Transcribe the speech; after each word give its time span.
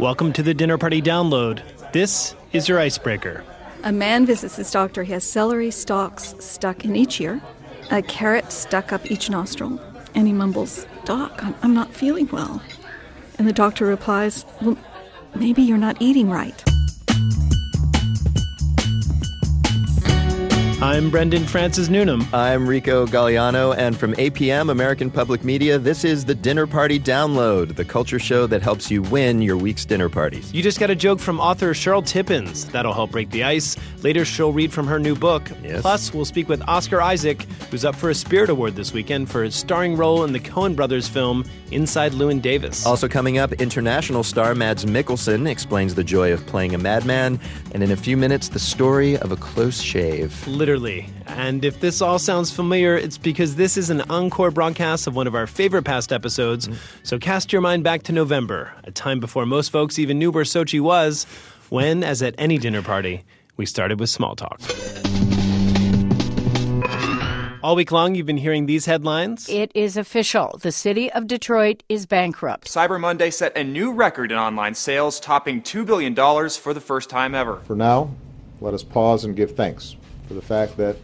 Welcome 0.00 0.32
to 0.32 0.42
the 0.42 0.54
Dinner 0.54 0.78
Party 0.78 1.02
Download. 1.02 1.60
This 1.92 2.34
is 2.54 2.70
your 2.70 2.78
icebreaker. 2.78 3.44
A 3.82 3.92
man 3.92 4.24
visits 4.24 4.56
his 4.56 4.70
doctor. 4.70 5.02
He 5.02 5.12
has 5.12 5.24
celery 5.24 5.70
stalks 5.70 6.34
stuck 6.38 6.86
in 6.86 6.96
each 6.96 7.20
ear, 7.20 7.38
a 7.90 8.00
carrot 8.00 8.50
stuck 8.50 8.94
up 8.94 9.10
each 9.10 9.28
nostril, 9.28 9.78
and 10.14 10.26
he 10.26 10.32
mumbles, 10.32 10.86
Doc, 11.04 11.44
I'm, 11.44 11.54
I'm 11.62 11.74
not 11.74 11.92
feeling 11.92 12.28
well. 12.28 12.62
And 13.38 13.46
the 13.46 13.52
doctor 13.52 13.84
replies, 13.84 14.46
Well, 14.62 14.78
maybe 15.34 15.60
you're 15.60 15.76
not 15.76 16.00
eating 16.00 16.30
right. 16.30 16.64
I'm 20.82 21.10
Brendan 21.10 21.44
Francis 21.44 21.90
Newnham. 21.90 22.26
I'm 22.32 22.66
Rico 22.66 23.04
Gagliano, 23.04 23.76
and 23.76 23.94
from 23.94 24.14
APM, 24.14 24.70
American 24.70 25.10
Public 25.10 25.44
Media, 25.44 25.78
this 25.78 26.04
is 26.04 26.24
the 26.24 26.34
Dinner 26.34 26.66
Party 26.66 26.98
Download, 26.98 27.76
the 27.76 27.84
culture 27.84 28.18
show 28.18 28.46
that 28.46 28.62
helps 28.62 28.90
you 28.90 29.02
win 29.02 29.42
your 29.42 29.58
week's 29.58 29.84
dinner 29.84 30.08
parties. 30.08 30.50
You 30.54 30.62
just 30.62 30.80
got 30.80 30.88
a 30.88 30.94
joke 30.94 31.20
from 31.20 31.38
author 31.38 31.74
Sherill 31.74 32.00
Tippins. 32.00 32.64
That'll 32.64 32.94
help 32.94 33.10
break 33.10 33.28
the 33.28 33.44
ice. 33.44 33.76
Later, 34.02 34.24
she'll 34.24 34.54
read 34.54 34.72
from 34.72 34.86
her 34.86 34.98
new 34.98 35.14
book. 35.14 35.50
Yes. 35.62 35.82
Plus, 35.82 36.14
we'll 36.14 36.24
speak 36.24 36.48
with 36.48 36.66
Oscar 36.66 37.02
Isaac, 37.02 37.42
who's 37.70 37.84
up 37.84 37.94
for 37.94 38.08
a 38.08 38.14
Spirit 38.14 38.48
Award 38.48 38.74
this 38.74 38.94
weekend 38.94 39.30
for 39.30 39.44
his 39.44 39.54
starring 39.54 39.98
role 39.98 40.24
in 40.24 40.32
the 40.32 40.40
Coen 40.40 40.74
brothers 40.74 41.06
film 41.06 41.44
Inside 41.70 42.12
Llewyn 42.12 42.40
Davis. 42.40 42.84
Also 42.86 43.08
coming 43.08 43.38
up, 43.38 43.52
international 43.54 44.22
star 44.22 44.54
Mads 44.54 44.84
Mikkelsen 44.84 45.48
explains 45.48 45.94
the 45.94 46.04
joy 46.04 46.32
of 46.32 46.44
playing 46.46 46.74
a 46.74 46.78
madman, 46.78 47.40
and 47.72 47.82
in 47.82 47.90
a 47.90 47.96
few 47.96 48.16
minutes, 48.16 48.48
the 48.48 48.58
story 48.58 49.16
of 49.18 49.32
a 49.32 49.36
close 49.36 49.80
shave. 49.80 50.46
Literally. 50.46 51.08
And 51.26 51.64
if 51.64 51.80
this 51.80 52.00
all 52.02 52.18
sounds 52.18 52.50
familiar, 52.50 52.96
it's 52.96 53.18
because 53.18 53.56
this 53.56 53.76
is 53.76 53.90
an 53.90 54.02
encore 54.10 54.50
broadcast 54.50 55.06
of 55.06 55.14
one 55.14 55.26
of 55.26 55.34
our 55.34 55.46
favorite 55.46 55.84
past 55.84 56.12
episodes. 56.12 56.68
Mm. 56.68 56.76
So 57.02 57.18
cast 57.18 57.52
your 57.52 57.62
mind 57.62 57.84
back 57.84 58.02
to 58.04 58.12
November, 58.12 58.72
a 58.84 58.90
time 58.90 59.20
before 59.20 59.46
most 59.46 59.70
folks 59.70 59.98
even 59.98 60.18
knew 60.18 60.30
where 60.30 60.44
Sochi 60.44 60.80
was, 60.80 61.24
when, 61.68 62.02
as 62.02 62.22
at 62.22 62.34
any 62.38 62.58
dinner 62.58 62.82
party, 62.82 63.24
we 63.56 63.66
started 63.66 64.00
with 64.00 64.10
small 64.10 64.34
talk. 64.34 64.60
All 67.62 67.76
week 67.76 67.92
long, 67.92 68.14
you've 68.14 68.24
been 68.24 68.38
hearing 68.38 68.64
these 68.64 68.86
headlines. 68.86 69.46
It 69.50 69.70
is 69.74 69.98
official. 69.98 70.58
The 70.62 70.72
city 70.72 71.12
of 71.12 71.26
Detroit 71.26 71.82
is 71.90 72.06
bankrupt. 72.06 72.68
Cyber 72.68 72.98
Monday 72.98 73.30
set 73.30 73.54
a 73.54 73.62
new 73.62 73.92
record 73.92 74.32
in 74.32 74.38
online 74.38 74.74
sales, 74.74 75.20
topping 75.20 75.60
$2 75.60 75.84
billion 75.84 76.14
for 76.48 76.72
the 76.72 76.80
first 76.80 77.10
time 77.10 77.34
ever. 77.34 77.56
For 77.66 77.76
now, 77.76 78.14
let 78.62 78.72
us 78.72 78.82
pause 78.82 79.26
and 79.26 79.36
give 79.36 79.56
thanks 79.56 79.94
for 80.26 80.32
the 80.32 80.40
fact 80.40 80.78
that 80.78 80.96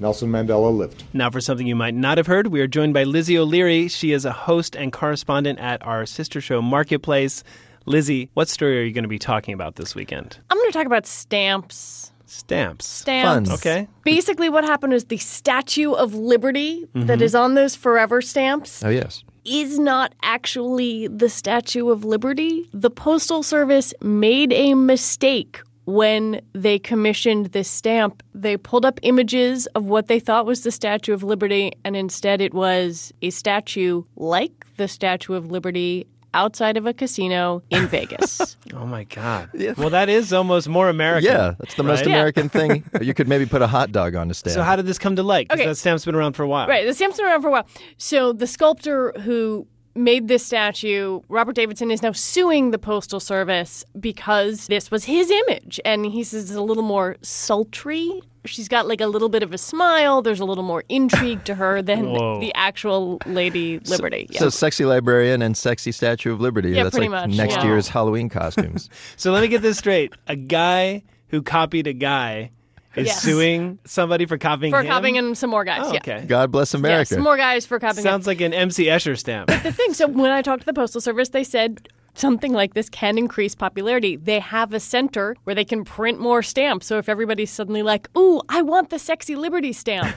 Nelson 0.00 0.30
Mandela 0.30 0.74
lived. 0.74 1.04
Now, 1.12 1.28
for 1.28 1.42
something 1.42 1.66
you 1.66 1.76
might 1.76 1.94
not 1.94 2.16
have 2.16 2.26
heard, 2.26 2.46
we 2.46 2.62
are 2.62 2.66
joined 2.66 2.94
by 2.94 3.04
Lizzie 3.04 3.36
O'Leary. 3.36 3.88
She 3.88 4.12
is 4.12 4.24
a 4.24 4.32
host 4.32 4.74
and 4.74 4.94
correspondent 4.94 5.58
at 5.58 5.82
our 5.82 6.06
sister 6.06 6.40
show 6.40 6.62
Marketplace. 6.62 7.44
Lizzie, 7.84 8.30
what 8.32 8.48
story 8.48 8.80
are 8.80 8.84
you 8.84 8.92
going 8.92 9.04
to 9.04 9.08
be 9.08 9.18
talking 9.18 9.52
about 9.52 9.74
this 9.74 9.94
weekend? 9.94 10.38
I'm 10.48 10.56
going 10.56 10.70
to 10.70 10.78
talk 10.78 10.86
about 10.86 11.04
stamps. 11.04 12.11
Stamps. 12.32 12.86
Stamps. 12.86 13.50
Fun. 13.50 13.54
Okay. 13.58 13.88
Basically, 14.04 14.48
what 14.48 14.64
happened 14.64 14.94
is 14.94 15.04
the 15.04 15.18
Statue 15.18 15.92
of 15.92 16.14
Liberty 16.14 16.86
that 16.94 17.06
mm-hmm. 17.06 17.22
is 17.22 17.34
on 17.34 17.54
those 17.54 17.76
forever 17.76 18.22
stamps 18.22 18.82
Oh, 18.82 18.88
yes. 18.88 19.22
is 19.44 19.78
not 19.78 20.14
actually 20.22 21.08
the 21.08 21.28
Statue 21.28 21.90
of 21.90 22.06
Liberty. 22.06 22.70
The 22.72 22.90
Postal 22.90 23.42
Service 23.42 23.92
made 24.00 24.52
a 24.54 24.74
mistake 24.74 25.60
when 25.84 26.40
they 26.54 26.78
commissioned 26.78 27.46
this 27.46 27.68
stamp. 27.68 28.22
They 28.34 28.56
pulled 28.56 28.86
up 28.86 28.98
images 29.02 29.66
of 29.74 29.84
what 29.84 30.06
they 30.06 30.18
thought 30.18 30.46
was 30.46 30.62
the 30.62 30.70
Statue 30.70 31.12
of 31.12 31.22
Liberty, 31.22 31.72
and 31.84 31.96
instead 31.96 32.40
it 32.40 32.54
was 32.54 33.12
a 33.20 33.28
statue 33.28 34.04
like 34.16 34.64
the 34.78 34.88
Statue 34.88 35.34
of 35.34 35.50
Liberty 35.50 36.06
outside 36.34 36.76
of 36.76 36.86
a 36.86 36.92
casino 36.94 37.62
in 37.70 37.86
Vegas. 37.88 38.56
Oh 38.74 38.86
my 38.86 39.04
God. 39.04 39.50
Well, 39.76 39.90
that 39.90 40.08
is 40.08 40.32
almost 40.32 40.68
more 40.68 40.88
American. 40.88 41.30
Yeah, 41.32 41.54
that's 41.58 41.74
the 41.74 41.82
most 41.82 42.00
right? 42.00 42.08
Yeah. 42.08 42.14
American 42.16 42.48
thing. 42.48 42.84
You 43.02 43.14
could 43.14 43.28
maybe 43.28 43.46
put 43.46 43.62
a 43.62 43.66
hot 43.66 43.90
dog 43.92 44.14
on 44.14 44.30
a 44.30 44.34
stamp. 44.34 44.54
So, 44.54 44.62
how 44.62 44.76
did 44.76 44.86
this 44.86 44.98
come 44.98 45.16
to 45.16 45.22
light? 45.22 45.48
'Cause 45.48 45.58
Okay. 45.58 45.68
that 45.68 45.74
stamp's 45.76 46.04
been 46.04 46.14
around 46.14 46.34
for 46.34 46.42
a 46.44 46.48
while. 46.48 46.68
Right, 46.68 46.86
the 46.86 46.94
stamp's 46.94 47.16
been 47.16 47.26
around 47.26 47.42
for 47.42 47.48
a 47.48 47.50
while. 47.52 47.66
So 47.96 48.32
the 48.32 48.46
sculptor 48.46 49.12
who 49.22 49.66
made 49.94 50.28
this 50.28 50.44
statue, 50.44 51.20
Robert 51.28 51.54
Davidson, 51.54 51.90
is 51.90 52.02
now 52.02 52.12
suing 52.12 52.70
the 52.70 52.78
Postal 52.78 53.20
Service 53.20 53.84
because 53.98 54.66
this 54.66 54.90
was 54.90 55.04
his 55.04 55.30
image. 55.30 55.80
And 55.84 56.06
he 56.06 56.24
says 56.24 56.44
it's 56.44 56.54
a 56.54 56.62
little 56.62 56.82
more 56.82 57.16
sultry. 57.22 58.22
She's 58.44 58.68
got 58.68 58.88
like 58.88 59.00
a 59.00 59.06
little 59.06 59.28
bit 59.28 59.42
of 59.42 59.52
a 59.52 59.58
smile. 59.58 60.22
There's 60.22 60.40
a 60.40 60.44
little 60.44 60.64
more 60.64 60.82
intrigue 60.88 61.44
to 61.44 61.54
her 61.54 61.80
than 61.80 62.12
Whoa. 62.12 62.40
the 62.40 62.52
actual 62.54 63.18
Lady 63.26 63.78
Liberty. 63.80 64.28
So 64.32 64.44
yeah. 64.44 64.50
sexy 64.50 64.84
librarian 64.84 65.42
and 65.42 65.56
sexy 65.56 65.92
Statue 65.92 66.32
of 66.32 66.40
Liberty. 66.40 66.70
Yeah, 66.70 66.84
That's 66.84 66.96
pretty 66.96 67.08
like 67.08 67.28
much, 67.28 67.36
next 67.36 67.56
yeah. 67.56 67.64
year's 67.64 67.88
Halloween 67.88 68.28
costumes. 68.28 68.88
So, 69.16 69.30
let 69.30 69.42
me 69.42 69.48
get 69.48 69.62
this 69.62 69.78
straight. 69.78 70.12
A 70.26 70.36
guy 70.36 71.02
who 71.28 71.42
copied 71.42 71.86
a 71.86 71.92
guy 71.92 72.50
is 72.96 73.06
Yes. 73.08 73.22
suing 73.22 73.78
somebody 73.84 74.26
for 74.26 74.38
copying 74.38 74.72
for 74.72 74.80
him? 74.82 74.86
copying 74.88 75.16
him 75.16 75.34
some 75.34 75.50
more 75.50 75.64
guys. 75.64 75.80
Oh, 75.84 75.92
yeah. 75.92 75.98
okay. 75.98 76.24
God 76.26 76.50
bless 76.50 76.72
Yeah, 76.74 76.78
America. 76.80 77.14
some 77.14 77.22
more 77.22 77.36
guys 77.36 77.64
for 77.66 77.78
copying 77.78 78.04
him. 78.06 78.10
Sounds 78.10 78.26
like 78.26 78.40
an 78.40 78.52
MC 78.52 78.86
Escher 78.86 79.18
stamp. 79.18 79.48
the 79.48 79.72
thing. 79.72 79.94
So 79.94 80.06
when 80.08 80.30
I 80.30 80.42
talked 80.42 80.60
to 80.60 80.66
the 80.66 80.74
Postal 80.74 81.00
Service, 81.00 81.30
they 81.30 81.44
said 81.44 81.88
something 82.14 82.52
like 82.52 82.74
this 82.74 82.88
can 82.90 83.16
increase 83.16 83.54
popularity. 83.54 84.16
They 84.16 84.38
have 84.40 84.74
a 84.74 84.80
center 84.80 85.34
where 85.44 85.54
they 85.54 85.64
can 85.64 85.84
print 85.84 86.20
more 86.20 86.42
stamps. 86.42 86.86
So 86.86 86.98
if 86.98 87.08
everybody's 87.08 87.50
suddenly 87.50 87.82
like, 87.82 88.08
"Ooh, 88.18 88.42
I 88.50 88.60
want 88.62 88.90
the 88.90 88.98
sexy 88.98 89.34
Liberty 89.36 89.72
stamp," 89.72 90.14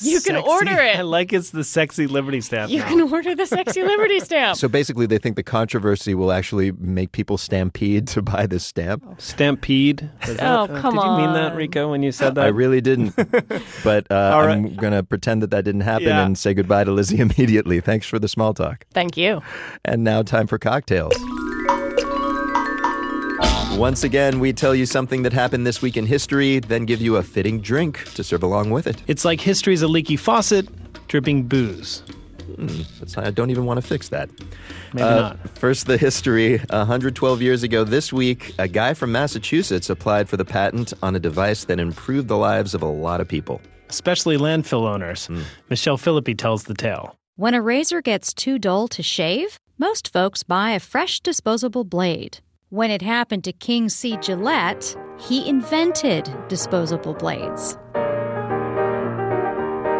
you 0.00 0.20
can 0.20 0.34
Sexy- 0.36 0.48
order 0.48 0.78
it. 0.80 0.96
I 0.96 1.02
like 1.02 1.32
it's 1.32 1.50
the 1.50 1.64
sexy 1.64 2.06
Liberty 2.06 2.40
stamp. 2.40 2.70
You 2.70 2.78
now. 2.80 2.88
can 2.88 3.00
order 3.12 3.34
the 3.34 3.46
sexy 3.46 3.82
Liberty 3.82 4.20
stamp. 4.28 4.56
So 4.56 4.68
basically, 4.68 5.06
they 5.06 5.18
think 5.18 5.36
the 5.36 5.42
controversy 5.42 6.14
will 6.14 6.32
actually 6.32 6.72
make 6.72 7.12
people 7.12 7.38
stampede 7.38 8.06
to 8.08 8.22
buy 8.22 8.46
this 8.46 8.64
stamp. 8.64 9.04
Stampede. 9.20 10.10
Was 10.26 10.36
that- 10.36 10.48
Oh, 10.48 10.62
uh, 10.74 10.80
come 10.80 10.94
Did 10.94 11.02
you 11.04 11.16
mean 11.18 11.32
that, 11.34 11.52
on. 11.52 11.56
Rico, 11.56 11.90
when 11.90 12.02
you 12.02 12.12
said 12.12 12.34
that? 12.36 12.44
I 12.44 12.48
really 12.48 12.80
didn't, 12.80 13.14
but 13.84 14.06
uh, 14.10 14.32
All 14.34 14.46
right. 14.46 14.52
I'm 14.56 14.74
going 14.74 14.92
to 14.92 15.02
pretend 15.02 15.42
that 15.42 15.50
that 15.50 15.64
didn't 15.64 15.82
happen 15.82 16.08
Yeah. 16.08 16.24
and 16.24 16.36
say 16.38 16.54
goodbye 16.54 16.84
to 16.84 16.92
Lizzie 16.92 17.18
immediately. 17.20 17.80
Thanks 17.80 18.06
for 18.06 18.18
the 18.18 18.28
small 18.28 18.54
talk. 18.54 18.84
Thank 18.92 19.16
you. 19.16 19.42
And 19.84 20.04
now, 20.04 20.22
time 20.22 20.46
for 20.46 20.58
cocktails. 20.58 21.14
Once 23.78 24.02
again, 24.02 24.40
we 24.40 24.52
tell 24.52 24.74
you 24.74 24.84
something 24.84 25.22
that 25.22 25.32
happened 25.32 25.64
this 25.64 25.80
week 25.80 25.96
in 25.96 26.04
history, 26.04 26.58
then 26.58 26.84
give 26.84 27.00
you 27.00 27.14
a 27.16 27.22
fitting 27.22 27.60
drink 27.60 28.02
to 28.14 28.24
serve 28.24 28.42
along 28.42 28.70
with 28.70 28.88
it. 28.88 29.00
It's 29.06 29.24
like 29.24 29.40
history's 29.40 29.82
a 29.82 29.88
leaky 29.88 30.16
faucet 30.16 30.66
dripping 31.06 31.44
booze. 31.44 32.02
That's- 32.58 33.16
I 33.16 33.30
don't 33.30 33.50
even 33.50 33.66
want 33.66 33.80
to 33.80 33.86
fix 33.86 34.08
that. 34.08 34.28
Maybe 34.92 35.06
Uh, 35.06 35.20
not. 35.20 35.58
First, 35.58 35.86
the 35.86 35.96
history. 35.96 36.60
112 36.70 37.40
years 37.40 37.62
ago 37.62 37.84
this 37.84 38.12
week, 38.12 38.52
a 38.58 38.66
guy 38.66 38.94
from 38.94 39.12
Massachusetts 39.12 39.88
applied 39.88 40.28
for 40.28 40.36
the 40.36 40.44
patent 40.44 40.92
on 41.00 41.14
a 41.14 41.20
device 41.20 41.64
that 41.64 41.78
improved 41.78 42.26
the 42.26 42.36
lives 42.36 42.74
of 42.74 42.82
a 42.82 42.86
lot 42.86 43.20
of 43.20 43.28
people. 43.28 43.60
Especially 43.88 44.36
landfill 44.36 44.88
owners. 44.92 45.28
Michelle 45.70 45.96
Philippi 45.98 46.34
tells 46.34 46.64
the 46.64 46.74
tale. 46.74 47.14
When 47.36 47.54
a 47.54 47.62
razor 47.62 48.02
gets 48.02 48.34
too 48.34 48.58
dull 48.58 48.88
to 48.88 49.02
shave, 49.04 49.60
most 49.78 50.12
folks 50.12 50.42
buy 50.42 50.72
a 50.72 50.80
fresh 50.80 51.20
disposable 51.20 51.84
blade. 51.84 52.38
When 52.70 52.90
it 52.90 53.00
happened 53.00 53.44
to 53.44 53.52
King 53.52 53.88
C. 53.88 54.18
Gillette, 54.18 54.94
he 55.18 55.48
invented 55.48 56.30
disposable 56.48 57.14
blades. 57.14 57.78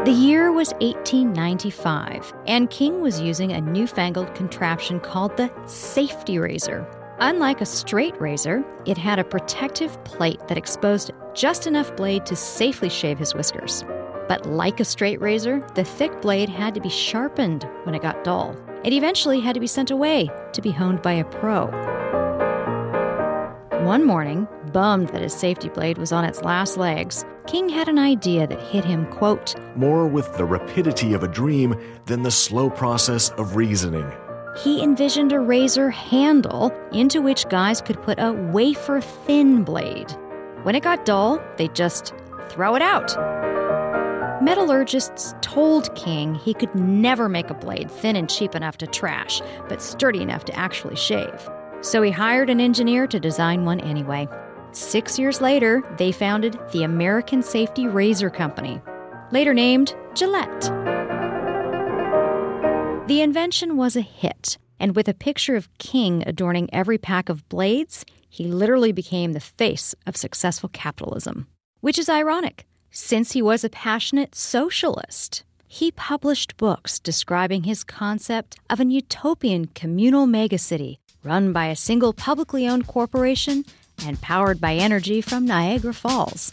The 0.04 0.14
year 0.14 0.52
was 0.52 0.74
1895, 0.74 2.34
and 2.46 2.68
King 2.68 3.00
was 3.00 3.22
using 3.22 3.52
a 3.52 3.60
newfangled 3.62 4.34
contraption 4.34 5.00
called 5.00 5.34
the 5.38 5.50
safety 5.64 6.38
razor. 6.38 6.86
Unlike 7.20 7.62
a 7.62 7.66
straight 7.66 8.20
razor, 8.20 8.62
it 8.84 8.98
had 8.98 9.18
a 9.18 9.24
protective 9.24 10.04
plate 10.04 10.46
that 10.48 10.58
exposed 10.58 11.10
just 11.32 11.66
enough 11.66 11.96
blade 11.96 12.26
to 12.26 12.36
safely 12.36 12.90
shave 12.90 13.18
his 13.18 13.34
whiskers. 13.34 13.82
But 14.28 14.44
like 14.44 14.78
a 14.78 14.84
straight 14.84 15.22
razor, 15.22 15.66
the 15.74 15.84
thick 15.84 16.20
blade 16.20 16.50
had 16.50 16.74
to 16.74 16.82
be 16.82 16.90
sharpened 16.90 17.66
when 17.84 17.94
it 17.94 18.02
got 18.02 18.24
dull. 18.24 18.54
It 18.84 18.92
eventually 18.92 19.40
had 19.40 19.54
to 19.54 19.60
be 19.60 19.66
sent 19.66 19.90
away 19.90 20.28
to 20.52 20.60
be 20.60 20.70
honed 20.70 21.00
by 21.00 21.14
a 21.14 21.24
pro. 21.24 21.70
One 23.80 24.04
morning, 24.04 24.46
bummed 24.72 25.08
that 25.10 25.22
his 25.22 25.32
safety 25.32 25.68
blade 25.68 25.98
was 25.98 26.12
on 26.12 26.24
its 26.24 26.42
last 26.42 26.76
legs, 26.76 27.24
King 27.46 27.68
had 27.68 27.88
an 27.88 27.98
idea 27.98 28.46
that 28.46 28.60
hit 28.60 28.84
him, 28.84 29.06
quote, 29.06 29.54
more 29.76 30.06
with 30.06 30.36
the 30.36 30.44
rapidity 30.44 31.14
of 31.14 31.22
a 31.22 31.28
dream 31.28 31.74
than 32.06 32.22
the 32.22 32.30
slow 32.30 32.68
process 32.70 33.30
of 33.30 33.56
reasoning. 33.56 34.10
he 34.62 34.82
envisioned 34.82 35.32
a 35.32 35.38
razor 35.38 35.88
handle 35.90 36.72
into 36.92 37.22
which 37.22 37.48
guys 37.48 37.80
could 37.80 38.02
put 38.02 38.18
a 38.18 38.32
wafer 38.32 39.00
thin 39.00 39.62
blade. 39.62 40.10
When 40.64 40.74
it 40.74 40.82
got 40.82 41.04
dull, 41.04 41.40
they'd 41.56 41.74
just 41.74 42.12
throw 42.48 42.74
it 42.74 42.82
out. 42.82 43.14
Metallurgists 44.42 45.34
told 45.40 45.94
King 45.94 46.34
he 46.34 46.54
could 46.54 46.74
never 46.74 47.28
make 47.28 47.50
a 47.50 47.54
blade 47.54 47.90
thin 47.90 48.16
and 48.16 48.28
cheap 48.28 48.54
enough 48.54 48.78
to 48.78 48.86
trash, 48.86 49.40
but 49.68 49.80
sturdy 49.80 50.20
enough 50.22 50.44
to 50.46 50.56
actually 50.56 50.96
shave. 50.96 51.48
So 51.80 52.02
he 52.02 52.10
hired 52.10 52.50
an 52.50 52.60
engineer 52.60 53.06
to 53.06 53.20
design 53.20 53.64
one 53.64 53.80
anyway. 53.80 54.28
Six 54.72 55.18
years 55.18 55.40
later, 55.40 55.82
they 55.96 56.12
founded 56.12 56.58
the 56.72 56.82
American 56.82 57.42
Safety 57.42 57.86
Razor 57.86 58.30
Company, 58.30 58.80
later 59.30 59.54
named 59.54 59.94
Gillette. 60.14 60.62
The 63.08 63.22
invention 63.22 63.76
was 63.76 63.96
a 63.96 64.02
hit. 64.02 64.58
And 64.80 64.94
with 64.94 65.08
a 65.08 65.14
picture 65.14 65.56
of 65.56 65.76
King 65.78 66.22
adorning 66.26 66.68
every 66.72 66.98
pack 66.98 67.28
of 67.28 67.48
blades, 67.48 68.04
he 68.28 68.46
literally 68.46 68.92
became 68.92 69.32
the 69.32 69.40
face 69.40 69.94
of 70.06 70.16
successful 70.16 70.68
capitalism. 70.68 71.48
Which 71.80 71.98
is 71.98 72.08
ironic, 72.08 72.66
since 72.90 73.32
he 73.32 73.42
was 73.42 73.64
a 73.64 73.70
passionate 73.70 74.34
socialist. 74.34 75.42
He 75.66 75.90
published 75.90 76.56
books 76.56 76.98
describing 76.98 77.64
his 77.64 77.82
concept 77.84 78.56
of 78.70 78.78
an 78.78 78.90
utopian 78.90 79.66
communal 79.74 80.26
megacity 80.26 80.98
run 81.22 81.52
by 81.52 81.66
a 81.66 81.76
single 81.76 82.12
publicly 82.12 82.68
owned 82.68 82.86
corporation 82.86 83.64
and 84.04 84.20
powered 84.20 84.60
by 84.60 84.74
energy 84.74 85.20
from 85.20 85.44
Niagara 85.44 85.94
Falls. 85.94 86.52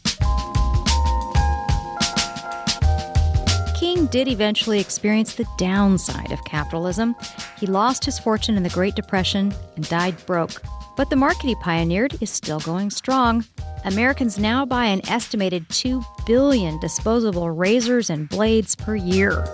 King 3.79 4.07
did 4.07 4.27
eventually 4.27 4.79
experience 4.79 5.35
the 5.35 5.45
downside 5.57 6.31
of 6.31 6.44
capitalism. 6.45 7.15
He 7.57 7.67
lost 7.67 8.06
his 8.06 8.17
fortune 8.17 8.57
in 8.57 8.63
the 8.63 8.69
Great 8.69 8.95
Depression 8.95 9.53
and 9.75 9.88
died 9.89 10.25
broke. 10.25 10.62
But 10.97 11.09
the 11.09 11.15
market 11.15 11.44
he 11.44 11.56
pioneered 11.56 12.21
is 12.21 12.29
still 12.29 12.59
going 12.62 12.89
strong. 12.89 13.45
Americans 13.83 14.39
now 14.39 14.65
buy 14.65 14.85
an 14.85 15.07
estimated 15.09 15.69
2 15.69 16.03
billion 16.25 16.79
disposable 16.79 17.51
razors 17.51 18.09
and 18.09 18.29
blades 18.29 18.75
per 18.75 18.95
year. 18.95 19.45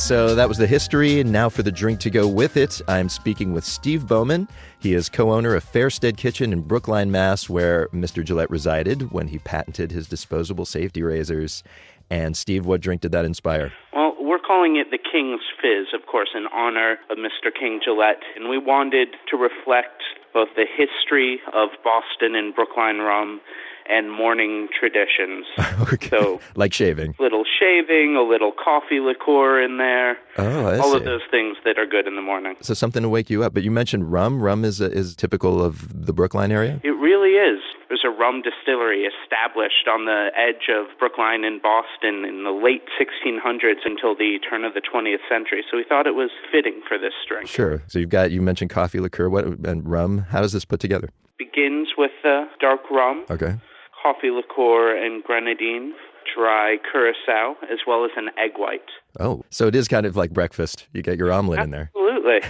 So 0.00 0.34
that 0.34 0.48
was 0.48 0.56
the 0.56 0.66
history. 0.66 1.20
And 1.20 1.30
now 1.30 1.50
for 1.50 1.62
the 1.62 1.70
drink 1.70 2.00
to 2.00 2.10
go 2.10 2.26
with 2.26 2.56
it, 2.56 2.80
I'm 2.88 3.08
speaking 3.08 3.52
with 3.52 3.64
Steve 3.64 4.08
Bowman. 4.08 4.48
He 4.80 4.94
is 4.94 5.08
co 5.08 5.30
owner 5.30 5.54
of 5.54 5.62
Fairsted 5.62 6.16
Kitchen 6.16 6.52
in 6.52 6.62
Brookline, 6.62 7.10
Mass., 7.10 7.48
where 7.50 7.86
Mr. 7.88 8.24
Gillette 8.24 8.50
resided 8.50 9.12
when 9.12 9.28
he 9.28 9.38
patented 9.38 9.92
his 9.92 10.08
disposable 10.08 10.64
safety 10.64 11.02
razors. 11.02 11.62
And 12.08 12.36
Steve, 12.36 12.66
what 12.66 12.80
drink 12.80 13.02
did 13.02 13.12
that 13.12 13.24
inspire? 13.24 13.72
Well, 13.92 14.16
we're 14.18 14.40
calling 14.40 14.76
it 14.76 14.90
the 14.90 14.98
King's 14.98 15.42
Fizz, 15.60 15.94
of 15.94 16.06
course, 16.06 16.30
in 16.34 16.46
honor 16.52 16.96
of 17.10 17.18
Mr. 17.18 17.54
King 17.56 17.78
Gillette. 17.84 18.22
And 18.34 18.48
we 18.48 18.58
wanted 18.58 19.08
to 19.28 19.36
reflect 19.36 20.02
both 20.32 20.48
the 20.56 20.66
history 20.66 21.40
of 21.52 21.68
Boston 21.84 22.34
and 22.34 22.54
Brookline 22.54 22.98
rum 22.98 23.40
and 23.90 24.10
morning 24.12 24.68
traditions. 24.78 25.46
okay. 25.92 26.08
So, 26.08 26.40
like 26.54 26.72
shaving. 26.72 27.14
little 27.18 27.44
shaving, 27.58 28.16
a 28.16 28.22
little 28.22 28.52
coffee 28.52 29.00
liqueur 29.00 29.62
in 29.62 29.78
there. 29.78 30.16
Oh, 30.38 30.66
I 30.66 30.78
all 30.78 30.92
see. 30.92 30.98
of 30.98 31.04
those 31.04 31.22
things 31.30 31.56
that 31.64 31.78
are 31.78 31.86
good 31.86 32.06
in 32.06 32.14
the 32.16 32.22
morning. 32.22 32.56
So 32.60 32.74
something 32.74 33.02
to 33.02 33.08
wake 33.08 33.30
you 33.30 33.42
up. 33.42 33.52
But 33.54 33.62
you 33.62 33.70
mentioned 33.70 34.10
rum. 34.12 34.40
Rum 34.42 34.64
is 34.64 34.80
is 34.80 35.14
typical 35.16 35.62
of 35.62 36.06
the 36.06 36.12
Brookline 36.12 36.52
area. 36.52 36.80
It 36.84 36.90
really 36.90 37.32
is. 37.32 37.60
There's 37.88 38.04
a 38.04 38.10
rum 38.10 38.42
distillery 38.42 39.02
established 39.02 39.88
on 39.90 40.04
the 40.04 40.28
edge 40.36 40.68
of 40.70 40.86
Brookline 41.00 41.42
in 41.44 41.58
Boston 41.60 42.24
in 42.24 42.44
the 42.44 42.52
late 42.52 42.84
1600s 43.00 43.80
until 43.84 44.14
the 44.14 44.38
turn 44.48 44.64
of 44.64 44.74
the 44.74 44.80
20th 44.80 45.18
century. 45.28 45.64
So 45.68 45.76
we 45.76 45.82
thought 45.88 46.06
it 46.06 46.14
was 46.14 46.30
fitting 46.52 46.82
for 46.86 46.96
this 46.98 47.14
drink. 47.28 47.48
Sure. 47.48 47.82
So 47.88 47.98
you've 47.98 48.08
got 48.10 48.30
you 48.30 48.40
mentioned 48.42 48.70
coffee 48.70 49.00
liqueur. 49.00 49.28
What 49.28 49.44
and 49.44 49.88
rum? 49.88 50.18
How 50.30 50.40
does 50.40 50.52
this 50.52 50.64
put 50.64 50.78
together? 50.78 51.10
Begins 51.38 51.88
with 51.98 52.12
the 52.22 52.44
dark 52.60 52.80
rum, 52.90 53.24
Okay. 53.30 53.56
Coffee 54.00 54.30
liqueur, 54.30 54.96
and 54.96 55.22
grenadine, 55.22 55.94
dry 56.34 56.76
curacao, 56.90 57.56
as 57.70 57.80
well 57.86 58.04
as 58.04 58.10
an 58.16 58.30
egg 58.38 58.52
white. 58.56 58.80
Oh, 59.18 59.44
so 59.50 59.66
it 59.66 59.74
is 59.74 59.88
kind 59.88 60.06
of 60.06 60.16
like 60.16 60.30
breakfast. 60.32 60.86
You 60.92 61.02
get 61.02 61.18
your 61.18 61.32
omelet 61.32 61.60
in 61.60 61.70
there, 61.70 61.90
Absolutely. 61.94 62.40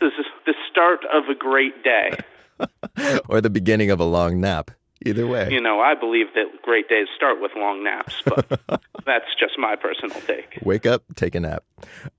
this 0.00 0.12
is 0.18 0.26
the 0.46 0.54
start 0.70 1.00
of 1.12 1.24
a 1.28 1.34
great 1.34 1.82
day. 1.82 2.18
or 3.28 3.40
the 3.40 3.50
beginning 3.50 3.90
of 3.90 4.00
a 4.00 4.04
long 4.04 4.40
nap. 4.40 4.70
Either 5.06 5.26
way. 5.26 5.48
You 5.50 5.62
know, 5.62 5.80
I 5.80 5.94
believe 5.94 6.26
that 6.34 6.60
great 6.60 6.90
days 6.90 7.06
start 7.16 7.40
with 7.40 7.52
long 7.56 7.82
naps, 7.82 8.20
but 8.22 8.46
that's 9.06 9.34
just 9.38 9.58
my 9.58 9.74
personal 9.74 10.20
take. 10.26 10.58
Wake 10.62 10.84
up, 10.84 11.02
take 11.16 11.34
a 11.34 11.40
nap. 11.40 11.64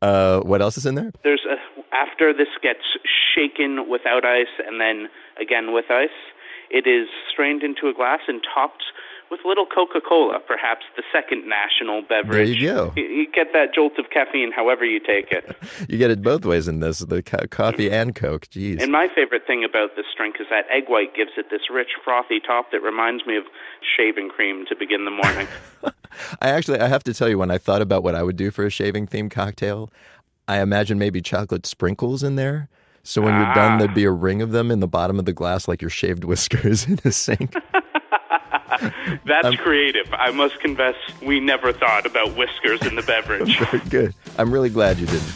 Uh, 0.01 0.39
what 0.39 0.63
else 0.63 0.79
is 0.79 0.87
in 0.87 0.95
there? 0.95 1.11
There's 1.23 1.45
a 1.45 1.57
after 1.93 2.33
this 2.33 2.47
gets 2.63 2.81
shaken 3.35 3.87
without 3.87 4.25
ice 4.25 4.53
and 4.65 4.81
then 4.81 5.09
again 5.39 5.73
with 5.73 5.85
ice, 5.91 6.09
it 6.71 6.87
is 6.87 7.07
strained 7.31 7.63
into 7.63 7.87
a 7.87 7.93
glass 7.93 8.21
and 8.27 8.41
topped 8.41 8.83
with 9.31 9.39
a 9.45 9.47
little 9.47 9.65
Coca-Cola, 9.65 10.39
perhaps 10.45 10.83
the 10.97 11.03
second 11.11 11.47
national 11.47 12.01
beverage. 12.01 12.29
There 12.29 12.43
you 12.43 12.67
go. 12.67 12.93
You, 12.97 13.03
you 13.03 13.31
get 13.31 13.53
that 13.53 13.73
jolt 13.73 13.97
of 13.97 14.09
caffeine 14.09 14.51
however 14.51 14.83
you 14.83 14.99
take 14.99 15.31
it. 15.31 15.55
You 15.87 15.97
get 15.97 16.11
it 16.11 16.21
both 16.21 16.45
ways 16.45 16.67
in 16.67 16.79
this: 16.79 16.99
the 16.99 17.23
co- 17.23 17.47
coffee 17.49 17.89
and 17.89 18.13
Coke. 18.13 18.47
Jeez. 18.47 18.81
And 18.81 18.91
my 18.91 19.07
favorite 19.13 19.47
thing 19.47 19.63
about 19.63 19.95
this 19.95 20.05
drink 20.15 20.35
is 20.39 20.47
that 20.49 20.65
egg 20.69 20.83
white 20.87 21.15
gives 21.15 21.31
it 21.37 21.47
this 21.49 21.69
rich, 21.71 21.89
frothy 22.03 22.39
top 22.39 22.71
that 22.71 22.81
reminds 22.81 23.25
me 23.25 23.35
of 23.35 23.43
shaving 23.97 24.29
cream 24.29 24.65
to 24.67 24.75
begin 24.75 25.05
the 25.05 25.11
morning. 25.11 25.47
I 26.41 26.49
actually, 26.49 26.79
I 26.79 26.87
have 26.87 27.03
to 27.05 27.13
tell 27.13 27.29
you, 27.29 27.37
when 27.37 27.51
I 27.51 27.57
thought 27.57 27.81
about 27.81 28.03
what 28.03 28.15
I 28.15 28.23
would 28.23 28.37
do 28.37 28.51
for 28.51 28.65
a 28.65 28.69
shaving 28.69 29.07
themed 29.07 29.31
cocktail, 29.31 29.89
I 30.47 30.59
imagine 30.61 30.99
maybe 30.99 31.21
chocolate 31.21 31.65
sprinkles 31.65 32.23
in 32.23 32.35
there. 32.35 32.69
So 33.03 33.21
when 33.21 33.33
you're 33.35 33.53
done, 33.55 33.73
Ah. 33.73 33.77
there'd 33.79 33.93
be 33.95 34.03
a 34.05 34.11
ring 34.11 34.41
of 34.41 34.51
them 34.51 34.69
in 34.71 34.79
the 34.79 34.87
bottom 34.87 35.17
of 35.19 35.25
the 35.25 35.33
glass, 35.33 35.67
like 35.67 35.81
your 35.81 35.89
shaved 35.89 36.23
whiskers 36.31 36.85
in 36.87 36.99
a 37.03 37.11
sink. 37.11 37.53
That's 39.25 39.45
Um, 39.47 39.57
creative. 39.57 40.07
I 40.13 40.31
must 40.31 40.59
confess, 40.59 40.95
we 41.21 41.39
never 41.39 41.73
thought 41.73 42.05
about 42.05 42.35
whiskers 42.37 42.81
in 42.83 42.95
the 42.95 43.01
beverage. 43.03 43.57
Very 43.71 43.83
good. 43.89 44.15
I'm 44.37 44.51
really 44.51 44.69
glad 44.69 44.97
you 44.99 45.05
didn't. 45.07 45.33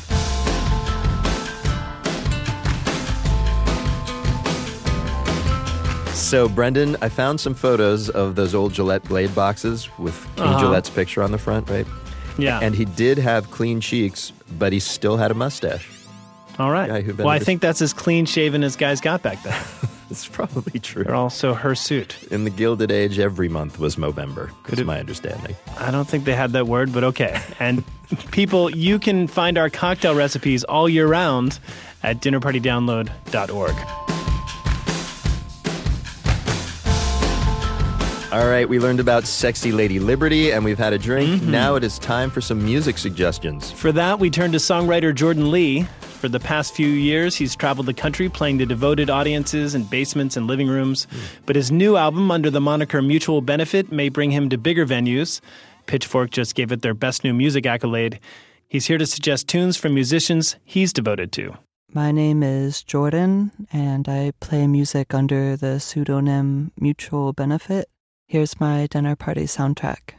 So, 6.14 6.48
Brendan, 6.50 6.96
I 7.02 7.10
found 7.10 7.40
some 7.40 7.54
photos 7.54 8.10
of 8.10 8.36
those 8.36 8.56
old 8.56 8.74
Gillette 8.74 9.04
blade 9.04 9.36
boxes 9.36 9.88
with 10.00 10.16
King 10.38 10.46
Uh-huh. 10.46 10.60
Gillette's 10.62 10.90
picture 10.90 11.22
on 11.22 11.32
the 11.32 11.38
front, 11.38 11.70
right? 11.70 11.86
Yeah. 12.38 12.60
And 12.64 12.74
he 12.74 12.86
did 12.86 13.18
have 13.20 13.52
clean 13.52 13.80
cheeks, 13.80 14.32
but 14.58 14.74
he 14.74 14.80
still 14.80 15.18
had 15.18 15.30
a 15.30 15.34
mustache. 15.36 15.88
All 16.58 16.72
right. 16.72 16.88
guy 16.88 17.02
who 17.02 17.14
well, 17.14 17.30
I 17.30 17.40
think 17.40 17.62
that's 17.62 17.82
as 17.82 17.94
clean 17.94 18.26
shaven 18.26 18.64
as 18.64 18.76
guys 18.76 19.02
got 19.02 19.22
back 19.22 19.42
then. 19.44 19.62
It's 20.12 20.28
probably 20.28 20.80
true. 20.80 21.04
They're 21.04 21.16
also 21.16 21.56
hirsute. 21.56 22.16
In 22.30 22.44
the 22.44 22.52
Gilded 22.52 22.92
Age, 22.92 23.18
every 23.18 23.50
month 23.50 23.80
was 23.80 23.96
Movember. 23.96 24.52
Could 24.64 24.76
Is 24.76 24.80
it- 24.82 24.86
my 24.86 25.00
understanding. 25.00 25.56
I 25.80 25.90
don't 25.90 26.08
think 26.08 26.26
they 26.26 26.36
had 26.36 26.52
that 26.52 26.68
word, 26.68 26.94
but 26.94 27.04
okay. 27.06 27.42
And 27.60 27.84
people, 28.32 28.70
you 28.70 29.00
can 29.00 29.28
find 29.28 29.58
our 29.58 29.70
cocktail 29.70 30.14
recipes 30.14 30.64
all 30.64 30.88
year 30.88 31.08
round 31.08 31.60
at 32.04 32.22
dinnerpartydownload.org. 32.22 33.76
All 38.32 38.48
right, 38.48 38.68
we 38.68 38.80
learned 38.80 39.00
about 39.00 39.26
sexy 39.26 39.72
Lady 39.72 39.98
Liberty, 39.98 40.52
and 40.52 40.66
we've 40.66 40.78
had 40.78 40.92
a 40.92 41.00
drink. 41.00 41.42
Mm-hmm. 41.42 41.52
Now 41.52 41.76
it 41.76 41.84
is 41.84 41.98
time 41.98 42.30
for 42.30 42.42
some 42.42 42.64
music 42.64 42.98
suggestions. 42.98 43.72
For 43.72 43.94
that, 43.94 44.20
we 44.20 44.30
turn 44.30 44.52
to 44.52 44.58
songwriter 44.58 45.16
Jordan 45.16 45.52
Lee. 45.52 45.88
For 46.16 46.30
the 46.30 46.40
past 46.40 46.74
few 46.74 46.88
years, 46.88 47.36
he's 47.36 47.56
traveled 47.56 47.86
the 47.86 47.94
country 47.94 48.30
playing 48.30 48.58
to 48.58 48.66
devoted 48.66 49.10
audiences 49.10 49.76
in 49.76 49.84
basements 49.84 50.36
and 50.36 50.48
living 50.48 50.68
rooms. 50.68 51.06
But 51.46 51.56
his 51.56 51.72
new 51.72 51.98
album, 51.98 52.32
under 52.32 52.50
the 52.50 52.62
moniker 52.62 53.02
Mutual 53.02 53.42
Benefit, 53.42 53.92
may 53.92 54.10
bring 54.10 54.32
him 54.32 54.50
to 54.50 54.58
bigger 54.58 54.86
venues. 54.86 55.42
Pitchfork 55.86 56.32
just 56.32 56.56
gave 56.56 56.72
it 56.72 56.82
their 56.82 56.96
Best 56.96 57.24
New 57.24 57.34
Music 57.34 57.66
accolade. 57.66 58.20
He's 58.68 58.88
here 58.88 58.98
to 58.98 59.06
suggest 59.06 59.48
tunes 59.48 59.78
from 59.78 59.94
musicians 59.94 60.56
he's 60.64 60.92
devoted 60.92 61.32
to. 61.34 61.58
My 61.94 62.12
name 62.12 62.42
is 62.42 62.82
Jordan, 62.82 63.52
and 63.72 64.10
I 64.10 64.32
play 64.40 64.66
music 64.66 65.14
under 65.14 65.56
the 65.56 65.80
pseudonym 65.80 66.72
Mutual 66.80 67.34
Benefit. 67.34 67.88
Here's 68.28 68.60
my 68.60 68.88
dinner 68.88 69.16
party 69.16 69.44
soundtrack. 69.44 70.16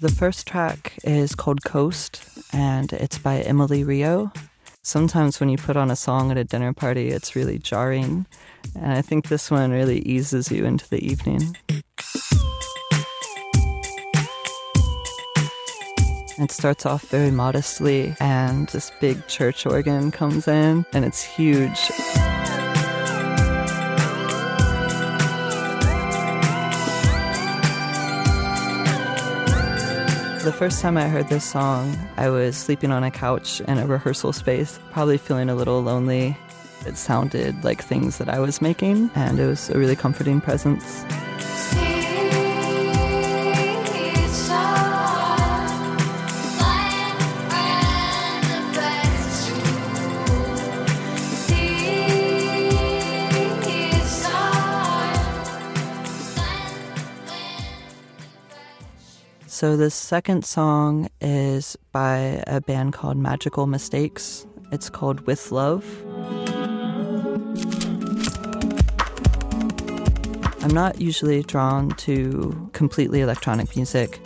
The 0.00 0.08
first 0.08 0.46
track 0.46 0.94
is 1.04 1.34
called 1.34 1.62
Coast, 1.62 2.22
and 2.54 2.90
it's 2.90 3.18
by 3.18 3.40
Emily 3.40 3.84
Reo. 3.84 4.32
Sometimes 4.82 5.38
when 5.38 5.50
you 5.50 5.58
put 5.58 5.76
on 5.76 5.90
a 5.90 5.96
song 5.96 6.30
at 6.30 6.38
a 6.38 6.44
dinner 6.44 6.72
party, 6.72 7.08
it's 7.08 7.36
really 7.36 7.58
jarring, 7.58 8.24
and 8.74 8.94
I 8.94 9.02
think 9.02 9.28
this 9.28 9.50
one 9.50 9.72
really 9.72 9.98
eases 9.98 10.50
you 10.50 10.64
into 10.64 10.88
the 10.88 11.04
evening. 11.04 11.54
It 16.38 16.50
starts 16.50 16.86
off 16.86 17.02
very 17.10 17.30
modestly, 17.30 18.16
and 18.20 18.68
this 18.68 18.90
big 19.02 19.26
church 19.26 19.66
organ 19.66 20.10
comes 20.10 20.48
in, 20.48 20.86
and 20.94 21.04
it's 21.04 21.22
huge. 21.22 21.90
The 30.42 30.54
first 30.54 30.80
time 30.80 30.96
I 30.96 31.06
heard 31.06 31.28
this 31.28 31.44
song, 31.44 31.94
I 32.16 32.30
was 32.30 32.56
sleeping 32.56 32.90
on 32.90 33.04
a 33.04 33.10
couch 33.10 33.60
in 33.60 33.76
a 33.76 33.86
rehearsal 33.86 34.32
space, 34.32 34.80
probably 34.90 35.18
feeling 35.18 35.50
a 35.50 35.54
little 35.54 35.82
lonely. 35.82 36.34
It 36.86 36.96
sounded 36.96 37.62
like 37.62 37.82
things 37.82 38.16
that 38.16 38.30
I 38.30 38.40
was 38.40 38.62
making, 38.62 39.10
and 39.14 39.38
it 39.38 39.46
was 39.46 39.68
a 39.68 39.78
really 39.78 39.96
comforting 39.96 40.40
presence. 40.40 41.04
So 59.60 59.76
the 59.76 59.90
second 59.90 60.46
song 60.46 61.10
is 61.20 61.76
by 61.92 62.42
a 62.46 62.62
band 62.62 62.94
called 62.94 63.18
Magical 63.18 63.66
Mistakes. 63.66 64.46
It's 64.72 64.88
called 64.88 65.20
With 65.26 65.52
Love. 65.52 65.84
I'm 70.62 70.70
not 70.72 70.98
usually 70.98 71.42
drawn 71.42 71.90
to 72.06 72.70
completely 72.72 73.20
electronic 73.20 73.76
music. 73.76 74.18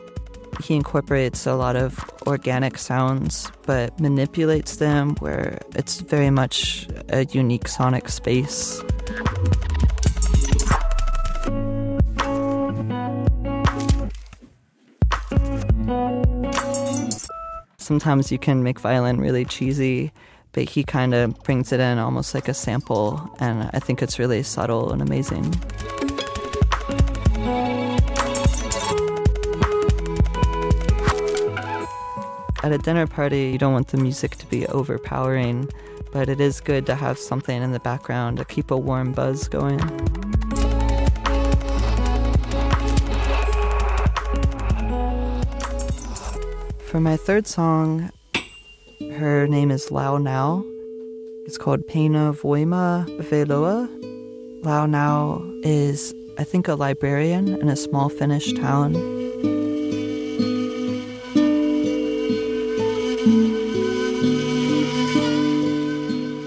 He 0.62 0.76
incorporates 0.76 1.46
a 1.46 1.56
lot 1.56 1.74
of 1.74 1.98
organic 2.28 2.78
sounds, 2.78 3.50
but 3.66 3.98
manipulates 3.98 4.76
them 4.76 5.16
where 5.16 5.58
it's 5.74 6.00
very 6.00 6.30
much 6.30 6.86
a 7.08 7.24
unique 7.24 7.66
sonic 7.66 8.08
space. 8.08 8.80
Sometimes 17.84 18.32
you 18.32 18.38
can 18.38 18.62
make 18.62 18.80
violin 18.80 19.20
really 19.20 19.44
cheesy, 19.44 20.10
but 20.52 20.70
he 20.70 20.84
kind 20.84 21.12
of 21.12 21.38
brings 21.42 21.70
it 21.70 21.80
in 21.80 21.98
almost 21.98 22.34
like 22.34 22.48
a 22.48 22.54
sample, 22.54 23.30
and 23.40 23.68
I 23.74 23.78
think 23.78 24.02
it's 24.02 24.18
really 24.18 24.42
subtle 24.42 24.90
and 24.90 25.02
amazing. 25.02 25.44
At 32.62 32.72
a 32.72 32.78
dinner 32.78 33.06
party, 33.06 33.50
you 33.50 33.58
don't 33.58 33.74
want 33.74 33.88
the 33.88 33.98
music 33.98 34.36
to 34.36 34.46
be 34.46 34.66
overpowering, 34.68 35.68
but 36.10 36.30
it 36.30 36.40
is 36.40 36.62
good 36.62 36.86
to 36.86 36.94
have 36.94 37.18
something 37.18 37.62
in 37.62 37.72
the 37.72 37.80
background 37.80 38.38
to 38.38 38.46
keep 38.46 38.70
a 38.70 38.78
warm 38.78 39.12
buzz 39.12 39.46
going. 39.46 39.78
For 46.94 47.00
my 47.00 47.16
third 47.16 47.48
song, 47.48 48.12
her 49.18 49.48
name 49.48 49.72
is 49.72 49.90
Lau 49.90 50.16
Nau. 50.16 50.62
It's 51.44 51.58
called 51.58 51.88
Pena 51.88 52.32
Voima 52.32 53.04
Veloa. 53.18 53.88
Lau 54.64 54.86
Nau 54.86 55.42
is, 55.64 56.14
I 56.38 56.44
think, 56.44 56.68
a 56.68 56.76
librarian 56.76 57.60
in 57.60 57.68
a 57.68 57.74
small 57.74 58.08
Finnish 58.08 58.52
town. 58.52 58.94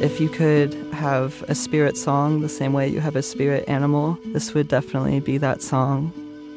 If 0.01 0.21
you 0.21 0.29
could 0.29 0.73
have 0.93 1.43
a 1.49 1.55
spirit 1.55 1.97
song 1.97 2.39
the 2.39 2.47
same 2.47 2.71
way 2.71 2.87
you 2.87 3.01
have 3.01 3.17
a 3.17 3.21
spirit 3.21 3.65
animal, 3.67 4.17
this 4.27 4.53
would 4.53 4.69
definitely 4.69 5.19
be 5.19 5.37
that 5.39 5.61
song. 5.61 6.13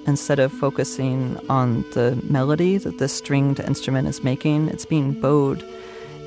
Instead 0.07 0.39
of 0.39 0.53
focusing 0.53 1.39
on 1.49 1.83
the 1.93 2.21
melody 2.25 2.79
that 2.79 2.99
the 2.99 3.09
stringed 3.09 3.61
instrument 3.61 4.09
is 4.09 4.25
making, 4.25 4.69
it's 4.69 4.85
being 4.87 5.13
bowed, 5.13 5.63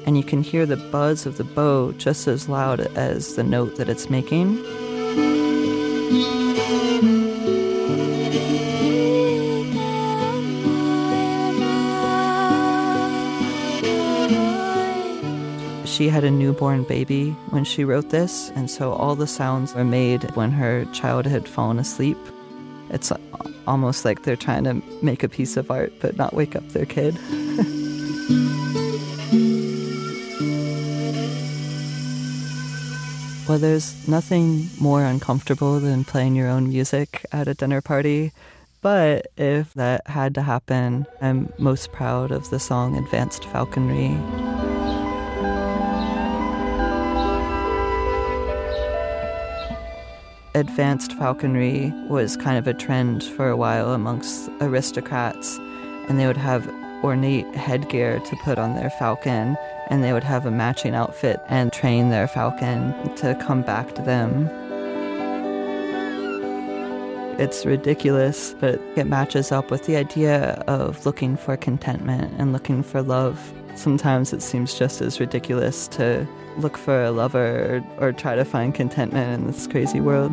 and 0.05 0.17
you 0.17 0.23
can 0.23 0.41
hear 0.41 0.65
the 0.65 0.77
buzz 0.77 1.25
of 1.25 1.37
the 1.37 1.43
bow 1.43 1.91
just 1.93 2.27
as 2.27 2.47
loud 2.47 2.79
as 2.95 3.35
the 3.35 3.43
note 3.43 3.75
that 3.75 3.89
it's 3.89 4.09
making. 4.09 4.57
She 15.85 16.09
had 16.09 16.23
a 16.23 16.31
newborn 16.31 16.83
baby 16.83 17.29
when 17.51 17.63
she 17.63 17.83
wrote 17.83 18.09
this, 18.09 18.49
and 18.55 18.69
so 18.69 18.93
all 18.93 19.15
the 19.15 19.27
sounds 19.27 19.75
were 19.75 19.83
made 19.83 20.23
when 20.35 20.51
her 20.51 20.85
child 20.85 21.25
had 21.25 21.47
fallen 21.47 21.79
asleep. 21.79 22.17
It's 22.89 23.11
almost 23.67 24.05
like 24.05 24.23
they're 24.23 24.35
trying 24.35 24.63
to 24.65 24.81
make 25.01 25.23
a 25.23 25.29
piece 25.29 25.57
of 25.57 25.69
art 25.71 25.93
but 25.99 26.17
not 26.17 26.33
wake 26.33 26.55
up 26.55 26.67
their 26.69 26.85
kid. 26.85 27.15
well, 33.47 33.57
there's 33.57 34.07
nothing 34.07 34.69
more 34.79 35.03
uncomfortable 35.03 35.79
than 35.79 36.03
playing 36.03 36.35
your 36.35 36.47
own 36.47 36.69
music 36.69 37.25
at 37.31 37.47
a 37.47 37.53
dinner 37.53 37.81
party. 37.81 38.31
But 38.81 39.27
if 39.37 39.73
that 39.75 40.05
had 40.07 40.35
to 40.35 40.41
happen, 40.41 41.05
I'm 41.21 41.53
most 41.57 41.93
proud 41.93 42.31
of 42.31 42.49
the 42.49 42.59
song 42.59 42.97
Advanced 42.97 43.45
Falconry. 43.45 44.17
Advanced 50.55 51.13
falconry 51.13 51.91
was 52.07 52.37
kind 52.37 52.57
of 52.57 52.67
a 52.67 52.73
trend 52.73 53.23
for 53.23 53.49
a 53.49 53.57
while 53.57 53.93
amongst 53.93 54.49
aristocrats, 54.61 55.57
and 56.07 56.19
they 56.19 56.27
would 56.27 56.37
have 56.37 56.67
ornate 57.03 57.47
headgear 57.55 58.19
to 58.19 58.35
put 58.37 58.57
on 58.57 58.75
their 58.75 58.89
falcon, 58.91 59.57
and 59.89 60.03
they 60.03 60.13
would 60.13 60.23
have 60.23 60.45
a 60.45 60.51
matching 60.51 60.95
outfit 60.95 61.41
and 61.47 61.73
train 61.73 62.09
their 62.09 62.27
falcon 62.27 62.93
to 63.15 63.35
come 63.35 63.61
back 63.61 63.93
to 63.95 64.01
them. 64.01 64.47
It's 67.39 67.65
ridiculous, 67.65 68.55
but 68.59 68.79
it 68.95 69.05
matches 69.05 69.51
up 69.51 69.71
with 69.71 69.85
the 69.85 69.95
idea 69.95 70.63
of 70.67 71.05
looking 71.05 71.35
for 71.35 71.57
contentment 71.57 72.33
and 72.39 72.53
looking 72.53 72.83
for 72.83 73.01
love. 73.01 73.53
Sometimes 73.75 74.33
it 74.33 74.41
seems 74.41 74.77
just 74.77 75.01
as 75.01 75.19
ridiculous 75.19 75.87
to 75.89 76.27
look 76.57 76.77
for 76.77 77.03
a 77.03 77.11
lover 77.11 77.83
or, 77.99 78.09
or 78.09 78.11
try 78.13 78.35
to 78.35 78.45
find 78.45 78.75
contentment 78.75 79.41
in 79.41 79.47
this 79.47 79.65
crazy 79.65 79.99
world. 79.99 80.31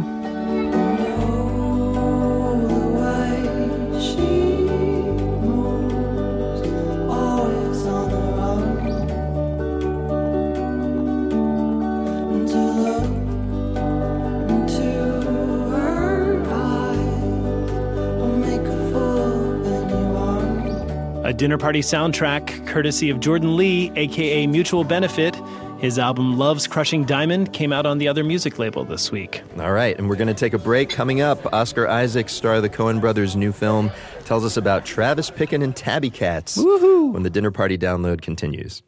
Dinner 21.41 21.57
party 21.57 21.81
soundtrack 21.81 22.67
courtesy 22.67 23.09
of 23.09 23.19
Jordan 23.19 23.57
Lee, 23.57 23.91
aka 23.97 24.47
Mutual 24.47 24.85
Benefit. 24.85 25.35
His 25.79 25.99
album 25.99 26.37
Love's 26.37 26.67
Crushing 26.67 27.03
Diamond 27.05 27.55
came 27.55 27.73
out 27.73 27.87
on 27.87 27.97
the 27.97 28.09
other 28.09 28.23
music 28.23 28.59
label 28.59 28.85
this 28.85 29.11
week. 29.11 29.41
All 29.59 29.73
right, 29.73 29.97
and 29.97 30.07
we're 30.07 30.17
going 30.17 30.29
to 30.29 30.35
take 30.35 30.53
a 30.53 30.59
break. 30.59 30.91
Coming 30.91 31.23
up, 31.23 31.51
Oscar 31.55 31.89
Isaac, 31.89 32.29
star 32.29 32.57
of 32.57 32.63
the 32.63 32.69
Coen 32.69 33.01
brothers' 33.01 33.37
new 33.37 33.53
film, 33.53 33.91
tells 34.27 34.45
us 34.45 34.59
about 34.59 34.85
Travis 34.85 35.31
Picken 35.31 35.65
and 35.65 35.75
Tabby 35.75 36.11
Cats 36.11 36.59
Woohoo! 36.59 37.15
when 37.15 37.23
the 37.23 37.31
dinner 37.31 37.51
party 37.51 37.79
download 37.79 38.21
continues. 38.21 38.83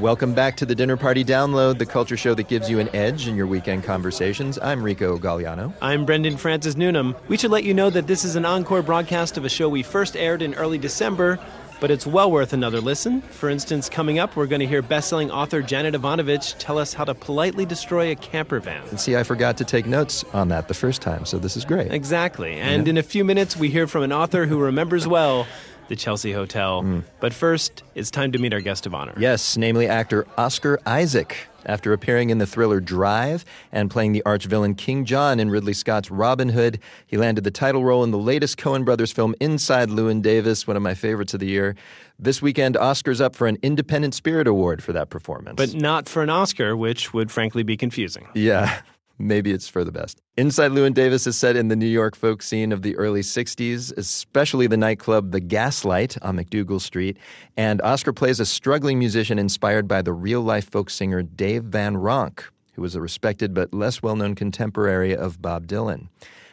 Welcome 0.00 0.34
back 0.34 0.56
to 0.58 0.66
the 0.66 0.74
Dinner 0.74 0.96
Party 0.96 1.24
Download, 1.24 1.78
the 1.78 1.86
culture 1.86 2.16
show 2.16 2.34
that 2.34 2.48
gives 2.48 2.68
you 2.68 2.78
an 2.78 2.94
edge 2.94 3.26
in 3.28 3.36
your 3.36 3.46
weekend 3.46 3.84
conversations. 3.84 4.58
I'm 4.60 4.82
Rico 4.82 5.16
Gagliano. 5.18 5.72
I'm 5.80 6.04
Brendan 6.04 6.36
Francis 6.36 6.74
Newnham. 6.76 7.14
We 7.28 7.36
should 7.38 7.50
let 7.50 7.64
you 7.64 7.72
know 7.74 7.90
that 7.90 8.06
this 8.06 8.24
is 8.24 8.36
an 8.36 8.44
encore 8.44 8.82
broadcast 8.82 9.36
of 9.38 9.44
a 9.44 9.48
show 9.48 9.68
we 9.68 9.82
first 9.82 10.16
aired 10.16 10.42
in 10.42 10.54
early 10.54 10.78
December, 10.78 11.38
but 11.80 11.90
it's 11.90 12.06
well 12.06 12.30
worth 12.30 12.52
another 12.52 12.80
listen. 12.80 13.22
For 13.22 13.48
instance, 13.48 13.88
coming 13.88 14.18
up, 14.18 14.36
we're 14.36 14.46
going 14.46 14.60
to 14.60 14.66
hear 14.66 14.82
best-selling 14.82 15.30
author 15.30 15.62
Janet 15.62 15.94
Evanovich 15.94 16.54
tell 16.58 16.78
us 16.78 16.92
how 16.92 17.04
to 17.04 17.14
politely 17.14 17.64
destroy 17.64 18.10
a 18.10 18.14
camper 18.16 18.60
van. 18.60 18.82
And 18.90 18.98
see, 19.00 19.16
I 19.16 19.22
forgot 19.22 19.56
to 19.58 19.64
take 19.64 19.86
notes 19.86 20.24
on 20.32 20.48
that 20.48 20.68
the 20.68 20.74
first 20.74 21.02
time, 21.02 21.24
so 21.24 21.38
this 21.38 21.56
is 21.56 21.64
great. 21.64 21.92
Exactly. 21.92 22.54
And 22.56 22.86
Yeah. 22.86 22.90
in 22.90 22.98
a 22.98 23.02
few 23.02 23.24
minutes, 23.24 23.56
we 23.56 23.70
hear 23.70 23.86
from 23.86 24.02
an 24.02 24.12
author 24.12 24.46
who 24.46 24.58
remembers 24.58 25.06
well 25.06 25.46
the 25.88 25.96
Chelsea 25.96 26.32
Hotel. 26.32 26.82
Mm. 26.82 27.04
But 27.20 27.32
first, 27.32 27.82
it's 27.94 28.10
time 28.10 28.32
to 28.32 28.38
meet 28.38 28.52
our 28.52 28.60
guest 28.60 28.86
of 28.86 28.94
honor. 28.94 29.14
Yes, 29.18 29.56
namely 29.56 29.86
actor 29.88 30.26
Oscar 30.36 30.80
Isaac. 30.86 31.48
After 31.66 31.94
appearing 31.94 32.28
in 32.28 32.38
the 32.38 32.46
thriller 32.46 32.78
Drive 32.78 33.44
and 33.72 33.90
playing 33.90 34.12
the 34.12 34.22
arch 34.26 34.44
villain 34.44 34.74
King 34.74 35.06
John 35.06 35.40
in 35.40 35.48
Ridley 35.48 35.72
Scott's 35.72 36.10
Robin 36.10 36.50
Hood, 36.50 36.78
he 37.06 37.16
landed 37.16 37.44
the 37.44 37.50
title 37.50 37.84
role 37.84 38.04
in 38.04 38.10
the 38.10 38.18
latest 38.18 38.58
Coen 38.58 38.84
Brothers 38.84 39.12
film 39.12 39.34
Inside 39.40 39.88
Llewyn 39.88 40.20
Davis, 40.20 40.66
one 40.66 40.76
of 40.76 40.82
my 40.82 40.92
favorites 40.94 41.32
of 41.32 41.40
the 41.40 41.46
year. 41.46 41.74
This 42.18 42.42
weekend, 42.42 42.76
Oscar's 42.76 43.20
up 43.20 43.34
for 43.34 43.46
an 43.46 43.56
Independent 43.62 44.14
Spirit 44.14 44.46
Award 44.46 44.82
for 44.82 44.92
that 44.92 45.08
performance. 45.08 45.56
But 45.56 45.74
not 45.74 46.08
for 46.08 46.22
an 46.22 46.30
Oscar, 46.30 46.76
which 46.76 47.14
would 47.14 47.32
frankly 47.32 47.62
be 47.62 47.76
confusing. 47.76 48.28
Yeah, 48.34 48.80
maybe 49.18 49.52
it's 49.52 49.68
for 49.68 49.84
the 49.84 49.92
best. 49.92 50.20
Inside 50.36 50.72
Llewyn 50.72 50.94
Davis 50.94 51.26
is 51.26 51.36
set 51.36 51.56
in 51.56 51.68
the 51.68 51.76
New 51.76 51.86
York 51.86 52.16
folk 52.16 52.42
scene 52.42 52.72
of 52.72 52.82
the 52.82 52.96
early 52.96 53.20
60s, 53.20 53.96
especially 53.96 54.66
the 54.66 54.76
nightclub 54.76 55.30
The 55.30 55.40
Gaslight 55.40 56.16
on 56.22 56.36
MacDougal 56.36 56.80
Street. 56.80 57.16
And 57.56 57.80
Oscar 57.82 58.12
plays 58.12 58.40
a 58.40 58.46
struggling 58.46 58.98
musician 58.98 59.38
inspired 59.38 59.86
by 59.86 60.02
the 60.02 60.12
real 60.12 60.40
life 60.40 60.70
folk 60.70 60.90
singer 60.90 61.22
Dave 61.22 61.64
Van 61.64 61.96
Ronk, 61.96 62.44
who 62.72 62.82
was 62.82 62.94
a 62.94 63.00
respected 63.00 63.54
but 63.54 63.72
less 63.72 64.02
well 64.02 64.16
known 64.16 64.34
contemporary 64.34 65.14
of 65.16 65.40
Bob 65.40 65.66
Dylan. 65.66 66.08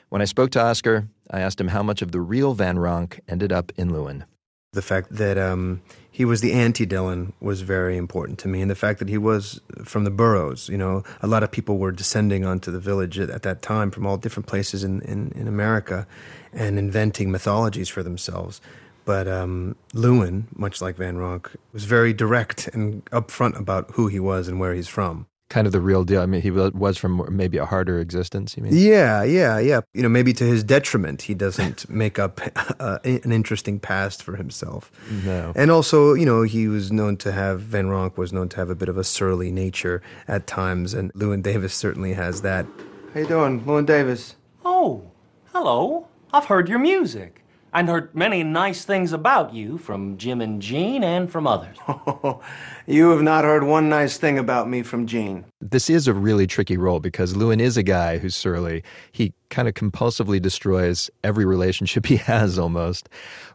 When 0.10 0.22
I 0.22 0.26
spoke 0.26 0.52
to 0.52 0.62
Oscar, 0.62 1.08
I 1.30 1.40
asked 1.40 1.60
him 1.60 1.70
how 1.70 1.84
much 1.84 2.02
of 2.02 2.12
the 2.12 2.22
real 2.22 2.54
Van 2.54 2.78
Ronk 2.78 3.20
ended 3.28 3.52
up 3.52 3.72
in 3.78 3.90
Llewyn. 3.90 4.26
The 4.74 4.82
fact 4.82 5.16
that 5.16 5.38
um, 5.38 5.82
he 6.10 6.24
was 6.24 6.40
the 6.40 6.54
anti 6.54 6.86
Dylan 6.86 7.34
was 7.42 7.62
very 7.62 7.98
important 7.98 8.40
to 8.40 8.48
me, 8.48 8.62
and 8.62 8.72
the 8.72 8.76
fact 8.76 9.00
that 9.00 9.10
he 9.10 9.18
was 9.18 9.60
from 9.84 10.06
the 10.06 10.12
boroughs. 10.12 10.70
You 10.70 10.78
know, 10.78 11.04
a 11.22 11.28
lot 11.28 11.44
of 11.44 11.52
people 11.52 11.78
were 11.78 11.92
descending 11.92 12.46
onto 12.46 12.72
the 12.72 12.80
village 12.80 13.20
at, 13.20 13.30
at 13.30 13.44
that 13.44 13.62
time 13.62 13.92
from 13.92 14.06
all 14.06 14.18
different 14.18 14.48
places 14.48 14.84
in, 14.84 15.02
in, 15.02 15.32
in 15.36 15.48
America 15.48 16.08
and 16.54 16.80
inventing 16.80 17.32
mythologies 17.32 17.90
for 17.90 18.02
themselves. 18.02 18.62
But 19.04 19.28
um, 19.28 19.76
Llewyn, 19.94 20.46
much 20.56 20.82
like 20.82 20.96
Van 20.96 21.18
Ronk, 21.18 21.56
was 21.74 21.86
very 21.86 22.14
direct 22.14 22.68
and 22.70 23.04
upfront 23.06 23.58
about 23.58 23.92
who 23.92 24.08
he 24.08 24.20
was 24.20 24.48
and 24.48 24.60
where 24.60 24.74
he's 24.74 24.88
from. 24.88 25.28
Kind 25.52 25.68
of 25.68 25.74
the 25.74 25.82
real 25.82 26.06
deal. 26.06 26.22
I 26.22 26.26
mean, 26.28 26.40
he 26.42 26.50
was 26.50 26.98
from 26.98 27.28
maybe 27.30 27.58
a 27.58 27.66
harder 27.66 28.00
existence. 28.00 28.56
You 28.56 28.64
mean? 28.64 28.72
Yeah, 28.74 29.22
yeah, 29.24 29.60
yeah. 29.60 29.82
You 29.94 30.02
know, 30.02 30.08
maybe 30.08 30.32
to 30.32 30.46
his 30.46 30.64
detriment, 30.64 31.24
he 31.24 31.34
doesn't 31.34 31.90
make 32.04 32.18
up 32.18 32.40
uh, 32.80 33.00
an 33.04 33.34
interesting 33.34 33.78
past 33.78 34.24
for 34.24 34.38
himself. 34.38 34.90
No. 35.26 35.52
And 35.54 35.70
also, 35.70 36.14
you 36.14 36.26
know, 36.26 36.44
he 36.44 36.70
was 36.70 36.90
known 36.90 37.18
to 37.18 37.34
have 37.34 37.60
Van 37.60 37.88
Ronk 37.88 38.18
was 38.18 38.32
known 38.32 38.48
to 38.48 38.58
have 38.58 38.70
a 38.70 38.76
bit 38.76 38.88
of 38.88 38.98
a 38.98 39.04
surly 39.04 39.52
nature 39.52 40.02
at 40.26 40.48
times, 40.48 40.94
and 40.94 41.14
Llewyn 41.16 41.44
Davis 41.44 41.74
certainly 41.74 42.14
has 42.14 42.44
that. 42.44 42.66
How 43.14 43.20
you 43.20 43.28
doing, 43.28 43.60
Llewyn 43.66 43.86
Davis? 43.86 44.38
Oh, 44.64 45.12
hello. 45.52 46.08
I've 46.32 46.46
heard 46.46 46.70
your 46.70 46.80
music 46.80 47.41
and 47.74 47.88
heard 47.88 48.14
many 48.14 48.44
nice 48.44 48.84
things 48.84 49.14
about 49.14 49.54
you 49.54 49.78
from 49.78 50.18
Jim 50.18 50.42
and 50.42 50.62
Jean 50.62 51.04
and 51.04 51.32
from 51.32 51.48
others. 51.48 51.78
you 52.88 53.12
have 53.12 53.22
not 53.22 53.44
heard 53.44 53.64
one 53.64 53.90
nice 53.90 54.18
thing 54.18 54.38
about 54.38 54.70
me 54.70 54.84
from 54.84 55.08
Jean. 55.08 55.46
This 55.62 55.90
is 55.90 56.08
a 56.08 56.14
really 56.14 56.48
tricky 56.48 56.78
role 56.78 57.00
because 57.00 57.34
Llewyn 57.34 57.62
is 57.62 57.78
a 57.78 57.84
guy 57.84 58.18
who's 58.18 58.36
surly. 58.36 58.84
He 59.12 59.34
kind 59.50 59.68
of 59.68 59.74
compulsively 59.74 60.42
destroys 60.42 61.10
every 61.24 61.46
relationship 61.46 62.06
he 62.08 62.18
has 62.18 62.60
almost. 62.60 63.08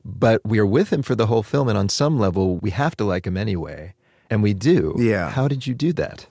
But 0.04 0.40
we 0.44 0.58
are 0.58 0.66
with 0.66 0.92
him 0.92 1.02
for 1.02 1.14
the 1.14 1.26
whole 1.26 1.42
film, 1.42 1.68
and 1.68 1.76
on 1.76 1.88
some 1.88 2.18
level, 2.18 2.56
we 2.58 2.70
have 2.70 2.96
to 2.96 3.04
like 3.04 3.26
him 3.26 3.36
anyway. 3.36 3.94
And 4.30 4.42
we 4.42 4.54
do. 4.54 4.94
Yeah. 4.98 5.30
How 5.30 5.46
did 5.46 5.66
you 5.66 5.74
do 5.74 5.92
that? 5.94 6.26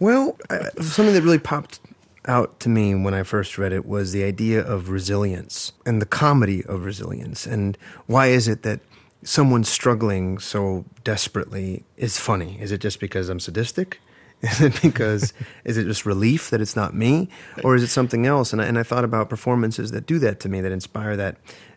well, 0.00 0.36
uh, 0.50 0.70
something 0.80 1.14
that 1.14 1.22
really 1.22 1.38
popped 1.38 1.80
out 2.26 2.60
to 2.60 2.68
me 2.68 2.94
when 2.94 3.14
I 3.14 3.22
first 3.22 3.58
read 3.58 3.72
it 3.72 3.84
was 3.84 4.12
the 4.12 4.24
idea 4.24 4.60
of 4.60 4.90
resilience 4.90 5.72
and 5.84 6.00
the 6.00 6.06
comedy 6.06 6.64
of 6.64 6.84
resilience. 6.84 7.46
And 7.46 7.76
why 8.06 8.28
is 8.28 8.48
it 8.48 8.62
that 8.62 8.80
someone 9.24 9.64
struggling 9.64 10.38
so 10.38 10.84
desperately 11.04 11.84
is 11.96 12.18
funny? 12.18 12.58
Is 12.60 12.72
it 12.72 12.78
just 12.78 13.00
because 13.00 13.28
I'm 13.28 13.40
sadistic? 13.40 14.00
Is 14.42 14.60
it 14.60 14.82
because, 14.82 15.32
is 15.64 15.76
it 15.76 15.84
just 15.84 16.04
relief 16.04 16.50
that 16.50 16.60
it's 16.60 16.74
not 16.74 16.96
me? 16.96 17.28
Or 17.62 17.76
is 17.76 17.84
it 17.84 17.90
something 17.90 18.26
else? 18.26 18.52
And 18.52 18.60
I, 18.60 18.64
and 18.64 18.76
I 18.76 18.82
thought 18.82 19.04
about 19.04 19.30
performances 19.30 19.92
that 19.92 20.04
do 20.04 20.18
that 20.18 20.40
to 20.40 20.48
me, 20.48 20.60
that 20.60 20.72
inspire 20.72 21.16
that, 21.16 21.36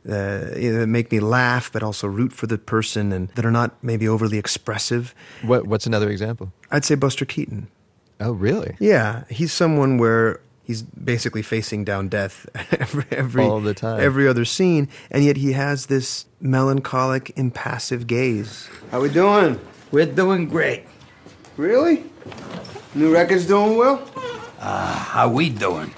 uh, 0.09 0.49
that 0.49 0.87
make 0.89 1.11
me 1.11 1.19
laugh, 1.19 1.71
but 1.71 1.83
also 1.83 2.07
root 2.07 2.33
for 2.33 2.47
the 2.47 2.57
person 2.57 3.11
and 3.11 3.29
that 3.35 3.45
are 3.45 3.51
not 3.51 3.83
maybe 3.83 4.07
overly 4.07 4.39
expressive. 4.39 5.13
What, 5.43 5.67
what's 5.67 5.85
another 5.85 6.09
example? 6.09 6.53
I'd 6.71 6.85
say 6.85 6.95
Buster 6.95 7.23
Keaton. 7.23 7.67
Oh, 8.19 8.31
really? 8.31 8.75
Yeah, 8.79 9.23
he's 9.29 9.51
someone 9.51 9.97
where 9.97 10.39
he's 10.63 10.81
basically 10.81 11.41
facing 11.41 11.83
down 11.83 12.07
death 12.07 12.47
every 12.79 13.05
every 13.11 13.43
all 13.43 13.59
the 13.59 13.73
time, 13.73 13.99
every 13.99 14.27
other 14.27 14.45
scene, 14.45 14.89
and 15.11 15.23
yet 15.23 15.37
he 15.37 15.53
has 15.53 15.87
this 15.87 16.25
melancholic, 16.39 17.31
impassive 17.35 18.07
gaze. 18.07 18.69
How 18.91 19.01
we 19.01 19.09
doing? 19.09 19.59
We're 19.91 20.05
doing 20.05 20.47
great. 20.47 20.83
Really? 21.57 22.03
New 22.93 23.13
record's 23.13 23.45
doing 23.45 23.77
well. 23.77 24.07
Uh, 24.59 24.93
how 24.93 25.29
we 25.29 25.49
doing? 25.49 25.93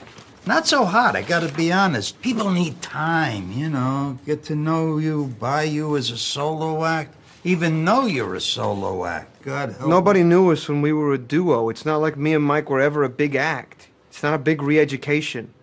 Not 0.45 0.65
so 0.65 0.85
hot, 0.85 1.15
I 1.15 1.23
gotta 1.23 1.51
be 1.53 1.71
honest. 1.73 2.21
People 2.21 2.51
need 2.51 2.81
time, 2.81 3.51
you 3.51 3.69
know, 3.69 4.17
get 4.25 4.43
to 4.45 4.55
know 4.55 4.97
you, 4.97 5.33
buy 5.39 5.63
you 5.63 5.97
as 5.97 6.09
a 6.09 6.17
solo 6.17 6.85
act, 6.85 7.16
even 7.47 7.85
know 7.85 8.05
you're 8.05 8.35
a 8.35 8.41
solo 8.41 9.05
act. 9.05 9.41
God 9.41 9.71
help 9.71 9.89
Nobody 9.89 10.21
knew 10.21 10.51
us 10.51 10.67
when 10.67 10.81
we 10.81 10.91
were 10.91 11.13
a 11.13 11.17
duo. 11.17 11.69
It's 11.69 11.85
not 11.85 11.97
like 11.97 12.17
me 12.17 12.33
and 12.33 12.43
Mike 12.43 12.69
were 12.69 12.81
ever 12.81 13.03
a 13.03 13.09
big 13.09 13.35
act. 13.35 13.87
It's 14.09 14.21
not 14.21 14.33
a 14.33 14.37
big 14.37 14.61
re 14.61 14.79
education 14.79 15.53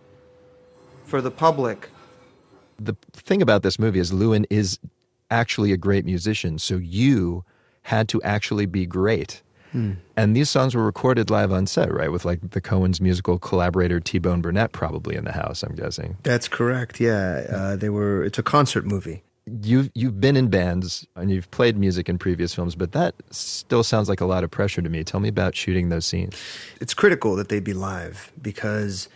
for 1.05 1.21
the 1.21 1.31
public. 1.31 1.91
The 2.79 2.97
thing 3.12 3.43
about 3.43 3.62
this 3.62 3.79
movie 3.79 4.00
is 4.00 4.12
Llewyn 4.12 4.47
is 4.49 4.79
actually 5.31 5.73
a 5.73 5.76
great 5.76 6.05
musician, 6.05 6.59
so 6.59 6.76
you 6.76 7.45
had 7.83 8.09
to 8.09 8.23
actually 8.23 8.67
be 8.67 8.87
great. 8.87 9.43
Hmm. 9.73 9.93
And 10.17 10.35
these 10.35 10.49
songs 10.49 10.75
were 10.75 10.85
recorded 10.85 11.31
live 11.31 11.53
on 11.53 11.66
set, 11.66 11.92
right? 11.92 12.11
With 12.11 12.25
like 12.25 12.51
the 12.51 12.61
Coens' 12.61 13.01
musical 13.01 13.38
collaborator 13.38 14.01
T 14.01 14.18
Bone 14.18 14.40
Burnett 14.40 14.73
probably 14.73 15.16
in 15.16 15.25
the 15.25 15.33
house, 15.33 15.62
I'm 15.62 15.75
guessing. 15.75 16.16
That's 16.23 16.49
correct, 16.49 16.99
yeah. 17.01 17.47
Uh, 17.51 17.77
they 17.77 17.90
were, 17.90 18.25
it's 18.25 18.38
a 18.38 18.42
concert 18.42 18.87
movie 18.87 19.23
you've 19.46 19.90
you've 19.94 20.20
been 20.20 20.37
in 20.37 20.48
bands 20.48 21.07
and 21.16 21.30
you've 21.30 21.50
played 21.50 21.76
music 21.76 22.09
in 22.09 22.18
previous 22.18 22.54
films, 22.54 22.74
but 22.74 22.92
that 22.92 23.14
still 23.30 23.83
sounds 23.83 24.09
like 24.09 24.20
a 24.20 24.26
lot 24.26 24.44
of 24.44 24.50
pressure 24.50 24.83
to 24.83 24.88
me. 24.88 25.04
Tell 25.04 25.20
me 25.20 25.28
about 25.28 25.54
shooting 25.54 25.88
those 25.88 26.07
scenes. 26.07 26.40
It's 26.80 26.94
critical 26.94 27.37
that 27.37 27.48
they 27.48 27.61
be 27.61 27.74
live 27.74 28.33
because 28.40 29.09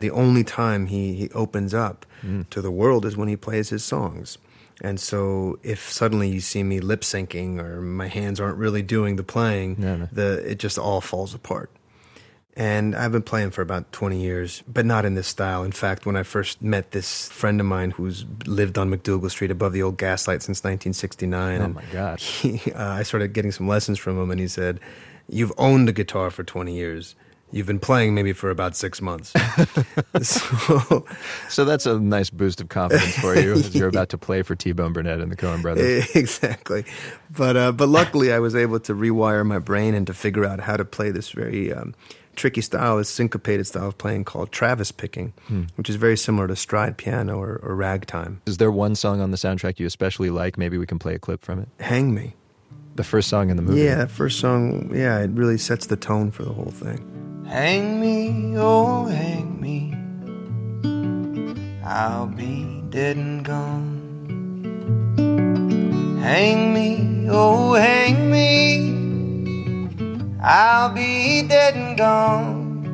the 0.00 0.10
only 0.10 0.44
time 0.44 0.86
he, 0.86 1.14
he 1.14 1.30
opens 1.30 1.74
up 1.74 2.06
mm. 2.22 2.48
to 2.50 2.60
the 2.60 2.70
world 2.70 3.04
is 3.04 3.16
when 3.16 3.28
he 3.28 3.36
plays 3.36 3.70
his 3.70 3.84
songs. 3.84 4.38
And 4.82 5.00
so 5.00 5.58
if 5.62 5.90
suddenly 5.90 6.28
you 6.28 6.40
see 6.40 6.62
me 6.62 6.80
lip 6.80 7.00
syncing 7.00 7.58
or 7.58 7.80
my 7.80 8.08
hands 8.08 8.40
aren't 8.40 8.58
really 8.58 8.82
doing 8.82 9.16
the 9.16 9.22
playing, 9.22 9.76
no, 9.78 9.96
no. 9.96 10.08
the 10.12 10.50
it 10.50 10.58
just 10.58 10.78
all 10.78 11.00
falls 11.00 11.34
apart. 11.34 11.70
And 12.58 12.96
I've 12.96 13.12
been 13.12 13.22
playing 13.22 13.50
for 13.50 13.60
about 13.60 13.92
20 13.92 14.18
years, 14.18 14.62
but 14.66 14.86
not 14.86 15.04
in 15.04 15.14
this 15.14 15.26
style. 15.26 15.62
In 15.62 15.72
fact, 15.72 16.06
when 16.06 16.16
I 16.16 16.22
first 16.22 16.62
met 16.62 16.92
this 16.92 17.28
friend 17.28 17.60
of 17.60 17.66
mine 17.66 17.90
who's 17.90 18.24
lived 18.46 18.78
on 18.78 18.90
MacDougal 18.90 19.30
Street 19.30 19.50
above 19.50 19.74
the 19.74 19.82
old 19.82 19.98
gaslight 19.98 20.42
since 20.42 20.64
1969. 20.64 21.60
Oh, 21.60 21.68
my 21.68 21.84
God. 21.92 22.18
He, 22.36 22.72
uh, 22.72 22.92
I 22.92 23.02
started 23.02 23.34
getting 23.34 23.52
some 23.52 23.68
lessons 23.68 23.98
from 23.98 24.18
him, 24.18 24.30
and 24.30 24.40
he 24.40 24.48
said, 24.48 24.80
You've 25.28 25.52
owned 25.58 25.88
a 25.88 25.92
guitar 25.92 26.30
for 26.30 26.44
20 26.44 26.74
years. 26.74 27.14
You've 27.52 27.66
been 27.66 27.78
playing 27.78 28.14
maybe 28.14 28.32
for 28.32 28.50
about 28.50 28.74
six 28.74 29.00
months. 29.00 29.32
so, 30.22 31.06
so 31.48 31.64
that's 31.64 31.86
a 31.86 31.98
nice 31.98 32.28
boost 32.28 32.60
of 32.60 32.68
confidence 32.68 33.16
for 33.18 33.38
you 33.38 33.52
as 33.52 33.74
you're 33.74 33.88
about 33.88 34.08
to 34.10 34.18
play 34.18 34.42
for 34.42 34.56
T 34.56 34.72
Bone 34.72 34.92
Burnett 34.92 35.20
and 35.20 35.30
the 35.30 35.36
Coen 35.36 35.62
brothers. 35.62 36.14
Exactly. 36.14 36.84
But, 37.30 37.56
uh, 37.56 37.72
but 37.72 37.88
luckily, 37.88 38.32
I 38.32 38.40
was 38.40 38.56
able 38.56 38.80
to 38.80 38.94
rewire 38.94 39.46
my 39.46 39.58
brain 39.58 39.94
and 39.94 40.06
to 40.08 40.14
figure 40.14 40.44
out 40.44 40.60
how 40.60 40.76
to 40.76 40.84
play 40.84 41.10
this 41.10 41.30
very. 41.30 41.72
Um, 41.72 41.94
tricky 42.36 42.60
style, 42.60 42.98
is 42.98 43.08
syncopated 43.08 43.66
style 43.66 43.88
of 43.88 43.98
playing 43.98 44.24
called 44.24 44.52
Travis 44.52 44.92
picking, 44.92 45.32
hmm. 45.46 45.64
which 45.76 45.90
is 45.90 45.96
very 45.96 46.16
similar 46.16 46.46
to 46.46 46.54
stride 46.54 46.96
piano 46.96 47.38
or, 47.38 47.60
or 47.62 47.74
ragtime. 47.74 48.40
Is 48.46 48.58
there 48.58 48.70
one 48.70 48.94
song 48.94 49.20
on 49.20 49.30
the 49.30 49.36
soundtrack 49.36 49.80
you 49.80 49.86
especially 49.86 50.30
like? 50.30 50.56
Maybe 50.56 50.78
we 50.78 50.86
can 50.86 50.98
play 50.98 51.14
a 51.14 51.18
clip 51.18 51.42
from 51.42 51.60
it. 51.60 51.68
Hang 51.80 52.14
Me. 52.14 52.34
The 52.94 53.04
first 53.04 53.28
song 53.28 53.50
in 53.50 53.56
the 53.56 53.62
movie. 53.62 53.82
Yeah, 53.82 53.96
that 53.96 54.10
first 54.10 54.40
song, 54.40 54.90
yeah, 54.94 55.18
it 55.18 55.30
really 55.30 55.58
sets 55.58 55.86
the 55.86 55.96
tone 55.96 56.30
for 56.30 56.44
the 56.44 56.52
whole 56.52 56.70
thing. 56.70 57.44
Hang 57.46 58.00
me, 58.00 58.56
oh, 58.56 59.04
hang 59.04 59.60
me. 59.60 59.92
I'll 61.84 62.26
be 62.26 62.82
dead 62.88 63.16
and 63.16 63.44
gone. 63.44 64.02
Hang 66.22 66.74
me, 66.74 67.28
oh, 67.30 67.74
hang 67.74 68.30
me. 68.30 69.05
I'll 70.48 70.90
be 70.90 71.42
dead 71.42 71.74
and 71.74 71.98
gone. 71.98 72.86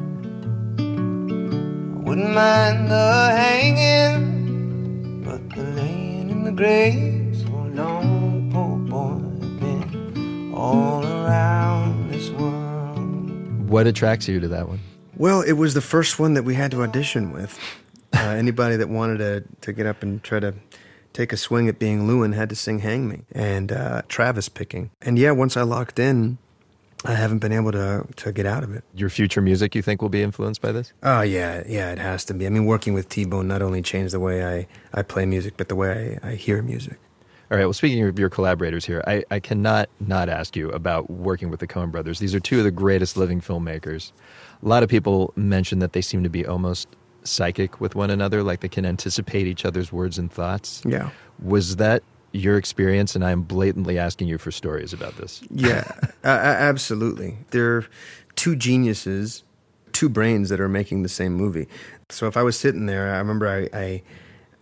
I 0.79 1.99
wouldn't 2.03 2.33
mind 2.33 2.91
the 2.91 3.29
hanging, 3.37 5.23
but 5.23 5.51
the 5.55 5.63
laying 5.63 6.31
in 6.31 6.45
the 6.45 6.53
grave 6.53 7.37
so 7.37 7.51
long, 7.75 8.51
poor 8.51 8.79
boy, 8.79 9.19
been 9.61 10.55
all 10.55 11.05
around 11.05 12.11
this 12.11 12.31
world. 12.31 13.69
What 13.69 13.87
attracts 13.87 14.29
you 14.29 14.41
to 14.41 14.49
that 14.49 14.67
one? 14.67 14.81
Well, 15.19 15.43
it 15.43 15.53
was 15.53 15.75
the 15.75 15.83
first 15.83 16.19
one 16.19 16.33
that 16.33 16.45
we 16.45 16.55
had 16.55 16.71
to 16.71 16.83
audition 16.83 17.33
with. 17.33 17.59
Uh, 18.15 18.19
anybody 18.31 18.77
that 18.77 18.89
wanted 18.89 19.19
to, 19.19 19.45
to 19.61 19.75
get 19.75 19.85
up 19.85 20.03
and 20.03 20.23
try 20.23 20.41
to 20.41 20.55
take 21.13 21.35
a 21.35 21.37
swing 21.37 21.69
at 21.69 21.79
being 21.79 22.09
Llewyn 22.09 22.33
had 22.35 22.49
to 22.49 22.57
sing 22.57 22.79
Hang 22.79 23.07
Me 23.11 23.25
and 23.31 23.71
uh, 23.71 24.01
Travis 24.09 24.49
picking. 24.49 24.91
And 25.03 25.19
yeah, 25.19 25.33
once 25.33 25.55
I 25.59 25.63
locked 25.65 25.99
in, 25.99 26.39
I 27.05 27.15
haven't 27.15 27.39
been 27.39 27.53
able 27.53 27.73
to 27.73 28.07
to 28.17 28.33
get 28.33 28.47
out 28.47 28.63
of 28.63 28.75
it. 28.75 28.85
Your 28.95 29.11
future 29.11 29.41
music, 29.41 29.75
you 29.75 29.83
think, 29.83 30.03
will 30.03 30.09
be 30.09 30.23
influenced 30.23 30.61
by 30.61 30.73
this? 30.73 30.93
Oh 31.03 31.23
yeah, 31.23 31.63
yeah, 31.67 31.91
it 31.93 31.99
has 31.99 32.25
to 32.27 32.35
be. 32.35 32.47
I 32.47 32.51
mean, 32.51 32.67
working 32.67 32.95
with 32.95 33.09
T 33.09 33.25
Bone 33.25 33.49
not 33.49 33.63
only 33.63 33.83
changed 33.83 34.15
the 34.15 34.21
way 34.21 34.45
I, 34.45 34.67
I 34.95 35.03
play 35.03 35.27
music, 35.27 35.55
but 35.57 35.69
the 35.69 35.77
way 35.77 36.19
I, 36.23 36.31
I 36.31 36.35
hear 36.35 36.63
music. 36.63 36.99
All 37.51 37.59
right. 37.59 37.65
Well, 37.65 37.75
speaking 37.75 38.03
of 38.05 38.19
your 38.19 38.31
collaborators 38.31 38.87
here, 38.87 39.05
I, 39.07 39.25
I 39.31 39.39
cannot 39.39 39.91
not 40.01 40.31
ask 40.31 40.57
you 40.57 40.71
about 40.71 41.11
working 41.11 41.51
with 41.51 41.61
the 41.61 41.67
Coen 41.67 41.91
brothers. 41.91 42.19
These 42.19 42.35
are 42.35 42.41
two 42.41 42.59
of 42.59 42.65
the 42.65 42.71
greatest 42.71 43.17
living 43.17 43.43
filmmakers. 43.43 44.13
A 44.63 44.69
lot 44.69 44.83
of 44.83 44.89
people 44.89 45.35
mention 45.37 45.79
that 45.81 45.93
they 45.93 46.01
seem 46.01 46.23
to 46.23 46.31
be 46.31 46.47
almost 46.47 46.89
psychic 47.25 47.79
with 47.79 47.95
one 47.95 48.11
another, 48.11 48.43
like 48.43 48.61
they 48.61 48.71
can 48.71 48.87
anticipate 48.87 49.47
each 49.47 49.67
other's 49.67 49.93
words 49.93 50.19
and 50.19 50.33
thoughts. 50.33 50.83
Yeah. 50.87 51.11
Was 51.43 51.77
that 51.77 52.03
your 52.33 52.57
experience, 52.57 53.15
and 53.15 53.25
I'm 53.25 53.43
blatantly 53.43 53.99
asking 53.99 54.29
you 54.29 54.39
for 54.39 54.51
stories 54.51 54.93
about 54.93 55.17
this. 55.17 55.43
Yeah, 55.51 55.85
uh, 56.25 56.29
absolutely. 56.29 57.37
They're 57.51 57.87
two 58.37 58.57
geniuses, 58.57 59.45
two 59.93 60.09
brains 60.09 60.49
that 60.49 60.61
are 60.61 60.69
making 60.69 61.03
the 61.03 61.09
same 61.09 61.35
movie. 61.35 61.69
So 62.09 62.27
if 62.27 62.37
I 62.37 62.43
was 62.43 62.59
sitting 62.59 62.87
there, 62.87 63.15
I 63.15 63.19
remember 63.19 63.49
I, 63.49 63.79
I 63.79 64.03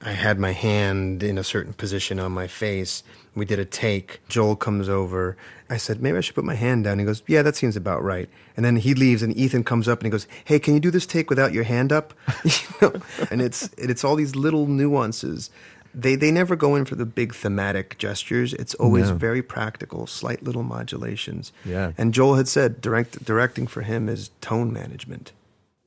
I 0.02 0.12
had 0.12 0.38
my 0.38 0.52
hand 0.52 1.22
in 1.22 1.36
a 1.36 1.44
certain 1.44 1.74
position 1.74 2.18
on 2.18 2.32
my 2.32 2.46
face. 2.46 3.02
We 3.34 3.44
did 3.44 3.58
a 3.58 3.66
take. 3.66 4.20
Joel 4.28 4.56
comes 4.56 4.88
over. 4.88 5.36
I 5.68 5.76
said, 5.76 6.00
maybe 6.00 6.16
I 6.16 6.20
should 6.22 6.34
put 6.34 6.44
my 6.44 6.54
hand 6.54 6.84
down. 6.84 6.98
He 6.98 7.04
goes, 7.04 7.22
yeah, 7.26 7.42
that 7.42 7.54
seems 7.54 7.76
about 7.76 8.02
right. 8.02 8.28
And 8.56 8.64
then 8.64 8.76
he 8.76 8.94
leaves, 8.94 9.22
and 9.22 9.36
Ethan 9.36 9.62
comes 9.64 9.88
up 9.88 9.98
and 10.00 10.06
he 10.06 10.10
goes, 10.10 10.26
hey, 10.46 10.58
can 10.58 10.72
you 10.72 10.80
do 10.80 10.90
this 10.90 11.06
take 11.06 11.28
without 11.28 11.52
your 11.52 11.64
hand 11.64 11.92
up? 11.92 12.14
you 12.44 12.50
know? 12.80 12.94
And 13.30 13.42
it's 13.42 13.68
it's 13.76 14.02
all 14.02 14.16
these 14.16 14.34
little 14.34 14.66
nuances. 14.66 15.50
They 15.94 16.14
they 16.14 16.30
never 16.30 16.54
go 16.56 16.76
in 16.76 16.84
for 16.84 16.94
the 16.94 17.04
big 17.06 17.34
thematic 17.34 17.98
gestures. 17.98 18.54
It's 18.54 18.74
always 18.74 19.08
No. 19.08 19.14
very 19.16 19.42
practical, 19.42 20.06
slight 20.06 20.42
little 20.42 20.62
modulations. 20.62 21.52
Yeah. 21.64 21.92
And 21.98 22.14
Joel 22.14 22.36
had 22.36 22.46
said 22.48 22.80
direct, 22.80 23.24
directing 23.24 23.66
for 23.66 23.82
him 23.82 24.08
is 24.08 24.30
tone 24.40 24.72
management. 24.72 25.32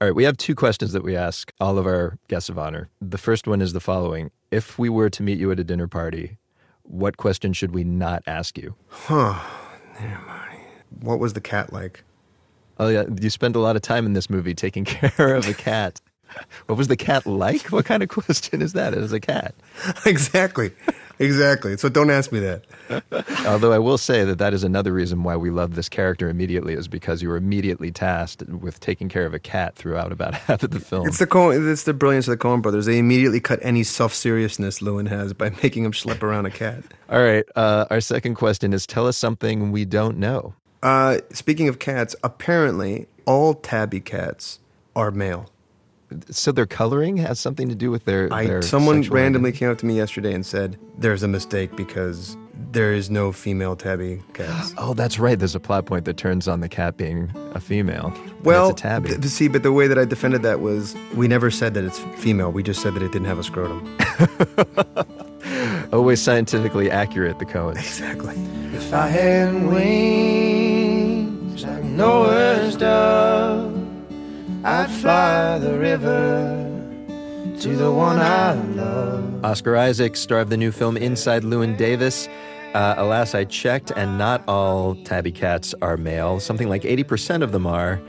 All 0.02 0.08
right, 0.10 0.16
we 0.16 0.26
have 0.26 0.36
two 0.36 0.56
questions 0.56 0.92
that 0.92 1.04
we 1.04 1.16
ask 1.16 1.54
all 1.62 1.78
of 1.78 1.86
our 1.86 2.18
guests 2.28 2.50
of 2.50 2.58
honor. 2.60 2.90
The 3.00 3.18
first 3.18 3.48
one 3.48 3.62
is 3.62 3.72
the 3.72 3.80
following 3.80 4.32
If 4.52 4.78
we 4.78 4.90
were 4.90 5.10
to 5.10 5.24
meet 5.24 5.40
you 5.40 5.50
at 5.52 5.60
a 5.60 5.64
dinner 5.64 5.88
party, 5.88 6.38
what 6.84 7.16
question 7.16 7.54
should 7.54 7.74
we 7.74 7.86
not 7.86 8.22
ask 8.28 8.58
you? 8.58 8.76
Huh. 8.90 9.40
Never 10.02 10.22
mind. 10.26 10.60
What 11.00 11.20
was 11.20 11.32
the 11.34 11.40
cat 11.42 11.72
like? 11.72 12.04
Oh, 12.78 12.90
yeah, 12.90 13.04
you 13.22 13.30
spend 13.30 13.56
a 13.56 13.60
lot 13.60 13.76
of 13.78 13.82
time 13.82 14.06
in 14.06 14.12
this 14.14 14.30
movie 14.30 14.54
taking 14.54 14.84
care 14.96 15.36
of 15.36 15.48
a 15.48 15.54
cat. 15.54 16.02
What 16.68 16.78
was 16.78 16.88
the 16.88 16.96
cat 16.96 17.26
like? 17.26 17.72
What 17.72 17.86
kind 17.86 18.02
of 18.04 18.10
question 18.24 18.62
is 18.62 18.74
that? 18.74 18.94
It 18.94 19.00
is 19.00 19.12
a 19.12 19.20
cat. 19.20 19.54
exactly. 20.06 20.72
Exactly. 21.20 21.78
So 21.78 21.90
don't 21.90 22.10
ask 22.10 22.32
me 22.32 22.40
that. 22.40 22.64
Although 23.46 23.72
I 23.72 23.80
will 23.80 23.98
say 23.98 24.24
that 24.24 24.38
that 24.40 24.54
is 24.54 24.64
another 24.64 24.92
reason 24.92 25.24
why 25.24 25.36
we 25.36 25.50
love 25.50 25.76
this 25.76 25.90
character 25.90 26.30
immediately, 26.30 26.74
is 26.74 26.88
because 26.88 27.22
you 27.22 27.30
were 27.30 27.38
immediately 27.38 27.92
tasked 27.92 28.44
with 28.48 28.80
taking 28.80 29.10
care 29.10 29.26
of 29.26 29.34
a 29.34 29.40
cat 29.40 29.76
throughout 29.76 30.12
about 30.12 30.34
half 30.34 30.64
of 30.64 30.72
the 30.72 30.80
film. 30.80 31.08
It's 31.08 31.20
the 31.20 31.28
Coen, 31.28 31.72
it's 31.72 31.84
the 31.84 31.94
brilliance 31.94 32.28
of 32.28 32.38
the 32.38 32.44
Coen 32.44 32.62
brothers. 32.62 32.86
They 32.86 32.98
immediately 32.98 33.40
cut 33.40 33.60
any 33.62 33.84
self 33.84 34.14
seriousness 34.14 34.80
Llewyn 34.80 35.08
has 35.08 35.34
by 35.34 35.52
making 35.64 35.86
him 35.86 35.92
schlep 35.92 36.24
around 36.24 36.46
a 36.46 36.52
cat. 36.52 36.84
All 37.10 37.22
right, 37.22 37.46
uh, 37.56 37.86
our 37.90 38.02
second 38.02 38.36
question 38.36 38.74
is 38.74 38.88
tell 38.88 39.08
us 39.08 39.18
something 39.18 39.72
we 39.72 39.86
don't 39.86 40.18
know. 40.18 40.56
Uh, 40.82 41.20
speaking 41.32 41.70
of 41.70 41.80
cats, 41.80 42.16
apparently 42.24 43.08
all 43.26 43.54
tabby 43.54 44.02
cats 44.02 44.60
are 44.96 45.12
male. 45.12 45.50
So 46.30 46.52
their 46.52 46.66
coloring 46.66 47.18
has 47.18 47.40
something 47.40 47.70
to 47.70 47.76
do 47.76 47.92
with 47.92 48.06
their. 48.06 48.32
I, 48.34 48.46
their 48.48 48.62
someone 48.62 48.98
sexual 49.04 49.16
randomly 49.18 49.52
came 49.52 49.70
up 49.70 49.78
to 49.80 49.86
me 49.86 49.96
yesterday 49.98 50.34
and 50.34 50.46
said 50.46 50.78
there's 50.98 51.24
a 51.24 51.28
mistake 51.28 51.76
because 51.76 52.38
there 52.72 52.94
is 52.94 53.10
no 53.10 53.32
female 53.32 53.76
tabby 53.76 54.22
cats. 54.34 54.74
Oh, 54.84 54.94
that's 54.94 55.18
right. 55.20 55.38
There's 55.40 55.56
a 55.56 55.60
plot 55.60 55.86
point 55.86 56.06
that 56.06 56.18
turns 56.18 56.48
on 56.48 56.60
the 56.62 56.70
cat 56.70 56.98
being 56.98 57.32
a 57.54 57.60
female. 57.60 58.12
Well, 58.44 58.70
it's 58.70 58.80
a 58.82 58.84
tabby. 58.84 59.10
th- 59.10 59.24
see, 59.26 59.48
but 59.48 59.64
the 59.64 59.72
way 59.72 59.88
that 59.88 59.98
I 59.98 60.06
defended 60.06 60.42
that 60.44 60.60
was 60.62 60.96
we 61.16 61.28
never 61.28 61.50
said 61.52 61.74
that 61.76 61.84
it's 61.84 62.00
female. 62.18 62.52
We 62.52 62.64
just 62.64 62.82
said 62.82 62.94
that 62.96 63.04
it 63.04 63.12
didn't 63.12 63.28
have 63.28 63.40
a 63.40 63.44
scrotum. 63.44 63.82
Always 65.94 66.22
scientifically 66.22 66.90
accurate, 66.90 67.38
the 67.40 67.46
Coens. 67.46 67.76
Exactly. 67.78 68.36
If 68.74 68.92
I 68.94 69.08
had 69.08 69.54
wings 69.68 71.64
like 71.64 71.84
Noah's 71.84 72.76
dove, 72.76 73.73
I'd 74.66 74.90
fly 74.90 75.60
the 75.60 75.78
river 75.78 76.70
to 77.60 77.76
the 77.76 77.92
one 77.92 78.18
I 78.18 78.54
love. 78.54 79.44
Oscar 79.44 79.76
Isaac, 79.76 80.16
star 80.16 80.40
of 80.40 80.50
the 80.50 80.56
new 80.56 80.72
film 80.72 80.96
Inside 80.96 81.44
Llewyn 81.44 81.76
Davis. 81.76 82.30
Uh, 82.74 82.96
alas, 82.98 83.36
I 83.36 83.44
checked, 83.44 83.92
and 83.92 84.18
not 84.18 84.42
all 84.48 84.96
tabby 85.04 85.34
cats 85.34 85.76
are 85.82 85.98
male. 85.98 86.40
Something 86.40 86.70
like 86.70 86.84
80% 86.84 87.44
of 87.44 87.52
them 87.52 87.68
are. 87.68 88.02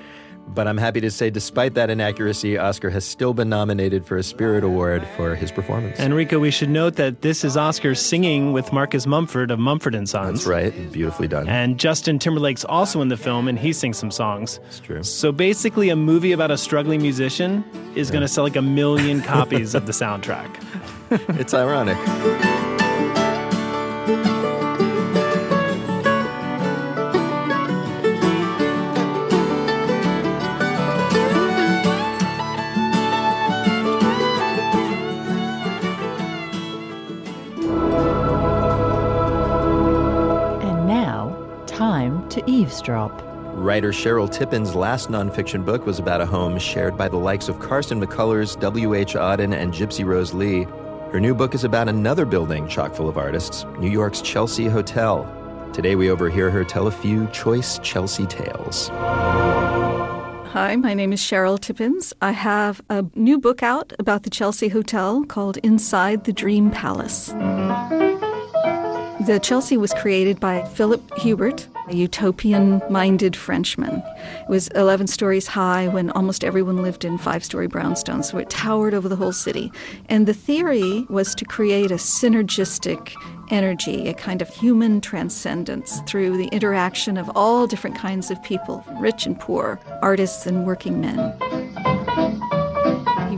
But 0.46 0.68
I'm 0.68 0.76
happy 0.78 1.00
to 1.00 1.10
say, 1.10 1.30
despite 1.30 1.74
that 1.74 1.90
inaccuracy, 1.90 2.58
Oscar 2.58 2.90
has 2.90 3.04
still 3.04 3.34
been 3.34 3.48
nominated 3.48 4.06
for 4.06 4.16
a 4.16 4.22
Spirit 4.22 4.62
Award 4.62 5.06
for 5.16 5.34
his 5.34 5.50
performance. 5.50 5.98
Enrico, 5.98 6.38
we 6.38 6.50
should 6.50 6.68
note 6.70 6.96
that 6.96 7.22
this 7.22 7.44
is 7.44 7.56
Oscar 7.56 7.94
singing 7.94 8.52
with 8.52 8.72
Marcus 8.72 9.06
Mumford 9.06 9.50
of 9.50 9.58
Mumford 9.58 9.94
and 9.94 10.08
Sons. 10.08 10.44
That's 10.44 10.46
right. 10.46 10.92
Beautifully 10.92 11.28
done. 11.28 11.48
And 11.48 11.78
Justin 11.78 12.18
Timberlake's 12.18 12.64
also 12.64 13.00
in 13.00 13.08
the 13.08 13.16
film, 13.16 13.48
and 13.48 13.58
he 13.58 13.72
sings 13.72 13.98
some 13.98 14.10
songs. 14.10 14.60
It's 14.66 14.80
true. 14.80 15.02
So 15.02 15.32
basically, 15.32 15.88
a 15.88 15.96
movie 15.96 16.32
about 16.32 16.50
a 16.50 16.58
struggling 16.58 17.02
musician 17.02 17.64
is 17.96 18.10
going 18.10 18.22
to 18.22 18.28
sell 18.28 18.44
like 18.44 18.56
a 18.56 18.62
million 18.62 19.22
copies 19.22 19.74
of 19.74 19.86
the 19.86 19.92
soundtrack. 20.04 20.50
it's 21.40 21.54
ironic. 21.54 21.98
Time 41.66 42.28
to 42.28 42.42
eavesdrop. 42.50 43.22
Writer 43.54 43.92
Sherill 43.92 44.28
Tippin's 44.28 44.74
last 44.74 45.08
nonfiction 45.08 45.64
book 45.64 45.86
was 45.86 45.98
about 45.98 46.20
a 46.20 46.26
home 46.26 46.58
shared 46.58 46.98
by 46.98 47.08
the 47.08 47.16
likes 47.16 47.48
of 47.48 47.60
Carson 47.60 48.04
McCullers, 48.04 48.58
W.H. 48.60 49.14
Auden, 49.14 49.54
and 49.54 49.72
Gypsy 49.72 50.04
Rose 50.04 50.34
Lee. 50.34 50.64
Her 51.12 51.20
new 51.20 51.34
book 51.34 51.54
is 51.54 51.64
about 51.64 51.88
another 51.88 52.26
building 52.26 52.68
chock 52.68 52.94
full 52.94 53.08
of 53.08 53.16
artists, 53.16 53.64
New 53.78 53.90
York's 53.90 54.20
Chelsea 54.20 54.66
Hotel. 54.66 55.24
Today 55.72 55.94
we 55.94 56.10
overhear 56.10 56.50
her 56.50 56.64
tell 56.64 56.88
a 56.88 56.90
few 56.90 57.26
choice 57.28 57.78
Chelsea 57.78 58.26
tales. 58.26 58.88
Hi, 58.88 60.76
my 60.76 60.92
name 60.94 61.12
is 61.12 61.20
Sherill 61.20 61.58
Tippins. 61.58 62.12
I 62.20 62.32
have 62.32 62.82
a 62.90 63.04
new 63.14 63.38
book 63.38 63.62
out 63.62 63.92
about 63.98 64.24
the 64.24 64.30
Chelsea 64.30 64.68
Hotel 64.68 65.24
called 65.24 65.56
Inside 65.58 66.24
the 66.24 66.32
Dream 66.32 66.70
Palace. 66.70 67.32
The 69.26 69.38
Chelsea 69.38 69.78
was 69.78 69.94
created 69.94 70.38
by 70.38 70.64
Philip 70.64 71.16
Hubert, 71.16 71.66
a 71.88 71.96
utopian 71.96 72.82
minded 72.90 73.34
Frenchman. 73.34 74.02
It 74.18 74.50
was 74.50 74.68
11 74.68 75.06
stories 75.06 75.46
high 75.46 75.88
when 75.88 76.10
almost 76.10 76.44
everyone 76.44 76.82
lived 76.82 77.06
in 77.06 77.16
five 77.16 77.42
story 77.42 77.66
brownstones, 77.66 78.26
so 78.26 78.36
it 78.36 78.50
towered 78.50 78.92
over 78.92 79.08
the 79.08 79.16
whole 79.16 79.32
city. 79.32 79.72
And 80.10 80.26
the 80.26 80.34
theory 80.34 81.06
was 81.08 81.34
to 81.36 81.46
create 81.46 81.90
a 81.90 81.94
synergistic 81.94 83.14
energy, 83.50 84.08
a 84.08 84.14
kind 84.14 84.42
of 84.42 84.50
human 84.50 85.00
transcendence 85.00 86.00
through 86.06 86.36
the 86.36 86.48
interaction 86.48 87.16
of 87.16 87.30
all 87.34 87.66
different 87.66 87.96
kinds 87.96 88.30
of 88.30 88.42
people, 88.42 88.84
rich 89.00 89.24
and 89.24 89.40
poor, 89.40 89.80
artists 90.02 90.44
and 90.44 90.66
working 90.66 91.00
men. 91.00 92.03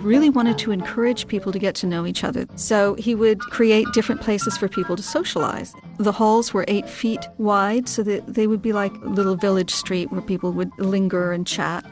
Really 0.07 0.31
wanted 0.31 0.57
to 0.59 0.71
encourage 0.71 1.27
people 1.27 1.51
to 1.51 1.59
get 1.59 1.75
to 1.77 1.87
know 1.87 2.07
each 2.07 2.23
other. 2.23 2.47
So 2.55 2.95
he 2.95 3.17
would 3.17 3.41
create 3.41 3.89
different 3.93 4.21
places 4.21 4.57
for 4.57 4.69
people 4.69 4.95
to 4.95 5.03
socialize. 5.03 5.75
The 5.99 6.13
halls 6.13 6.55
were 6.55 6.65
eight 6.69 6.89
feet 6.89 7.27
wide, 7.39 7.89
so 7.89 8.05
that 8.05 8.35
they 8.35 8.47
would 8.47 8.63
be 8.63 8.73
like 8.73 8.93
a 9.03 9.09
little 9.09 9.35
village 9.35 9.73
street 9.73 10.13
where 10.13 10.21
people 10.21 10.53
would 10.53 10.71
linger 10.79 11.33
and 11.33 11.45
chat. 11.45 11.85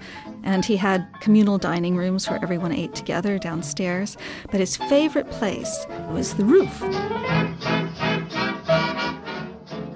And 0.45 0.65
he 0.65 0.77
had 0.77 1.05
communal 1.23 1.59
dining 1.59 1.97
rooms 1.97 2.31
where 2.31 2.41
everyone 2.41 2.71
ate 2.71 2.95
together 2.95 3.37
downstairs. 3.37 4.17
But 4.49 4.61
his 4.61 4.77
favorite 4.77 5.29
place 5.33 5.85
was 6.11 6.35
the 6.35 6.45
roof. 6.45 6.83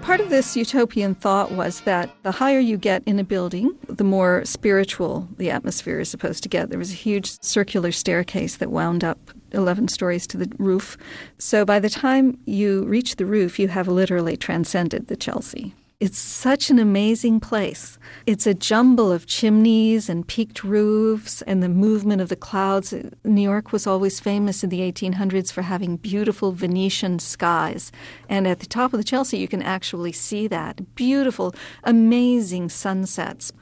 Part 0.09 0.23
of 0.23 0.31
this 0.31 0.57
utopian 0.57 1.15
thought 1.15 1.53
was 1.53 1.83
that 1.83 2.09
the 2.23 2.33
higher 2.33 2.59
you 2.59 2.79
get 2.79 3.03
in 3.05 3.19
a 3.19 3.25
building, 3.25 3.77
the 3.89 4.05
more 4.05 4.43
spiritual 4.47 5.29
the 5.37 5.51
atmosphere 5.51 6.01
is 6.01 6.09
supposed 6.09 6.43
to 6.45 6.49
get. 6.49 6.71
There 6.71 6.79
was 6.79 6.93
a 6.93 6.95
huge 6.95 7.39
circular 7.43 7.93
staircase 7.93 8.57
that 8.57 8.71
wound 8.71 9.05
up 9.05 9.19
11 9.53 9.89
stories 9.89 10.27
to 10.29 10.39
the 10.39 10.51
roof. 10.59 10.97
So 11.37 11.67
by 11.67 11.79
the 11.79 11.91
time 11.91 12.39
you 12.47 12.87
reach 12.87 13.17
the 13.17 13.27
roof, 13.27 13.59
you 13.59 13.69
have 13.69 13.87
literally 13.87 14.39
transcended 14.39 15.09
the 15.09 15.17
Chelsea. 15.17 15.75
It's 16.01 16.21
such 16.21 16.71
an 16.71 16.79
amazing 16.79 17.41
place. 17.41 17.99
It's 18.25 18.47
a 18.47 18.55
jumble 18.55 19.11
of 19.11 19.27
chimneys 19.27 20.09
and 20.09 20.25
peaked 20.25 20.63
roofs 20.63 21.43
and 21.43 21.61
the 21.61 21.69
movement 21.69 22.21
of 22.21 22.29
the 22.29 22.37
clouds. 22.37 22.95
New 23.25 23.43
York 23.43 23.73
was 23.73 23.85
always 23.85 24.21
famous 24.21 24.63
in 24.63 24.71
the 24.71 24.79
1800s 24.79 25.51
for 25.51 25.63
having 25.63 25.97
beautiful 25.97 26.53
Venetian 26.53 27.19
skies. 27.19 27.91
And 28.29 28.47
at 28.47 28.61
the 28.61 28.67
top 28.67 28.93
of 28.93 29.01
the 29.01 29.05
Chelsea, 29.05 29.39
you 29.39 29.49
can 29.49 29.61
actually 29.61 30.13
see 30.13 30.47
that. 30.47 30.95
Beautiful, 30.95 31.53
amazing 31.83 32.69
sunsets. 32.69 33.53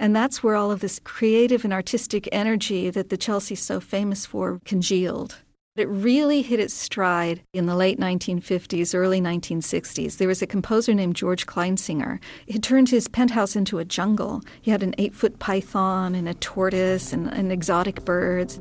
And 0.00 0.16
that's 0.16 0.42
where 0.42 0.56
all 0.56 0.72
of 0.72 0.80
this 0.80 1.00
creative 1.04 1.62
and 1.62 1.72
artistic 1.72 2.28
energy 2.32 2.90
that 2.90 3.08
the 3.08 3.16
Chelsea's 3.16 3.62
so 3.62 3.78
famous 3.78 4.26
for 4.26 4.60
congealed. 4.64 5.36
It 5.78 5.88
really 5.88 6.42
hit 6.42 6.58
its 6.58 6.74
stride 6.74 7.42
in 7.52 7.66
the 7.66 7.76
late 7.76 8.00
1950s, 8.00 8.96
early 8.96 9.20
1960s. 9.20 10.16
There 10.16 10.26
was 10.26 10.42
a 10.42 10.46
composer 10.46 10.92
named 10.92 11.14
George 11.14 11.46
Kleinsinger. 11.46 12.18
He 12.46 12.58
turned 12.58 12.88
his 12.88 13.06
penthouse 13.06 13.54
into 13.54 13.78
a 13.78 13.84
jungle. 13.84 14.42
He 14.60 14.72
had 14.72 14.82
an 14.82 14.96
eight 14.98 15.14
foot 15.14 15.38
python 15.38 16.16
and 16.16 16.28
a 16.28 16.34
tortoise 16.34 17.12
and, 17.12 17.28
and 17.28 17.52
exotic 17.52 18.04
birds. 18.04 18.58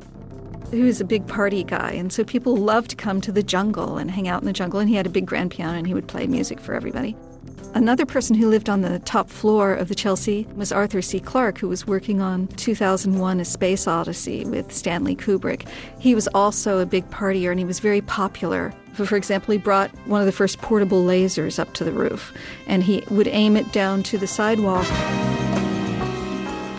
He 0.69 0.83
was 0.83 1.01
a 1.01 1.05
big 1.05 1.25
party 1.25 1.63
guy, 1.63 1.91
and 1.91 2.13
so 2.13 2.23
people 2.23 2.55
loved 2.55 2.91
to 2.91 2.95
come 2.95 3.19
to 3.21 3.31
the 3.31 3.41
jungle 3.41 3.97
and 3.97 4.11
hang 4.11 4.27
out 4.27 4.41
in 4.41 4.45
the 4.45 4.53
jungle. 4.53 4.79
And 4.79 4.87
he 4.87 4.95
had 4.95 5.07
a 5.07 5.09
big 5.09 5.25
grand 5.25 5.49
piano 5.49 5.75
and 5.75 5.87
he 5.87 5.95
would 5.95 6.07
play 6.07 6.27
music 6.27 6.59
for 6.59 6.75
everybody. 6.75 7.15
Another 7.77 8.07
person 8.07 8.35
who 8.35 8.49
lived 8.49 8.69
on 8.69 8.81
the 8.81 8.97
top 8.97 9.29
floor 9.29 9.75
of 9.75 9.87
the 9.87 9.93
Chelsea 9.93 10.47
was 10.55 10.71
Arthur 10.71 10.99
C. 10.99 11.19
Clarke, 11.19 11.59
who 11.59 11.69
was 11.69 11.85
working 11.85 12.21
on 12.21 12.47
2001 12.47 13.39
A 13.39 13.45
Space 13.45 13.85
Odyssey 13.85 14.45
with 14.45 14.73
Stanley 14.73 15.15
Kubrick. 15.15 15.67
He 15.99 16.15
was 16.15 16.27
also 16.29 16.79
a 16.79 16.87
big 16.87 17.07
partier 17.11 17.51
and 17.51 17.59
he 17.59 17.65
was 17.65 17.79
very 17.79 18.01
popular. 18.01 18.73
For 18.93 19.15
example, 19.15 19.51
he 19.51 19.59
brought 19.59 19.91
one 20.07 20.21
of 20.21 20.25
the 20.25 20.31
first 20.31 20.57
portable 20.57 21.05
lasers 21.05 21.59
up 21.59 21.71
to 21.75 21.83
the 21.83 21.91
roof 21.91 22.33
and 22.65 22.81
he 22.81 23.03
would 23.11 23.27
aim 23.27 23.55
it 23.55 23.71
down 23.71 24.01
to 24.03 24.17
the 24.17 24.25
sidewalk. 24.25 24.87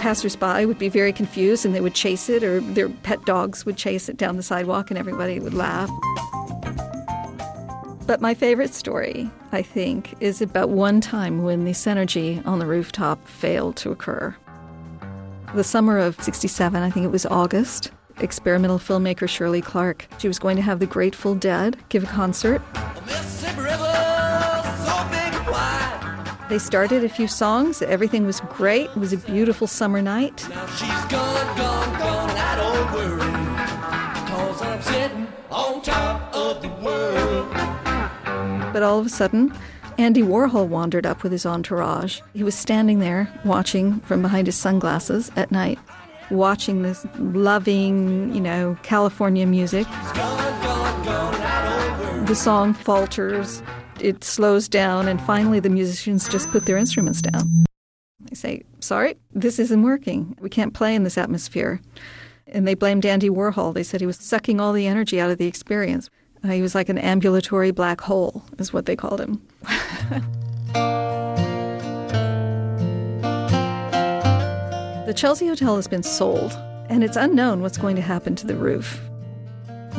Passersby 0.01 0.67
would 0.67 0.81
be 0.81 0.89
very 0.89 1.13
confused 1.13 1.65
and 1.65 1.77
they 1.77 1.81
would 1.81 1.95
chase 1.95 2.29
it, 2.29 2.43
or 2.43 2.59
their 2.59 2.89
pet 2.89 3.25
dogs 3.25 3.65
would 3.65 3.77
chase 3.77 4.09
it 4.09 4.17
down 4.17 4.37
the 4.37 4.43
sidewalk 4.43 4.91
and 4.91 4.99
everybody 4.99 5.39
would 5.39 5.55
laugh. 5.55 5.91
But 8.09 8.23
my 8.23 8.33
favorite 8.33 8.73
story, 8.73 9.31
I 9.53 9.61
think, 9.61 10.15
is 10.19 10.41
about 10.41 10.71
one 10.71 11.03
time 11.03 11.43
when 11.43 11.67
the 11.67 11.73
synergy 11.73 12.45
on 12.47 12.59
the 12.59 12.65
rooftop 12.65 13.29
failed 13.29 13.77
to 13.77 13.91
occur. 13.91 14.35
The 15.55 15.63
summer 15.63 15.99
of 15.99 16.19
67, 16.23 16.83
I 16.83 16.89
think 16.89 17.05
it 17.05 17.11
was 17.11 17.27
August, 17.27 17.91
experimental 18.19 18.79
filmmaker 18.79 19.29
Shirley 19.29 19.61
Clarke, 19.61 20.09
she 20.17 20.27
was 20.27 20.39
going 20.39 20.57
to 20.57 20.63
have 20.63 20.79
the 20.79 20.87
Grateful 20.87 21.35
Dead 21.35 21.77
give 21.91 22.05
a 22.05 22.07
concert. 22.07 22.63
They 26.49 26.59
started 26.59 27.05
a 27.05 27.11
few 27.11 27.29
songs. 27.29 27.83
Everything 27.83 28.25
was 28.25 28.41
great. 28.49 28.89
It 28.89 28.97
was 28.97 29.13
a 29.13 29.19
beautiful 29.19 29.67
summer 29.67 30.01
night. 30.01 30.49
Gone, 30.49 31.09
gone, 31.11 31.57
gone, 31.59 32.39
I'm 34.63 34.83
sitting 34.83 35.27
on 35.51 35.83
top 35.83 36.35
of 36.35 36.63
the 36.63 36.69
world. 36.69 37.58
But 38.79 38.85
all 38.85 39.01
of 39.01 39.07
a 39.07 39.09
sudden, 39.09 39.53
Andy 39.99 40.23
Warhol 40.23 40.69
wandered 40.69 41.05
up 41.05 41.25
with 41.25 41.33
his 41.33 41.45
entourage. 41.45 42.21
He 42.33 42.45
was 42.45 42.55
standing 42.55 43.01
there 43.01 43.29
watching 43.45 43.99
from 44.03 44.23
behind 44.23 44.47
his 44.47 44.55
sunglasses 44.55 45.33
at 45.35 45.51
night, 45.51 45.81
watching 46.31 46.83
this 46.83 47.05
loving, 47.17 48.33
you 48.33 48.41
know, 48.41 48.79
California 48.85 49.47
music. 49.47 49.85
The 52.29 52.37
song 52.37 52.73
falters, 52.73 53.65
it 53.99 54.23
slows 54.23 54.69
down, 54.69 55.09
and 55.09 55.21
finally 55.23 55.59
the 55.59 55.71
musicians 55.71 56.29
just 56.29 56.49
put 56.51 56.67
their 56.67 56.77
instruments 56.77 57.21
down. 57.21 57.65
They 58.21 58.37
say, 58.37 58.63
Sorry, 58.79 59.17
this 59.33 59.59
isn't 59.59 59.83
working. 59.83 60.37
We 60.41 60.51
can't 60.51 60.73
play 60.73 60.95
in 60.95 61.03
this 61.03 61.19
atmosphere. 61.19 61.81
And 62.47 62.65
they 62.65 62.75
blamed 62.75 63.05
Andy 63.05 63.29
Warhol. 63.29 63.75
They 63.75 63.83
said 63.83 64.01
he 64.01 64.07
was 64.07 64.19
sucking 64.19 64.61
all 64.61 64.73
the 64.73 64.87
energy 64.87 65.21
out 65.21 65.33
of 65.33 65.39
the 65.39 65.49
experience. 65.49 66.11
Uh, 66.45 66.49
he 66.49 66.63
was 66.63 66.75
like 66.75 66.89
an 66.89 66.99
ambulatory 66.99 67.71
black 67.71 68.01
hole, 68.01 68.45
is 68.59 68.73
what 68.73 68.87
they 68.87 68.97
called 68.97 69.21
him. 69.21 69.43
the 75.07 75.15
Chelsea 75.17 75.49
Hotel 75.49 75.77
has 75.77 75.89
been 75.89 76.03
sold, 76.03 76.53
and 76.89 77.03
it's 77.03 77.17
unknown 77.17 77.61
what's 77.61 77.79
going 77.79 77.97
to 77.97 78.03
happen 78.03 78.37
to 78.37 78.47
the 78.47 78.57
roof. 78.57 79.01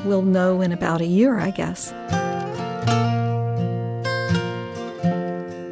We'll 0.05 0.21
know 0.21 0.61
in 0.61 0.71
about 0.71 1.01
a 1.01 1.05
year, 1.05 1.39
I 1.39 1.51
guess. 1.51 1.91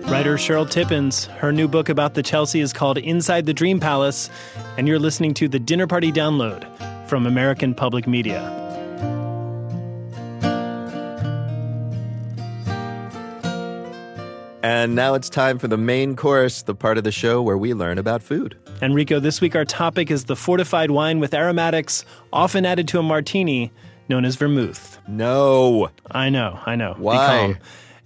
Writer 0.10 0.38
Sherill 0.38 0.66
Tippins. 0.66 1.26
Her 1.26 1.52
new 1.52 1.68
book 1.68 1.90
about 1.90 2.14
the 2.14 2.24
Chelsea 2.24 2.60
is 2.60 2.74
called 2.74 2.98
Inside 2.98 3.46
the 3.46 3.54
Dream 3.54 3.80
Palace, 3.80 4.30
and 4.78 4.88
you're 4.88 5.00
listening 5.00 5.34
to 5.36 5.48
the 5.48 5.60
Dinner 5.60 5.88
Party 5.88 6.12
Download 6.12 6.66
from 7.08 7.26
American 7.26 7.74
Public 7.74 8.08
Media. 8.08 8.67
And 14.64 14.96
now 14.96 15.14
it's 15.14 15.30
time 15.30 15.60
for 15.60 15.68
the 15.68 15.78
main 15.78 16.16
course, 16.16 16.64
the 16.64 16.74
part 16.74 16.98
of 16.98 17.04
the 17.04 17.12
show 17.12 17.42
where 17.42 17.58
we 17.58 17.74
learn 17.74 17.98
about 17.98 18.24
food. 18.24 18.58
Enrico, 18.82 19.20
this 19.20 19.40
week 19.40 19.56
our 19.56 19.66
topic 19.66 20.10
is 20.10 20.26
the 20.26 20.36
fortified 20.36 20.92
wine 20.92 21.20
with 21.20 21.34
aromatics, 21.34 22.06
often 22.34 22.66
added 22.66 22.88
to 22.90 23.00
a 23.00 23.04
martini, 23.04 23.72
known 24.10 24.26
as 24.26 24.36
vermouth. 24.36 25.00
No. 25.08 25.90
I 26.12 26.30
know, 26.30 26.60
I 26.66 26.76
know. 26.76 26.96
Why? 26.98 27.58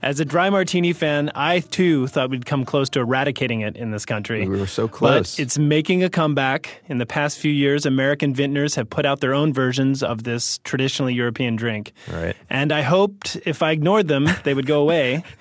Calm. 0.02 0.10
As 0.10 0.20
a 0.20 0.26
dry 0.26 0.50
martini 0.50 0.94
fan, 0.94 1.32
I 1.36 1.60
too 1.60 2.08
thought 2.08 2.30
we'd 2.30 2.46
come 2.46 2.66
close 2.66 2.90
to 2.92 3.00
eradicating 3.00 3.62
it 3.62 3.76
in 3.78 3.92
this 3.92 4.06
country. 4.06 4.48
We 4.48 4.60
were 4.60 4.68
so 4.68 4.88
close. 4.88 5.36
But 5.36 5.42
it's 5.42 5.58
making 5.58 6.04
a 6.04 6.10
comeback. 6.10 6.82
In 6.88 6.98
the 6.98 7.06
past 7.06 7.38
few 7.38 7.52
years, 7.52 7.86
American 7.86 8.34
vintners 8.34 8.76
have 8.76 8.90
put 8.90 9.06
out 9.06 9.20
their 9.20 9.34
own 9.34 9.54
versions 9.54 10.04
of 10.04 10.24
this 10.24 10.58
traditionally 10.60 11.14
European 11.14 11.56
drink. 11.56 11.94
Right. 12.12 12.36
And 12.50 12.72
I 12.72 12.82
hoped 12.82 13.38
if 13.46 13.62
I 13.62 13.72
ignored 13.72 14.08
them, 14.08 14.28
they 14.44 14.54
would 14.54 14.66
go 14.66 14.82
away. 14.82 15.24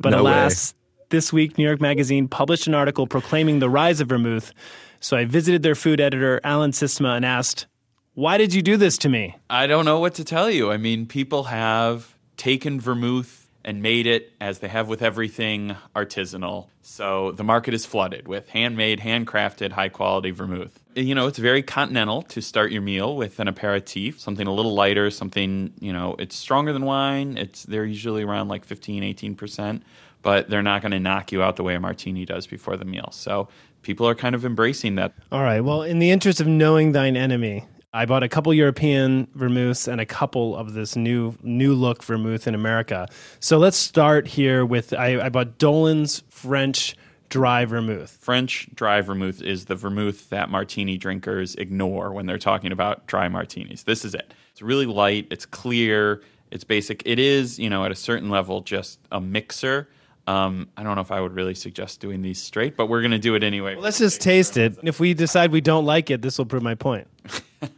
But 0.00 0.10
No 0.10 0.22
alas, 0.22 0.74
this 1.10 1.32
week, 1.32 1.58
New 1.58 1.64
York 1.64 1.80
Magazine 1.80 2.28
published 2.28 2.66
an 2.66 2.74
article 2.74 3.06
proclaiming 3.06 3.58
the 3.58 3.68
rise 3.68 4.00
of 4.00 4.08
vermouth. 4.08 4.52
So 5.00 5.16
I 5.16 5.24
visited 5.24 5.62
their 5.62 5.74
food 5.74 6.00
editor, 6.00 6.40
Alan 6.44 6.70
Sytsma, 6.70 7.16
and 7.16 7.24
asked, 7.24 7.66
Why 8.14 8.38
did 8.38 8.54
you 8.54 8.62
do 8.62 8.76
this 8.76 8.96
to 8.98 9.08
me? 9.08 9.36
I 9.50 9.66
don't 9.66 9.84
know 9.84 10.00
what 10.00 10.14
to 10.14 10.24
tell 10.24 10.50
you. 10.50 10.72
I 10.72 10.76
mean, 10.78 11.06
people 11.06 11.44
have 11.44 12.14
taken 12.36 12.80
vermouth 12.80 13.45
and 13.66 13.82
made 13.82 14.06
it, 14.06 14.32
as 14.40 14.60
they 14.60 14.68
have 14.68 14.88
with 14.88 15.02
everything, 15.02 15.76
artisanal. 15.94 16.68
So 16.82 17.32
the 17.32 17.42
market 17.42 17.74
is 17.74 17.84
flooded 17.84 18.28
with 18.28 18.48
handmade, 18.50 19.00
handcrafted, 19.00 19.72
high 19.72 19.88
quality 19.88 20.30
vermouth. 20.30 20.80
You 20.94 21.16
know, 21.16 21.26
it's 21.26 21.38
very 21.38 21.64
continental 21.64 22.22
to 22.22 22.40
start 22.40 22.70
your 22.70 22.80
meal 22.80 23.16
with 23.16 23.40
an 23.40 23.48
aperitif, 23.48 24.20
something 24.20 24.46
a 24.46 24.52
little 24.52 24.72
lighter, 24.72 25.10
something, 25.10 25.72
you 25.80 25.92
know, 25.92 26.14
it's 26.20 26.36
stronger 26.36 26.72
than 26.72 26.84
wine. 26.84 27.36
It's 27.36 27.64
they're 27.64 27.84
usually 27.84 28.22
around 28.22 28.46
like 28.46 28.64
15, 28.64 29.02
18%, 29.02 29.82
but 30.22 30.48
they're 30.48 30.62
not 30.62 30.80
going 30.80 30.92
to 30.92 31.00
knock 31.00 31.32
you 31.32 31.42
out 31.42 31.56
the 31.56 31.64
way 31.64 31.74
a 31.74 31.80
martini 31.80 32.24
does 32.24 32.46
before 32.46 32.76
the 32.76 32.84
meal. 32.84 33.08
So 33.10 33.48
people 33.82 34.08
are 34.08 34.14
kind 34.14 34.36
of 34.36 34.44
embracing 34.44 34.94
that. 34.94 35.12
All 35.32 35.42
right. 35.42 35.60
Well, 35.60 35.82
in 35.82 35.98
the 35.98 36.12
interest 36.12 36.40
of 36.40 36.46
knowing 36.46 36.92
thine 36.92 37.16
enemy, 37.16 37.64
I 37.92 38.04
bought 38.04 38.22
a 38.22 38.28
couple 38.28 38.52
European 38.52 39.28
vermouths 39.34 39.88
and 39.88 40.00
a 40.00 40.06
couple 40.06 40.56
of 40.56 40.74
this 40.74 40.96
new 40.96 41.34
new 41.42 41.74
look 41.74 42.02
vermouth 42.02 42.46
in 42.46 42.54
America. 42.54 43.08
So 43.40 43.58
let's 43.58 43.76
start 43.76 44.26
here 44.26 44.66
with 44.66 44.92
I, 44.92 45.20
I 45.20 45.28
bought 45.28 45.58
Dolin's 45.58 46.22
French 46.28 46.96
dry 47.28 47.64
vermouth. 47.64 48.18
French 48.20 48.68
dry 48.74 49.00
vermouth 49.00 49.42
is 49.42 49.64
the 49.64 49.74
vermouth 49.74 50.28
that 50.30 50.50
martini 50.50 50.96
drinkers 50.98 51.54
ignore 51.56 52.12
when 52.12 52.26
they're 52.26 52.38
talking 52.38 52.72
about 52.72 53.06
dry 53.06 53.28
martinis. 53.28 53.84
This 53.84 54.04
is 54.04 54.14
it. 54.14 54.34
It's 54.52 54.62
really 54.62 54.86
light, 54.86 55.28
it's 55.30 55.46
clear, 55.46 56.22
it's 56.50 56.64
basic. 56.64 57.02
It 57.04 57.18
is, 57.18 57.58
you 57.58 57.70
know, 57.70 57.84
at 57.84 57.90
a 57.90 57.96
certain 57.96 58.30
level 58.30 58.60
just 58.60 58.98
a 59.10 59.20
mixer. 59.20 59.88
Um, 60.26 60.68
I 60.76 60.82
don't 60.82 60.96
know 60.96 61.00
if 61.00 61.12
I 61.12 61.20
would 61.20 61.34
really 61.34 61.54
suggest 61.54 62.00
doing 62.00 62.20
these 62.20 62.42
straight, 62.42 62.76
but 62.76 62.86
we're 62.86 63.00
going 63.00 63.12
to 63.12 63.18
do 63.18 63.34
it 63.36 63.44
anyway. 63.44 63.74
Well, 63.74 63.84
let's 63.84 63.98
just 63.98 64.20
taste 64.20 64.56
it. 64.56 64.76
If 64.82 64.98
we 64.98 65.14
decide 65.14 65.52
we 65.52 65.60
don't 65.60 65.84
like 65.84 66.10
it, 66.10 66.20
this 66.20 66.38
will 66.38 66.46
prove 66.46 66.62
my 66.62 66.74
point. 66.74 67.06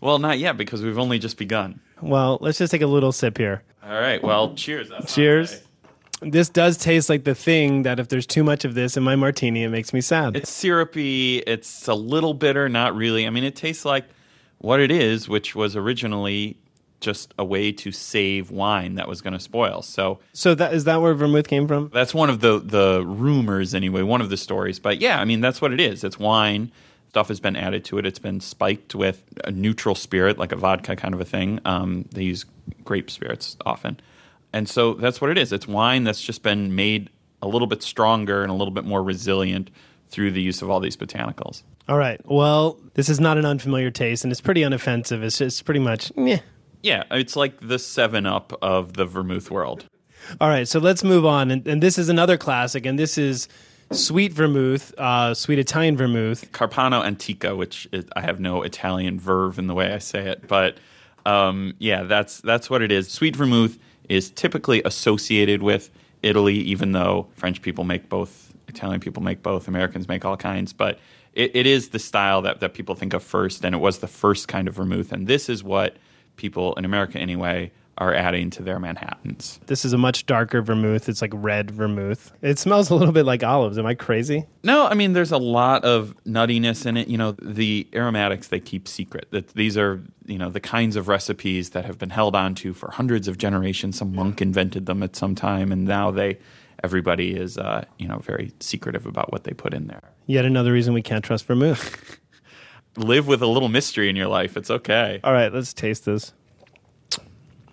Well, 0.00 0.18
not 0.18 0.38
yet 0.38 0.56
because 0.56 0.82
we've 0.82 0.98
only 0.98 1.18
just 1.18 1.36
begun. 1.36 1.80
Well, 2.00 2.38
let's 2.40 2.56
just 2.58 2.70
take 2.70 2.80
a 2.80 2.86
little 2.86 3.12
sip 3.12 3.36
here. 3.36 3.62
All 3.84 3.92
right. 4.00 4.22
Well, 4.22 4.54
cheers. 4.54 4.90
Cheers. 5.06 5.60
This 6.22 6.48
does 6.48 6.76
taste 6.76 7.08
like 7.08 7.24
the 7.24 7.34
thing 7.34 7.82
that 7.82 7.98
if 7.98 8.08
there's 8.08 8.26
too 8.26 8.44
much 8.44 8.64
of 8.64 8.74
this 8.74 8.96
in 8.96 9.02
my 9.02 9.16
martini, 9.16 9.62
it 9.62 9.68
makes 9.68 9.92
me 9.92 10.00
sad. 10.00 10.36
It's 10.36 10.50
syrupy. 10.50 11.38
It's 11.38 11.88
a 11.88 11.94
little 11.94 12.34
bitter, 12.34 12.68
not 12.68 12.94
really. 12.94 13.26
I 13.26 13.30
mean, 13.30 13.44
it 13.44 13.56
tastes 13.56 13.84
like 13.84 14.06
what 14.58 14.80
it 14.80 14.90
is, 14.90 15.28
which 15.28 15.54
was 15.54 15.76
originally 15.76 16.56
just 17.00 17.32
a 17.38 17.44
way 17.44 17.72
to 17.72 17.90
save 17.90 18.50
wine 18.50 18.96
that 18.96 19.08
was 19.08 19.22
going 19.22 19.32
to 19.32 19.40
spoil. 19.40 19.80
So, 19.80 20.20
so 20.34 20.54
that 20.54 20.74
is 20.74 20.84
that 20.84 21.00
where 21.00 21.14
vermouth 21.14 21.48
came 21.48 21.66
from? 21.66 21.90
That's 21.92 22.12
one 22.12 22.28
of 22.28 22.40
the 22.40 22.58
the 22.58 23.02
rumors, 23.06 23.74
anyway. 23.74 24.02
One 24.02 24.20
of 24.20 24.28
the 24.28 24.36
stories. 24.36 24.78
But 24.78 25.00
yeah, 25.00 25.20
I 25.20 25.24
mean, 25.24 25.40
that's 25.40 25.62
what 25.62 25.72
it 25.72 25.80
is. 25.80 26.04
It's 26.04 26.18
wine. 26.18 26.70
Stuff 27.10 27.26
has 27.26 27.40
been 27.40 27.56
added 27.56 27.84
to 27.86 27.98
it. 27.98 28.06
It's 28.06 28.20
been 28.20 28.40
spiked 28.40 28.94
with 28.94 29.24
a 29.42 29.50
neutral 29.50 29.96
spirit, 29.96 30.38
like 30.38 30.52
a 30.52 30.56
vodka 30.56 30.94
kind 30.94 31.12
of 31.12 31.20
a 31.20 31.24
thing. 31.24 31.58
Um, 31.64 32.04
they 32.12 32.22
use 32.22 32.46
grape 32.84 33.10
spirits 33.10 33.56
often. 33.66 33.98
And 34.52 34.68
so 34.68 34.94
that's 34.94 35.20
what 35.20 35.28
it 35.28 35.36
is. 35.36 35.52
It's 35.52 35.66
wine 35.66 36.04
that's 36.04 36.22
just 36.22 36.44
been 36.44 36.76
made 36.76 37.10
a 37.42 37.48
little 37.48 37.66
bit 37.66 37.82
stronger 37.82 38.42
and 38.42 38.50
a 38.50 38.54
little 38.54 38.72
bit 38.72 38.84
more 38.84 39.02
resilient 39.02 39.70
through 40.08 40.30
the 40.30 40.40
use 40.40 40.62
of 40.62 40.70
all 40.70 40.78
these 40.78 40.96
botanicals. 40.96 41.64
All 41.88 41.98
right. 41.98 42.20
Well, 42.24 42.78
this 42.94 43.08
is 43.08 43.18
not 43.18 43.38
an 43.38 43.44
unfamiliar 43.44 43.90
taste, 43.90 44.22
and 44.22 44.30
it's 44.30 44.40
pretty 44.40 44.60
unoffensive. 44.60 45.22
It's 45.22 45.38
just 45.38 45.64
pretty 45.64 45.80
much, 45.80 46.12
meh. 46.16 46.38
Yeah, 46.80 47.02
it's 47.10 47.34
like 47.34 47.58
the 47.60 47.80
7 47.80 48.24
Up 48.24 48.56
of 48.62 48.92
the 48.92 49.04
vermouth 49.04 49.50
world. 49.50 49.86
All 50.40 50.48
right, 50.48 50.68
so 50.68 50.78
let's 50.78 51.02
move 51.02 51.26
on. 51.26 51.50
And, 51.50 51.66
and 51.66 51.82
this 51.82 51.98
is 51.98 52.08
another 52.08 52.36
classic, 52.36 52.86
and 52.86 52.96
this 52.98 53.18
is 53.18 53.48
sweet 53.92 54.32
vermouth, 54.32 54.94
uh, 54.98 55.34
sweet 55.34 55.58
Italian 55.58 55.96
vermouth. 55.96 56.50
Carpano 56.52 57.04
Antica, 57.04 57.56
which 57.56 57.88
is, 57.92 58.04
I 58.14 58.20
have 58.20 58.40
no 58.40 58.62
Italian 58.62 59.18
verve 59.18 59.58
in 59.58 59.66
the 59.66 59.74
way 59.74 59.92
I 59.92 59.98
say 59.98 60.28
it, 60.28 60.46
but 60.46 60.78
um, 61.26 61.74
yeah, 61.78 62.04
that's 62.04 62.40
that's 62.40 62.70
what 62.70 62.82
it 62.82 62.90
is. 62.90 63.08
Sweet 63.08 63.36
vermouth 63.36 63.78
is 64.08 64.30
typically 64.30 64.82
associated 64.84 65.62
with 65.62 65.90
Italy, 66.22 66.56
even 66.56 66.92
though 66.92 67.28
French 67.34 67.62
people 67.62 67.84
make 67.84 68.08
both, 68.08 68.52
Italian 68.68 69.00
people 69.00 69.22
make 69.22 69.42
both, 69.42 69.68
Americans 69.68 70.08
make 70.08 70.24
all 70.24 70.36
kinds, 70.36 70.72
but 70.72 70.98
it, 71.32 71.54
it 71.54 71.66
is 71.66 71.90
the 71.90 71.98
style 71.98 72.42
that, 72.42 72.60
that 72.60 72.74
people 72.74 72.94
think 72.94 73.14
of 73.14 73.22
first, 73.22 73.64
and 73.64 73.74
it 73.74 73.78
was 73.78 73.98
the 73.98 74.08
first 74.08 74.48
kind 74.48 74.68
of 74.68 74.74
vermouth. 74.74 75.12
And 75.12 75.26
this 75.26 75.48
is 75.48 75.62
what 75.62 75.96
people 76.36 76.74
in 76.74 76.84
America, 76.84 77.18
anyway, 77.18 77.70
are 78.00 78.14
adding 78.14 78.48
to 78.48 78.62
their 78.62 78.78
Manhattans. 78.78 79.60
This 79.66 79.84
is 79.84 79.92
a 79.92 79.98
much 79.98 80.24
darker 80.24 80.62
vermouth. 80.62 81.08
It's 81.08 81.20
like 81.20 81.32
red 81.34 81.70
vermouth. 81.70 82.32
It 82.40 82.58
smells 82.58 82.88
a 82.88 82.94
little 82.94 83.12
bit 83.12 83.26
like 83.26 83.44
olives. 83.44 83.76
Am 83.76 83.84
I 83.84 83.94
crazy? 83.94 84.46
No, 84.64 84.86
I 84.86 84.94
mean 84.94 85.12
there's 85.12 85.32
a 85.32 85.38
lot 85.38 85.84
of 85.84 86.16
nuttiness 86.26 86.86
in 86.86 86.96
it. 86.96 87.08
You 87.08 87.18
know, 87.18 87.32
the 87.32 87.86
aromatics 87.92 88.48
they 88.48 88.58
keep 88.58 88.88
secret. 88.88 89.28
That 89.30 89.48
these 89.48 89.76
are 89.76 90.02
you 90.24 90.38
know 90.38 90.48
the 90.48 90.60
kinds 90.60 90.96
of 90.96 91.08
recipes 91.08 91.70
that 91.70 91.84
have 91.84 91.98
been 91.98 92.10
held 92.10 92.34
onto 92.34 92.72
for 92.72 92.90
hundreds 92.90 93.28
of 93.28 93.36
generations. 93.36 93.98
Some 93.98 94.14
monk 94.14 94.40
invented 94.40 94.86
them 94.86 95.02
at 95.02 95.14
some 95.14 95.34
time, 95.34 95.70
and 95.70 95.84
now 95.84 96.10
they 96.10 96.38
everybody 96.82 97.36
is 97.36 97.58
uh, 97.58 97.84
you 97.98 98.08
know 98.08 98.18
very 98.18 98.52
secretive 98.60 99.04
about 99.04 99.30
what 99.30 99.44
they 99.44 99.52
put 99.52 99.74
in 99.74 99.88
there. 99.88 100.02
Yet 100.26 100.46
another 100.46 100.72
reason 100.72 100.94
we 100.94 101.02
can't 101.02 101.24
trust 101.24 101.44
vermouth. 101.44 102.18
Live 102.96 103.26
with 103.26 103.42
a 103.42 103.46
little 103.46 103.68
mystery 103.68 104.08
in 104.08 104.16
your 104.16 104.26
life. 104.26 104.56
It's 104.56 104.70
okay. 104.70 105.20
All 105.22 105.32
right, 105.32 105.52
let's 105.52 105.72
taste 105.72 106.06
this. 106.06 106.32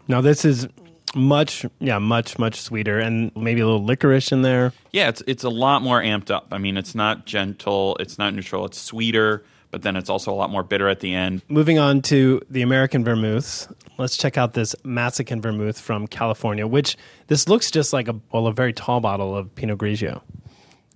Now 0.07 0.21
this 0.21 0.45
is 0.45 0.67
much, 1.15 1.65
yeah, 1.79 1.99
much, 1.99 2.37
much 2.37 2.61
sweeter, 2.61 2.99
and 2.99 3.31
maybe 3.35 3.61
a 3.61 3.65
little 3.65 3.83
licorice 3.83 4.31
in 4.31 4.41
there. 4.41 4.73
Yeah, 4.91 5.09
it's 5.09 5.21
it's 5.27 5.43
a 5.43 5.49
lot 5.49 5.81
more 5.81 6.01
amped 6.01 6.31
up. 6.31 6.47
I 6.51 6.57
mean, 6.57 6.77
it's 6.77 6.95
not 6.95 7.25
gentle, 7.25 7.97
it's 7.99 8.17
not 8.17 8.33
neutral, 8.33 8.65
it's 8.65 8.79
sweeter, 8.79 9.43
but 9.71 9.81
then 9.81 9.95
it's 9.95 10.09
also 10.09 10.31
a 10.31 10.35
lot 10.35 10.49
more 10.49 10.63
bitter 10.63 10.87
at 10.87 10.99
the 10.99 11.13
end. 11.13 11.41
Moving 11.49 11.79
on 11.79 12.01
to 12.03 12.41
the 12.49 12.61
American 12.61 13.03
vermouths, 13.03 13.71
let's 13.97 14.17
check 14.17 14.37
out 14.37 14.53
this 14.53 14.75
Massican 14.83 15.41
vermouth 15.41 15.79
from 15.79 16.07
California, 16.07 16.67
which 16.67 16.97
this 17.27 17.47
looks 17.47 17.71
just 17.71 17.93
like 17.93 18.07
a 18.07 18.19
well, 18.31 18.47
a 18.47 18.53
very 18.53 18.73
tall 18.73 18.99
bottle 18.99 19.35
of 19.35 19.53
Pinot 19.55 19.77
Grigio. 19.77 20.21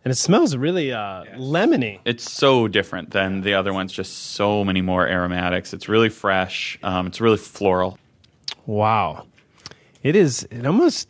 And 0.04 0.12
it 0.12 0.16
smells 0.16 0.56
really 0.56 0.92
uh, 0.92 1.26
lemony. 1.36 2.00
It's 2.06 2.32
so 2.32 2.68
different 2.68 3.12
than 3.12 3.42
the 3.42 3.54
other 3.54 3.72
ones. 3.72 3.94
Just 3.94 4.32
so 4.32 4.64
many 4.64 4.82
more 4.82 5.08
aromatics. 5.08 5.76
It's 5.76 5.88
really 5.88 6.10
fresh. 6.10 6.80
Um, 6.82 7.06
it's 7.06 7.22
really 7.22 7.38
floral. 7.38 8.00
Wow, 8.66 9.26
it 10.04 10.16
is. 10.16 10.48
It 10.52 10.66
almost, 10.66 11.08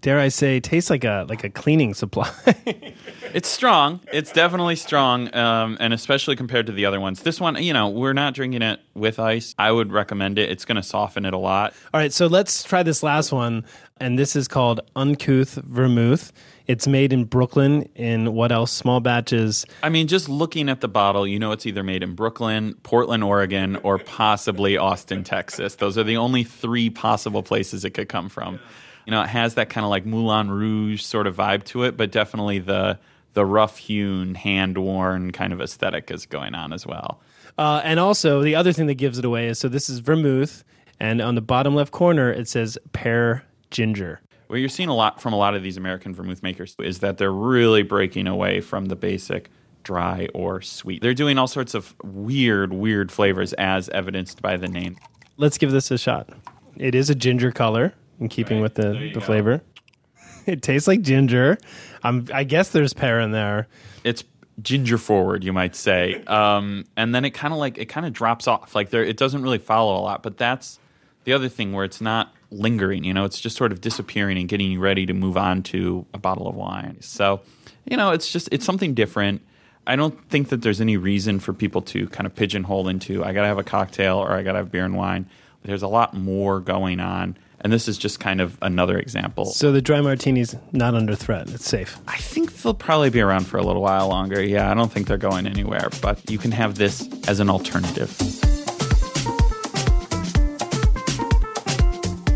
dare 0.00 0.18
I 0.18 0.28
say, 0.28 0.60
tastes 0.60 0.90
like 0.90 1.04
a 1.04 1.26
like 1.28 1.44
a 1.44 1.50
cleaning 1.50 1.94
supply. 1.94 2.30
It's 3.34 3.48
strong. 3.48 3.98
It's 4.12 4.30
definitely 4.30 4.76
strong, 4.76 5.34
um, 5.34 5.76
and 5.80 5.92
especially 5.92 6.36
compared 6.36 6.66
to 6.66 6.72
the 6.72 6.86
other 6.86 7.00
ones. 7.00 7.22
This 7.22 7.40
one, 7.40 7.60
you 7.60 7.72
know, 7.72 7.88
we're 7.88 8.12
not 8.12 8.32
drinking 8.32 8.62
it 8.62 8.78
with 8.94 9.18
ice. 9.18 9.56
I 9.58 9.72
would 9.72 9.90
recommend 9.92 10.38
it. 10.38 10.52
It's 10.52 10.64
going 10.64 10.76
to 10.76 10.84
soften 10.84 11.24
it 11.24 11.34
a 11.34 11.38
lot. 11.38 11.74
All 11.92 12.00
right, 12.00 12.12
so 12.12 12.28
let's 12.28 12.62
try 12.62 12.84
this 12.84 13.02
last 13.02 13.32
one, 13.32 13.64
and 13.96 14.16
this 14.16 14.36
is 14.36 14.46
called 14.46 14.82
Uncouth 14.94 15.54
Vermouth. 15.64 16.32
It's 16.66 16.86
made 16.86 17.12
in 17.12 17.24
Brooklyn 17.24 17.88
in 17.94 18.32
what 18.32 18.50
else? 18.50 18.72
Small 18.72 19.00
batches. 19.00 19.66
I 19.82 19.90
mean, 19.90 20.06
just 20.06 20.28
looking 20.28 20.68
at 20.70 20.80
the 20.80 20.88
bottle, 20.88 21.26
you 21.26 21.38
know 21.38 21.52
it's 21.52 21.66
either 21.66 21.82
made 21.82 22.02
in 22.02 22.14
Brooklyn, 22.14 22.74
Portland, 22.82 23.22
Oregon, 23.22 23.76
or 23.82 23.98
possibly 23.98 24.78
Austin, 24.78 25.24
Texas. 25.24 25.74
Those 25.76 25.98
are 25.98 26.04
the 26.04 26.16
only 26.16 26.42
three 26.42 26.88
possible 26.88 27.42
places 27.42 27.84
it 27.84 27.90
could 27.90 28.08
come 28.08 28.30
from. 28.30 28.58
You 29.04 29.10
know, 29.10 29.22
it 29.22 29.28
has 29.28 29.54
that 29.54 29.68
kind 29.68 29.84
of 29.84 29.90
like 29.90 30.06
Moulin 30.06 30.50
Rouge 30.50 31.02
sort 31.02 31.26
of 31.26 31.36
vibe 31.36 31.64
to 31.64 31.82
it, 31.82 31.96
but 31.96 32.10
definitely 32.10 32.60
the 32.60 32.98
the 33.34 33.44
rough 33.44 33.78
hewn, 33.78 34.36
hand 34.36 34.78
worn 34.78 35.32
kind 35.32 35.52
of 35.52 35.60
aesthetic 35.60 36.10
is 36.10 36.24
going 36.24 36.54
on 36.54 36.72
as 36.72 36.86
well. 36.86 37.20
Uh, 37.58 37.80
and 37.84 38.00
also, 38.00 38.42
the 38.42 38.54
other 38.54 38.72
thing 38.72 38.86
that 38.86 38.94
gives 38.94 39.18
it 39.18 39.24
away 39.24 39.48
is 39.48 39.58
so 39.58 39.68
this 39.68 39.90
is 39.90 39.98
vermouth, 39.98 40.64
and 40.98 41.20
on 41.20 41.34
the 41.34 41.42
bottom 41.42 41.74
left 41.74 41.92
corner 41.92 42.32
it 42.32 42.48
says 42.48 42.78
pear 42.92 43.44
ginger. 43.70 44.20
What 44.54 44.60
you're 44.60 44.68
seeing 44.68 44.88
a 44.88 44.94
lot 44.94 45.20
from 45.20 45.32
a 45.32 45.36
lot 45.36 45.56
of 45.56 45.64
these 45.64 45.76
American 45.76 46.14
vermouth 46.14 46.40
makers 46.40 46.76
is 46.78 47.00
that 47.00 47.18
they're 47.18 47.32
really 47.32 47.82
breaking 47.82 48.28
away 48.28 48.60
from 48.60 48.84
the 48.84 48.94
basic 48.94 49.50
dry 49.82 50.28
or 50.32 50.62
sweet. 50.62 51.02
They're 51.02 51.12
doing 51.12 51.38
all 51.38 51.48
sorts 51.48 51.74
of 51.74 51.92
weird, 52.04 52.72
weird 52.72 53.10
flavors 53.10 53.52
as 53.54 53.88
evidenced 53.88 54.42
by 54.42 54.56
the 54.56 54.68
name. 54.68 54.96
Let's 55.38 55.58
give 55.58 55.72
this 55.72 55.90
a 55.90 55.98
shot. 55.98 56.28
It 56.76 56.94
is 56.94 57.10
a 57.10 57.16
ginger 57.16 57.50
color, 57.50 57.94
in 58.20 58.28
keeping 58.28 58.60
with 58.60 58.74
the, 58.74 59.10
the 59.12 59.20
flavor. 59.20 59.60
It 60.46 60.62
tastes 60.62 60.86
like 60.86 61.02
ginger. 61.02 61.58
Um, 62.04 62.28
I 62.32 62.44
guess 62.44 62.68
there's 62.68 62.92
pear 62.92 63.18
in 63.18 63.32
there. 63.32 63.66
It's 64.04 64.22
ginger 64.62 64.98
forward, 64.98 65.42
you 65.42 65.52
might 65.52 65.74
say, 65.74 66.22
um, 66.28 66.84
and 66.96 67.12
then 67.12 67.24
it 67.24 67.30
kind 67.30 67.52
of 67.52 67.58
like 67.58 67.76
it 67.76 67.86
kind 67.86 68.06
of 68.06 68.12
drops 68.12 68.46
off. 68.46 68.76
Like 68.76 68.90
there, 68.90 69.02
it 69.02 69.16
doesn't 69.16 69.42
really 69.42 69.58
follow 69.58 69.98
a 69.98 70.02
lot. 70.02 70.22
But 70.22 70.36
that's 70.36 70.78
the 71.24 71.32
other 71.32 71.48
thing 71.48 71.72
where 71.72 71.84
it's 71.84 72.00
not 72.00 72.32
lingering. 72.54 73.04
You 73.04 73.14
know, 73.14 73.24
it's 73.24 73.40
just 73.40 73.56
sort 73.56 73.72
of 73.72 73.80
disappearing 73.80 74.38
and 74.38 74.48
getting 74.48 74.70
you 74.70 74.80
ready 74.80 75.06
to 75.06 75.14
move 75.14 75.36
on 75.36 75.62
to 75.64 76.06
a 76.14 76.18
bottle 76.18 76.48
of 76.48 76.54
wine. 76.54 76.98
So, 77.00 77.40
you 77.84 77.96
know, 77.96 78.12
it's 78.12 78.30
just 78.30 78.48
it's 78.52 78.64
something 78.64 78.94
different. 78.94 79.42
I 79.86 79.96
don't 79.96 80.28
think 80.30 80.48
that 80.48 80.62
there's 80.62 80.80
any 80.80 80.96
reason 80.96 81.40
for 81.40 81.52
people 81.52 81.82
to 81.82 82.08
kind 82.08 82.26
of 82.26 82.34
pigeonhole 82.34 82.88
into 82.88 83.24
I 83.24 83.32
got 83.32 83.42
to 83.42 83.48
have 83.48 83.58
a 83.58 83.64
cocktail 83.64 84.16
or 84.16 84.32
I 84.32 84.42
got 84.42 84.52
to 84.52 84.58
have 84.58 84.72
beer 84.72 84.84
and 84.84 84.96
wine. 84.96 85.28
There's 85.62 85.82
a 85.82 85.88
lot 85.88 86.14
more 86.14 86.60
going 86.60 87.00
on. 87.00 87.36
And 87.60 87.72
this 87.72 87.88
is 87.88 87.96
just 87.96 88.20
kind 88.20 88.42
of 88.42 88.58
another 88.60 88.98
example. 88.98 89.46
So 89.46 89.72
the 89.72 89.80
dry 89.80 90.02
martini's 90.02 90.54
not 90.72 90.94
under 90.94 91.14
threat. 91.14 91.48
It's 91.48 91.66
safe. 91.66 91.98
I 92.06 92.18
think 92.18 92.52
they'll 92.52 92.74
probably 92.74 93.08
be 93.08 93.22
around 93.22 93.46
for 93.46 93.56
a 93.56 93.62
little 93.62 93.80
while 93.80 94.08
longer. 94.08 94.42
Yeah, 94.42 94.70
I 94.70 94.74
don't 94.74 94.92
think 94.92 95.06
they're 95.06 95.16
going 95.16 95.46
anywhere, 95.46 95.88
but 96.02 96.30
you 96.30 96.36
can 96.36 96.52
have 96.52 96.74
this 96.74 97.08
as 97.26 97.40
an 97.40 97.48
alternative. 97.48 98.14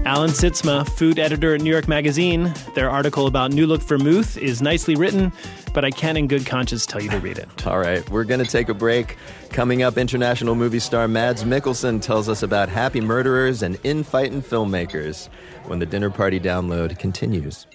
Alan 0.09 0.31
Sytsma, 0.31 0.89
food 0.89 1.19
editor 1.19 1.55
at 1.55 1.61
New 1.61 1.69
York 1.69 1.87
Magazine. 1.87 2.55
Their 2.75 2.89
article 2.89 3.27
about 3.27 3.53
New 3.53 3.67
Look 3.67 3.83
Vermouth 3.83 4.39
is 4.39 4.63
nicely 4.63 4.95
written, 4.95 5.31
but 5.75 5.85
I 5.85 5.91
can't 5.91 6.17
in 6.17 6.29
good 6.29 6.47
conscience 6.47 6.87
tell 6.87 7.03
you 7.03 7.11
to 7.11 7.19
read 7.19 7.37
it. 7.37 7.67
All 7.67 7.79
right, 7.79 8.09
we're 8.09 8.25
going 8.25 8.43
to 8.43 8.51
take 8.51 8.71
a 8.71 8.75
break. 8.75 9.19
Coming 9.51 9.83
up, 9.83 9.99
international 9.99 10.55
movie 10.55 10.79
star 10.79 11.09
Mads 11.09 11.45
Mikkelsen 11.45 12.01
tells 12.01 12.27
us 12.27 12.43
about 12.43 12.71
happy 12.71 13.03
murderers 13.03 13.63
and 13.63 13.79
infighting 13.85 14.41
filmmakers 14.41 15.29
when 15.67 15.79
the 15.79 15.85
dinner 15.85 16.09
party 16.09 16.41
download 16.41 16.99
continues. 16.99 17.67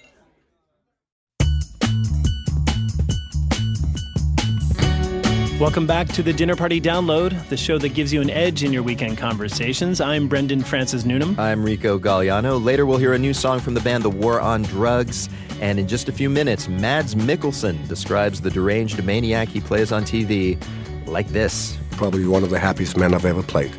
Welcome 5.60 5.86
back 5.86 6.08
to 6.08 6.22
the 6.24 6.32
Dinner 6.32 6.56
Party 6.56 6.80
Download, 6.80 7.48
the 7.48 7.56
show 7.56 7.78
that 7.78 7.90
gives 7.90 8.12
you 8.12 8.20
an 8.20 8.28
edge 8.28 8.64
in 8.64 8.72
your 8.72 8.82
weekend 8.82 9.18
conversations. 9.18 10.00
I'm 10.00 10.26
Brendan 10.26 10.64
Francis 10.64 11.04
Newnam. 11.04 11.38
I'm 11.38 11.64
Rico 11.64 11.96
Gagliano. 11.96 12.62
Later, 12.62 12.84
we'll 12.84 12.98
hear 12.98 13.12
a 13.12 13.18
new 13.20 13.32
song 13.32 13.60
from 13.60 13.74
the 13.74 13.80
band 13.80 14.02
The 14.02 14.10
War 14.10 14.40
on 14.40 14.62
Drugs. 14.62 15.28
And 15.60 15.78
in 15.78 15.86
just 15.86 16.08
a 16.08 16.12
few 16.12 16.28
minutes, 16.28 16.66
Mads 16.66 17.14
Mikkelsen 17.14 17.86
describes 17.86 18.40
the 18.40 18.50
deranged 18.50 19.04
maniac 19.04 19.46
he 19.46 19.60
plays 19.60 19.92
on 19.92 20.02
TV 20.02 20.60
like 21.06 21.28
this. 21.28 21.78
Probably 21.92 22.26
one 22.26 22.42
of 22.42 22.50
the 22.50 22.58
happiest 22.58 22.96
men 22.96 23.14
I've 23.14 23.24
ever 23.24 23.44
played. 23.44 23.70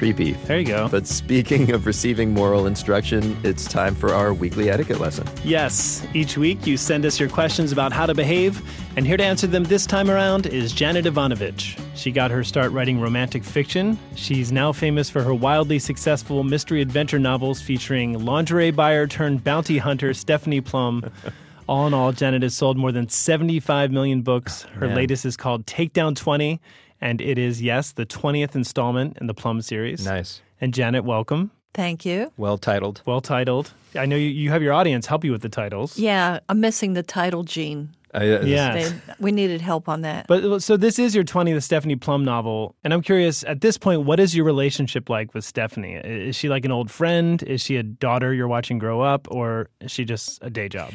Creepy. 0.00 0.32
There 0.32 0.58
you 0.58 0.64
go. 0.64 0.88
But 0.88 1.06
speaking 1.06 1.72
of 1.72 1.84
receiving 1.84 2.32
moral 2.32 2.66
instruction, 2.66 3.36
it's 3.44 3.66
time 3.66 3.94
for 3.94 4.14
our 4.14 4.32
weekly 4.32 4.70
etiquette 4.70 4.98
lesson. 4.98 5.28
Yes, 5.44 6.06
each 6.14 6.38
week 6.38 6.66
you 6.66 6.78
send 6.78 7.04
us 7.04 7.20
your 7.20 7.28
questions 7.28 7.70
about 7.70 7.92
how 7.92 8.06
to 8.06 8.14
behave, 8.14 8.62
and 8.96 9.06
here 9.06 9.18
to 9.18 9.22
answer 9.22 9.46
them 9.46 9.64
this 9.64 9.84
time 9.84 10.10
around 10.10 10.46
is 10.46 10.72
Janet 10.72 11.04
Evanovich. 11.04 11.76
She 11.94 12.12
got 12.12 12.30
her 12.30 12.42
start 12.42 12.72
writing 12.72 12.98
romantic 12.98 13.44
fiction. 13.44 13.98
She's 14.14 14.50
now 14.50 14.72
famous 14.72 15.10
for 15.10 15.22
her 15.22 15.34
wildly 15.34 15.78
successful 15.78 16.44
mystery 16.44 16.80
adventure 16.80 17.18
novels 17.18 17.60
featuring 17.60 18.24
lingerie 18.24 18.70
buyer 18.70 19.06
turned 19.06 19.44
bounty 19.44 19.76
hunter 19.76 20.14
Stephanie 20.14 20.62
Plum. 20.62 21.04
all 21.68 21.86
in 21.86 21.92
all, 21.92 22.12
Janet 22.12 22.42
has 22.42 22.56
sold 22.56 22.78
more 22.78 22.90
than 22.90 23.06
75 23.06 23.92
million 23.92 24.22
books. 24.22 24.62
Her 24.62 24.86
Man. 24.86 24.96
latest 24.96 25.26
is 25.26 25.36
called 25.36 25.66
Takedown 25.66 26.16
20, 26.16 26.58
and 27.00 27.20
it 27.20 27.38
is, 27.38 27.62
yes, 27.62 27.92
the 27.92 28.06
20th 28.06 28.54
installment 28.54 29.18
in 29.20 29.26
the 29.26 29.34
Plum 29.34 29.62
series. 29.62 30.04
Nice. 30.04 30.42
And 30.60 30.74
Janet, 30.74 31.04
welcome. 31.04 31.50
Thank 31.72 32.04
you. 32.04 32.32
Well 32.36 32.58
titled. 32.58 33.00
Well 33.06 33.20
titled. 33.20 33.72
I 33.96 34.04
know 34.06 34.16
you, 34.16 34.28
you 34.28 34.50
have 34.50 34.62
your 34.62 34.72
audience 34.72 35.06
help 35.06 35.24
you 35.24 35.32
with 35.32 35.42
the 35.42 35.48
titles. 35.48 35.96
Yeah, 35.98 36.40
I'm 36.48 36.60
missing 36.60 36.94
the 36.94 37.02
title 37.02 37.44
gene. 37.44 37.94
Uh, 38.12 38.24
yeah. 38.24 38.40
Yes. 38.42 38.90
They- 38.90 39.14
we 39.20 39.30
needed 39.30 39.60
help 39.60 39.88
on 39.88 40.00
that. 40.00 40.26
But 40.26 40.60
so 40.64 40.76
this 40.76 40.98
is 40.98 41.14
your 41.14 41.22
20th 41.22 41.62
Stephanie 41.62 41.94
Plum 41.94 42.24
novel, 42.24 42.74
and 42.82 42.92
I'm 42.92 43.02
curious 43.02 43.44
at 43.44 43.60
this 43.60 43.78
point, 43.78 44.02
what 44.02 44.18
is 44.18 44.34
your 44.34 44.44
relationship 44.44 45.08
like 45.08 45.32
with 45.32 45.44
Stephanie? 45.44 45.94
Is 45.94 46.34
she 46.34 46.48
like 46.48 46.64
an 46.64 46.72
old 46.72 46.90
friend? 46.90 47.40
Is 47.44 47.60
she 47.62 47.76
a 47.76 47.84
daughter 47.84 48.34
you're 48.34 48.48
watching 48.48 48.78
grow 48.80 49.00
up, 49.00 49.28
or 49.30 49.68
is 49.80 49.92
she 49.92 50.04
just 50.04 50.40
a 50.42 50.50
day 50.50 50.68
job? 50.68 50.92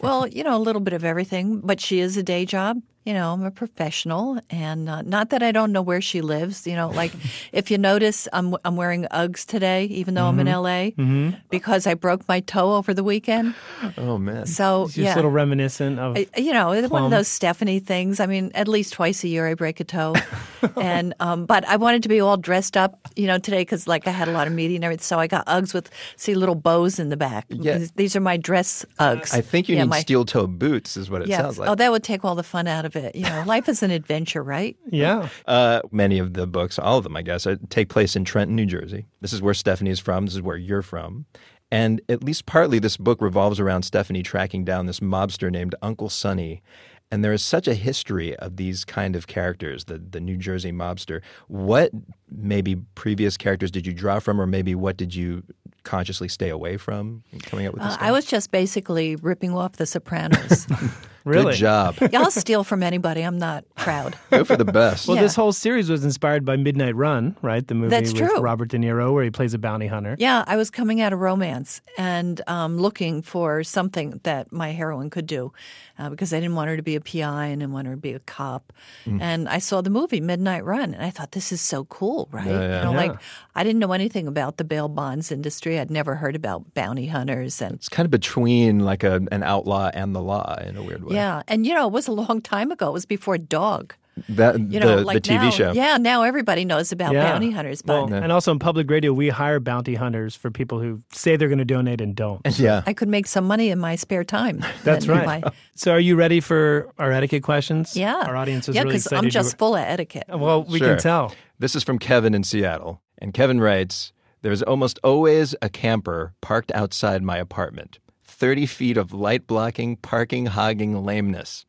well, 0.00 0.26
you 0.26 0.44
know, 0.44 0.56
a 0.56 0.60
little 0.60 0.80
bit 0.82 0.92
of 0.92 1.04
everything, 1.04 1.60
but 1.60 1.80
she 1.80 2.00
is 2.00 2.18
a 2.18 2.22
day 2.22 2.44
job. 2.44 2.82
You 3.08 3.14
know, 3.14 3.32
I'm 3.32 3.42
a 3.42 3.50
professional, 3.50 4.38
and 4.50 4.86
uh, 4.86 5.00
not 5.00 5.30
that 5.30 5.42
I 5.42 5.50
don't 5.50 5.72
know 5.72 5.80
where 5.80 6.02
she 6.02 6.20
lives. 6.20 6.66
You 6.66 6.76
know, 6.76 6.90
like 6.90 7.10
if 7.52 7.70
you 7.70 7.78
notice, 7.78 8.28
I'm 8.34 8.54
I'm 8.66 8.76
wearing 8.76 9.06
Uggs 9.10 9.46
today, 9.46 9.84
even 9.86 10.12
though 10.12 10.26
I'm 10.26 10.38
in 10.38 10.46
LA, 10.46 10.92
Mm-hmm. 10.92 11.30
because 11.48 11.86
I 11.86 11.94
broke 11.94 12.28
my 12.28 12.40
toe 12.40 12.74
over 12.74 12.92
the 12.92 13.02
weekend. 13.02 13.54
Oh 13.96 14.18
man. 14.18 14.44
So 14.44 14.82
It's 14.84 14.92
just 14.92 14.98
yeah, 15.06 15.14
a 15.14 15.16
little 15.16 15.30
reminiscent 15.30 15.98
of. 15.98 16.18
I- 16.18 16.26
you 16.36 16.52
know, 16.52 16.72
it's 16.72 16.90
one 16.90 17.02
of 17.02 17.10
those 17.10 17.28
Stephanie 17.28 17.80
things. 17.80 18.20
I 18.20 18.26
mean, 18.26 18.50
at 18.54 18.68
least 18.68 18.92
twice 18.92 19.24
a 19.24 19.28
year 19.28 19.46
I 19.48 19.54
break 19.54 19.80
a 19.80 19.84
toe, 19.84 20.14
and 20.76 21.14
um, 21.18 21.46
but 21.46 21.66
I 21.66 21.76
wanted 21.76 22.02
to 22.02 22.10
be 22.10 22.20
all 22.20 22.36
dressed 22.36 22.76
up, 22.76 23.08
you 23.16 23.26
know, 23.26 23.38
today 23.38 23.62
because 23.62 23.88
like 23.88 24.06
I 24.06 24.10
had 24.10 24.28
a 24.28 24.32
lot 24.32 24.46
of 24.46 24.52
meeting 24.52 24.76
and 24.76 24.84
everything. 24.84 25.04
So 25.04 25.18
I 25.18 25.28
got 25.28 25.46
Uggs 25.46 25.72
with 25.72 25.88
see 26.16 26.34
little 26.34 26.54
bows 26.56 26.98
in 26.98 27.08
the 27.08 27.16
back. 27.16 27.46
Yeah. 27.48 27.78
These- 27.78 27.92
These 27.92 28.16
are 28.16 28.20
my 28.20 28.36
dress 28.36 28.84
Uggs. 29.00 29.32
I 29.32 29.40
think 29.40 29.66
you 29.70 29.76
Yeah, 29.76 29.84
need 29.84 29.88
my- 29.96 30.00
steel 30.00 30.26
toe 30.26 30.46
boots, 30.46 30.98
is 30.98 31.08
what 31.08 31.22
it 31.22 31.28
yeah. 31.28 31.38
sounds 31.38 31.58
like. 31.58 31.70
Oh, 31.70 31.74
that 31.74 31.90
would 31.90 32.04
take 32.04 32.22
all 32.22 32.34
the 32.34 32.42
fun 32.42 32.66
out 32.66 32.84
of 32.84 32.94
it. 32.96 32.97
You 33.14 33.22
know, 33.22 33.44
life 33.46 33.68
is 33.68 33.82
an 33.82 33.90
adventure, 33.90 34.42
right? 34.42 34.76
yeah. 34.90 35.28
Uh, 35.46 35.80
many 35.90 36.18
of 36.18 36.34
the 36.34 36.46
books, 36.46 36.78
all 36.78 36.98
of 36.98 37.04
them, 37.04 37.16
I 37.16 37.22
guess, 37.22 37.46
uh, 37.46 37.56
take 37.70 37.88
place 37.88 38.16
in 38.16 38.24
Trenton, 38.24 38.56
New 38.56 38.66
Jersey. 38.66 39.06
This 39.20 39.32
is 39.32 39.42
where 39.42 39.54
Stephanie 39.54 39.90
is 39.90 40.00
from. 40.00 40.26
This 40.26 40.34
is 40.34 40.42
where 40.42 40.56
you're 40.56 40.82
from. 40.82 41.26
And 41.70 42.00
at 42.08 42.22
least 42.24 42.46
partly, 42.46 42.78
this 42.78 42.96
book 42.96 43.20
revolves 43.20 43.60
around 43.60 43.82
Stephanie 43.82 44.22
tracking 44.22 44.64
down 44.64 44.86
this 44.86 45.00
mobster 45.00 45.50
named 45.50 45.74
Uncle 45.82 46.08
Sonny. 46.08 46.62
And 47.10 47.24
there 47.24 47.32
is 47.32 47.42
such 47.42 47.66
a 47.66 47.74
history 47.74 48.36
of 48.36 48.56
these 48.56 48.84
kind 48.84 49.16
of 49.16 49.26
characters, 49.26 49.84
the, 49.84 49.98
the 49.98 50.20
New 50.20 50.36
Jersey 50.36 50.72
mobster. 50.72 51.22
What 51.46 51.90
maybe 52.30 52.76
previous 52.94 53.36
characters 53.36 53.70
did 53.70 53.86
you 53.86 53.94
draw 53.94 54.18
from, 54.18 54.40
or 54.40 54.46
maybe 54.46 54.74
what 54.74 54.96
did 54.96 55.14
you 55.14 55.42
consciously 55.84 56.28
stay 56.28 56.50
away 56.50 56.76
from 56.76 57.22
coming 57.44 57.66
up 57.66 57.74
with 57.74 57.82
this? 57.82 57.94
Uh, 57.94 57.98
I 58.00 58.12
was 58.12 58.26
just 58.26 58.50
basically 58.50 59.16
ripping 59.16 59.54
off 59.54 59.72
The 59.72 59.86
Sopranos. 59.86 60.66
Good 61.32 61.54
job. 61.54 61.96
I'll 62.14 62.30
steal 62.30 62.64
from 62.64 62.82
anybody. 62.82 63.22
I'm 63.22 63.38
not 63.38 63.64
proud. 63.76 64.16
Go 64.30 64.44
for 64.44 64.56
the 64.56 64.64
best. 64.64 64.78
Well, 65.08 65.16
Yeah. 65.16 65.22
this 65.22 65.34
whole 65.36 65.52
series 65.52 65.88
was 65.90 66.04
inspired 66.04 66.44
by 66.44 66.56
Midnight 66.56 66.94
Run, 66.96 67.36
right? 67.42 67.66
The 67.66 67.74
movie 67.74 67.90
That's 67.90 68.12
with 68.12 68.28
true. 68.30 68.40
Robert 68.40 68.68
De 68.68 68.78
Niro, 68.78 69.12
where 69.14 69.24
he 69.24 69.30
plays 69.30 69.54
a 69.54 69.58
bounty 69.58 69.86
hunter. 69.86 70.16
Yeah, 70.18 70.44
I 70.46 70.56
was 70.56 70.70
coming 70.70 71.00
out 71.00 71.12
of 71.12 71.20
romance 71.20 71.80
and 71.96 72.40
um, 72.46 72.78
looking 72.78 73.22
for 73.22 73.62
something 73.64 74.20
that 74.24 74.52
my 74.52 74.72
heroine 74.72 75.08
could 75.10 75.26
do 75.26 75.52
uh, 75.98 76.10
because 76.10 76.32
I 76.32 76.40
didn't 76.40 76.54
want 76.56 76.68
her 76.68 76.76
to 76.76 76.82
be 76.82 76.94
a 76.96 77.00
PI 77.00 77.46
and 77.46 77.60
didn't 77.60 77.72
want 77.72 77.86
her 77.86 77.94
to 77.94 78.00
be 78.00 78.12
a 78.12 78.18
cop. 78.20 78.72
Mm. 79.06 79.20
And 79.22 79.48
I 79.48 79.58
saw 79.58 79.80
the 79.80 79.90
movie 79.90 80.20
Midnight 80.20 80.64
Run 80.64 80.94
and 80.94 81.02
I 81.04 81.10
thought, 81.10 81.32
this 81.32 81.52
is 81.52 81.60
so 81.60 81.84
cool, 81.86 82.28
right? 82.32 82.46
Yeah, 82.46 82.60
yeah. 82.60 82.78
You 82.78 82.84
know, 82.84 82.92
like 82.92 83.16
I 83.54 83.64
didn't 83.64 83.78
know 83.80 83.92
anything 83.92 84.26
about 84.26 84.56
the 84.58 84.64
bail 84.64 84.88
bonds 84.88 85.32
industry. 85.32 85.78
I'd 85.78 85.90
never 85.90 86.16
heard 86.16 86.36
about 86.36 86.74
bounty 86.74 87.06
hunters 87.06 87.60
and 87.62 87.74
It's 87.76 87.88
kind 87.88 88.04
of 88.04 88.10
between 88.10 88.80
like 88.80 89.02
a, 89.04 89.20
an 89.32 89.42
outlaw 89.42 89.90
and 89.94 90.14
the 90.14 90.20
law 90.22 90.56
in 90.62 90.76
a 90.76 90.82
weird 90.82 91.04
way. 91.04 91.14
Yeah, 91.18 91.42
and 91.48 91.66
you 91.66 91.74
know, 91.74 91.86
it 91.86 91.92
was 91.92 92.08
a 92.08 92.12
long 92.12 92.40
time 92.40 92.70
ago. 92.70 92.88
It 92.88 92.92
was 92.92 93.06
before 93.06 93.38
Dog. 93.38 93.94
That, 94.30 94.58
You 94.58 94.80
know, 94.80 94.96
the, 94.96 95.04
like 95.04 95.22
the 95.22 95.30
TV 95.30 95.42
now, 95.44 95.50
show. 95.50 95.72
Yeah, 95.72 95.96
now 95.96 96.22
everybody 96.24 96.64
knows 96.64 96.90
about 96.90 97.12
Yeah. 97.12 97.22
bounty 97.30 97.52
hunters. 97.52 97.82
But 97.82 98.10
Well, 98.10 98.14
and 98.24 98.32
also 98.32 98.50
in 98.50 98.58
public 98.58 98.90
radio, 98.90 99.12
we 99.12 99.28
hire 99.28 99.60
bounty 99.60 99.94
hunters 99.94 100.34
for 100.34 100.50
people 100.50 100.80
who 100.80 101.00
say 101.12 101.36
they're 101.36 101.46
going 101.46 101.60
to 101.60 101.64
donate 101.64 102.00
and 102.00 102.16
don't. 102.16 102.40
Yeah. 102.58 102.82
I 102.84 102.94
could 102.94 103.08
make 103.08 103.28
some 103.28 103.46
money 103.46 103.70
in 103.70 103.78
my 103.78 103.94
spare 103.94 104.24
time. 104.24 104.64
That's 104.82 105.06
right. 105.06 105.24
my- 105.24 105.52
So, 105.76 105.92
are 105.92 106.00
you 106.00 106.16
ready 106.16 106.40
for 106.40 106.88
our 106.98 107.12
etiquette 107.12 107.44
questions? 107.44 107.96
yeah. 107.96 108.16
Our 108.26 108.34
audience 108.36 108.68
is 108.68 108.74
yeah, 108.74 108.82
really 108.82 108.94
because 108.94 109.06
excited. 109.06 109.24
I'm 109.26 109.30
just 109.30 109.56
full 109.56 109.76
of 109.76 109.82
etiquette. 109.86 110.24
Well, 110.28 110.64
we 110.64 110.78
Sure. 110.80 110.88
can 110.94 110.98
tell. 110.98 111.32
This 111.60 111.76
is 111.76 111.84
from 111.84 112.00
Kevin 112.00 112.34
in 112.34 112.42
Seattle. 112.42 113.00
And 113.18 113.32
Kevin 113.32 113.60
writes 113.60 114.12
There's 114.42 114.62
almost 114.64 114.98
always 115.04 115.54
a 115.62 115.68
camper 115.68 116.34
parked 116.40 116.72
outside 116.72 117.22
my 117.22 117.36
apartment. 117.38 118.00
30 118.38 118.66
feet 118.66 118.96
of 118.96 119.12
light 119.12 119.48
blocking, 119.48 119.96
parking 119.96 120.46
hogging 120.46 121.04
lameness. 121.04 121.66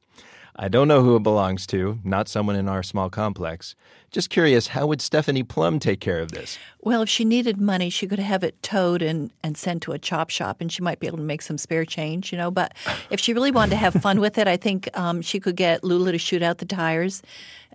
I 0.61 0.67
don't 0.67 0.89
know 0.89 1.01
who 1.01 1.15
it 1.15 1.23
belongs 1.23 1.65
to, 1.67 1.99
not 2.03 2.27
someone 2.27 2.57
in 2.57 2.67
our 2.67 2.83
small 2.83 3.09
complex. 3.09 3.75
Just 4.11 4.29
curious, 4.29 4.67
how 4.67 4.87
would 4.87 4.99
Stephanie 5.01 5.43
Plum 5.43 5.79
take 5.79 6.01
care 6.01 6.19
of 6.19 6.33
this? 6.33 6.57
Well, 6.81 7.01
if 7.03 7.07
she 7.07 7.23
needed 7.23 7.61
money, 7.61 7.89
she 7.89 8.07
could 8.07 8.19
have 8.19 8.43
it 8.43 8.61
towed 8.61 9.01
and, 9.01 9.31
and 9.41 9.55
sent 9.55 9.83
to 9.83 9.93
a 9.93 9.99
chop 9.99 10.29
shop, 10.29 10.59
and 10.59 10.69
she 10.69 10.81
might 10.81 10.99
be 10.99 11.07
able 11.07 11.17
to 11.19 11.23
make 11.23 11.41
some 11.41 11.57
spare 11.57 11.85
change, 11.85 12.33
you 12.33 12.37
know. 12.37 12.51
But 12.51 12.73
if 13.09 13.21
she 13.21 13.33
really 13.33 13.51
wanted 13.51 13.69
to 13.71 13.75
have 13.77 13.93
fun 13.93 14.19
with 14.19 14.37
it, 14.37 14.49
I 14.49 14.57
think 14.57 14.89
um, 14.99 15.21
she 15.21 15.39
could 15.39 15.55
get 15.55 15.81
Lula 15.83 16.11
to 16.11 16.17
shoot 16.17 16.43
out 16.43 16.57
the 16.57 16.65
tires. 16.65 17.23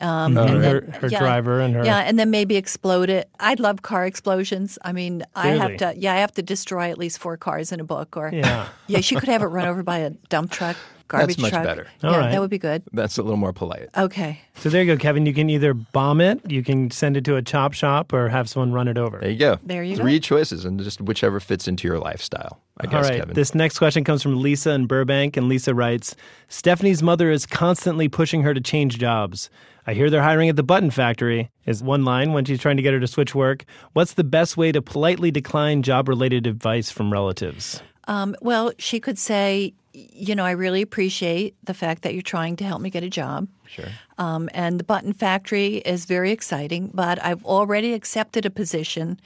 Um, 0.02 0.36
Oh, 0.36 0.42
and 0.44 0.62
her- 0.62 0.80
then- 0.82 0.90
her 1.00 1.08
driver 1.08 1.60
and 1.60 1.74
her- 1.76 1.84
Yeah, 1.86 2.00
and 2.00 2.18
then 2.18 2.30
maybe 2.30 2.56
explode 2.56 3.08
it. 3.08 3.30
I'd 3.40 3.60
love 3.60 3.80
car 3.80 4.04
explosions. 4.04 4.76
I 4.84 4.92
mean, 4.92 5.22
I 5.34 5.50
have 5.52 5.76
to, 5.78 5.94
yeah, 5.96 6.12
I 6.12 6.16
have 6.16 6.32
to 6.32 6.42
destroy 6.42 6.90
at 6.90 6.98
least 6.98 7.18
four 7.18 7.38
cars 7.38 7.72
in 7.72 7.80
a 7.80 7.84
book. 7.84 8.14
Or, 8.16 8.30
Yeah. 8.30 8.68
yeah, 8.88 9.00
she 9.00 9.14
could 9.14 9.28
have 9.30 9.40
it 9.40 9.46
run 9.46 9.68
over 9.68 9.82
by 9.84 9.98
a 9.98 10.10
dump 10.28 10.50
truck, 10.50 10.76
garbage 11.08 11.36
That's 11.36 11.38
much 11.42 11.50
truck. 11.52 11.64
better. 11.64 11.86
Yeah, 12.02 12.10
All 12.10 12.18
right. 12.18 12.30
that 12.30 12.40
would 12.40 12.50
be 12.50 12.58
good. 12.58 12.82
That's 12.92 13.18
a 13.18 13.22
little 13.22 13.36
more 13.36 13.52
polite. 13.52 13.88
Okay. 13.96 14.40
So, 14.56 14.68
there 14.68 14.82
you 14.82 14.94
go, 14.94 15.00
Kevin. 15.00 15.26
You 15.26 15.34
can 15.34 15.50
either 15.50 15.74
bomb 15.74 16.20
it, 16.20 16.40
you 16.50 16.62
can 16.62 16.90
send 16.90 17.16
it 17.16 17.24
to 17.24 17.36
a 17.36 17.42
chop 17.42 17.72
shop, 17.72 18.12
or 18.12 18.28
have 18.28 18.48
someone 18.48 18.72
run 18.72 18.88
it 18.88 18.98
over. 18.98 19.18
There 19.18 19.30
you 19.30 19.38
go. 19.38 19.58
There 19.62 19.82
you 19.82 19.96
go. 19.96 20.02
Three 20.02 20.20
choices, 20.20 20.64
and 20.64 20.78
just 20.80 21.00
whichever 21.00 21.40
fits 21.40 21.66
into 21.68 21.86
your 21.88 21.98
lifestyle, 21.98 22.60
I 22.78 22.86
guess, 22.86 22.94
All 23.06 23.10
right. 23.10 23.18
Kevin. 23.20 23.34
This 23.34 23.54
next 23.54 23.78
question 23.78 24.04
comes 24.04 24.22
from 24.22 24.40
Lisa 24.40 24.70
in 24.70 24.86
Burbank, 24.86 25.36
and 25.36 25.48
Lisa 25.48 25.74
writes 25.74 26.14
Stephanie's 26.48 27.02
mother 27.02 27.30
is 27.30 27.46
constantly 27.46 28.08
pushing 28.08 28.42
her 28.42 28.54
to 28.54 28.60
change 28.60 28.98
jobs. 28.98 29.50
I 29.86 29.92
hear 29.92 30.08
they're 30.08 30.22
hiring 30.22 30.48
at 30.48 30.56
the 30.56 30.62
Button 30.62 30.90
Factory, 30.90 31.50
is 31.66 31.82
one 31.82 32.04
line 32.06 32.32
when 32.32 32.46
she's 32.46 32.58
trying 32.60 32.76
to 32.78 32.82
get 32.82 32.94
her 32.94 33.00
to 33.00 33.06
switch 33.06 33.34
work. 33.34 33.64
What's 33.92 34.14
the 34.14 34.24
best 34.24 34.56
way 34.56 34.72
to 34.72 34.80
politely 34.80 35.30
decline 35.30 35.82
job 35.82 36.08
related 36.08 36.46
advice 36.46 36.90
from 36.90 37.12
relatives? 37.12 37.82
Um, 38.06 38.34
well, 38.40 38.72
she 38.78 39.00
could 39.00 39.18
say, 39.18 39.74
you 39.92 40.34
know, 40.34 40.44
I 40.44 40.50
really 40.50 40.82
appreciate 40.82 41.54
the 41.64 41.74
fact 41.74 42.02
that 42.02 42.14
you're 42.14 42.22
trying 42.22 42.56
to 42.56 42.64
help 42.64 42.80
me 42.80 42.90
get 42.90 43.02
a 43.04 43.08
job. 43.08 43.48
Sure. 43.66 43.86
Um, 44.18 44.48
and 44.52 44.78
the 44.78 44.84
button 44.84 45.12
factory 45.12 45.76
is 45.78 46.04
very 46.04 46.30
exciting, 46.32 46.90
but 46.92 47.22
I've 47.24 47.44
already 47.44 47.92
accepted 47.94 48.44
a 48.44 48.50
position 48.50 49.20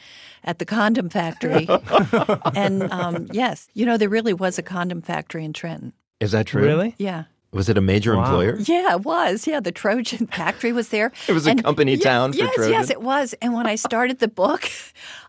at 0.45 0.59
the 0.59 0.65
condom 0.65 1.09
factory. 1.09 1.67
and 2.55 2.91
um, 2.93 3.29
yes, 3.33 3.69
you 3.75 3.87
know, 3.87 3.97
there 3.97 4.09
really 4.09 4.35
was 4.35 4.59
a 4.59 4.63
condom 4.63 5.03
factory 5.03 5.45
in 5.45 5.53
Trenton. 5.53 5.93
Is 6.21 6.33
that 6.33 6.47
true? 6.47 6.63
Really? 6.63 6.95
Yeah. 6.99 7.25
Was 7.51 7.71
it 7.71 7.79
a 7.79 7.81
major 7.81 8.15
Wow. 8.15 8.25
employer? 8.25 8.59
Yeah, 8.61 8.93
it 8.93 9.05
was. 9.05 9.47
Yeah, 9.47 9.61
the 9.61 9.73
Trojan 9.73 10.27
factory 10.33 10.73
was 10.73 10.91
there. 10.91 11.13
It 11.29 11.33
was 11.33 11.47
a 11.47 11.55
company 11.55 11.95
Yeah, 11.95 12.05
town 12.05 12.33
for 12.33 12.39
yes, 12.41 12.55
Trojan? 12.55 12.73
Yes, 12.73 12.91
it 12.91 13.01
was. 13.01 13.35
And 13.41 13.55
when 13.55 13.67
I 13.67 13.75
started 13.77 14.19
the 14.19 14.29
book, 14.29 14.69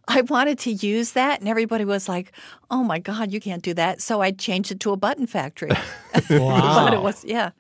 I 0.10 0.22
wanted 0.22 0.58
to 0.60 0.72
use 0.72 1.12
that, 1.12 1.40
and 1.40 1.48
everybody 1.48 1.86
was 1.86 2.10
like, 2.10 2.32
"Oh 2.72 2.84
my 2.84 2.98
God, 2.98 3.32
you 3.32 3.40
can't 3.40 3.62
do 3.62 3.76
that!" 3.76 4.02
So 4.02 4.22
I 4.22 4.32
changed 4.32 4.72
it 4.72 4.80
to 4.82 4.92
a 4.92 4.98
button 4.98 5.28
factory. 5.28 5.70
Wow. 6.30 6.86
but 6.86 6.94
it 6.94 7.02
was, 7.02 7.24
yeah. 7.24 7.52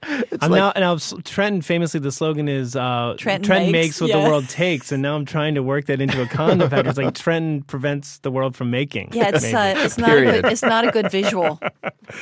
I'm 0.41 0.51
now, 0.51 0.71
now 0.75 0.97
Trenton 1.23 1.61
famously 1.61 1.99
the 1.99 2.11
slogan 2.11 2.47
is 2.47 2.75
uh, 2.75 3.15
Trenton 3.17 3.49
makes, 3.49 3.71
makes, 3.71 4.01
what 4.01 4.09
yeah. 4.09 4.21
the 4.21 4.29
world 4.29 4.49
takes, 4.49 4.91
and 4.91 5.01
now 5.01 5.15
I'm 5.15 5.25
trying 5.25 5.55
to 5.55 5.63
work 5.63 5.85
that 5.85 6.01
into 6.01 6.21
a 6.21 6.25
condom 6.27 6.69
factory. 6.69 6.89
It's 6.89 6.97
like 6.97 7.13
Trenton 7.13 7.63
prevents 7.63 8.19
the 8.19 8.31
world 8.31 8.55
from 8.55 8.71
making. 8.71 9.09
Yeah, 9.13 9.29
it's 9.33 9.53
uh, 9.53 9.73
it's 9.77 9.97
not 9.97 10.17
a 10.17 10.21
good, 10.21 10.45
it's 10.45 10.61
not 10.63 10.87
a 10.87 10.91
good 10.91 11.11
visual. 11.11 11.59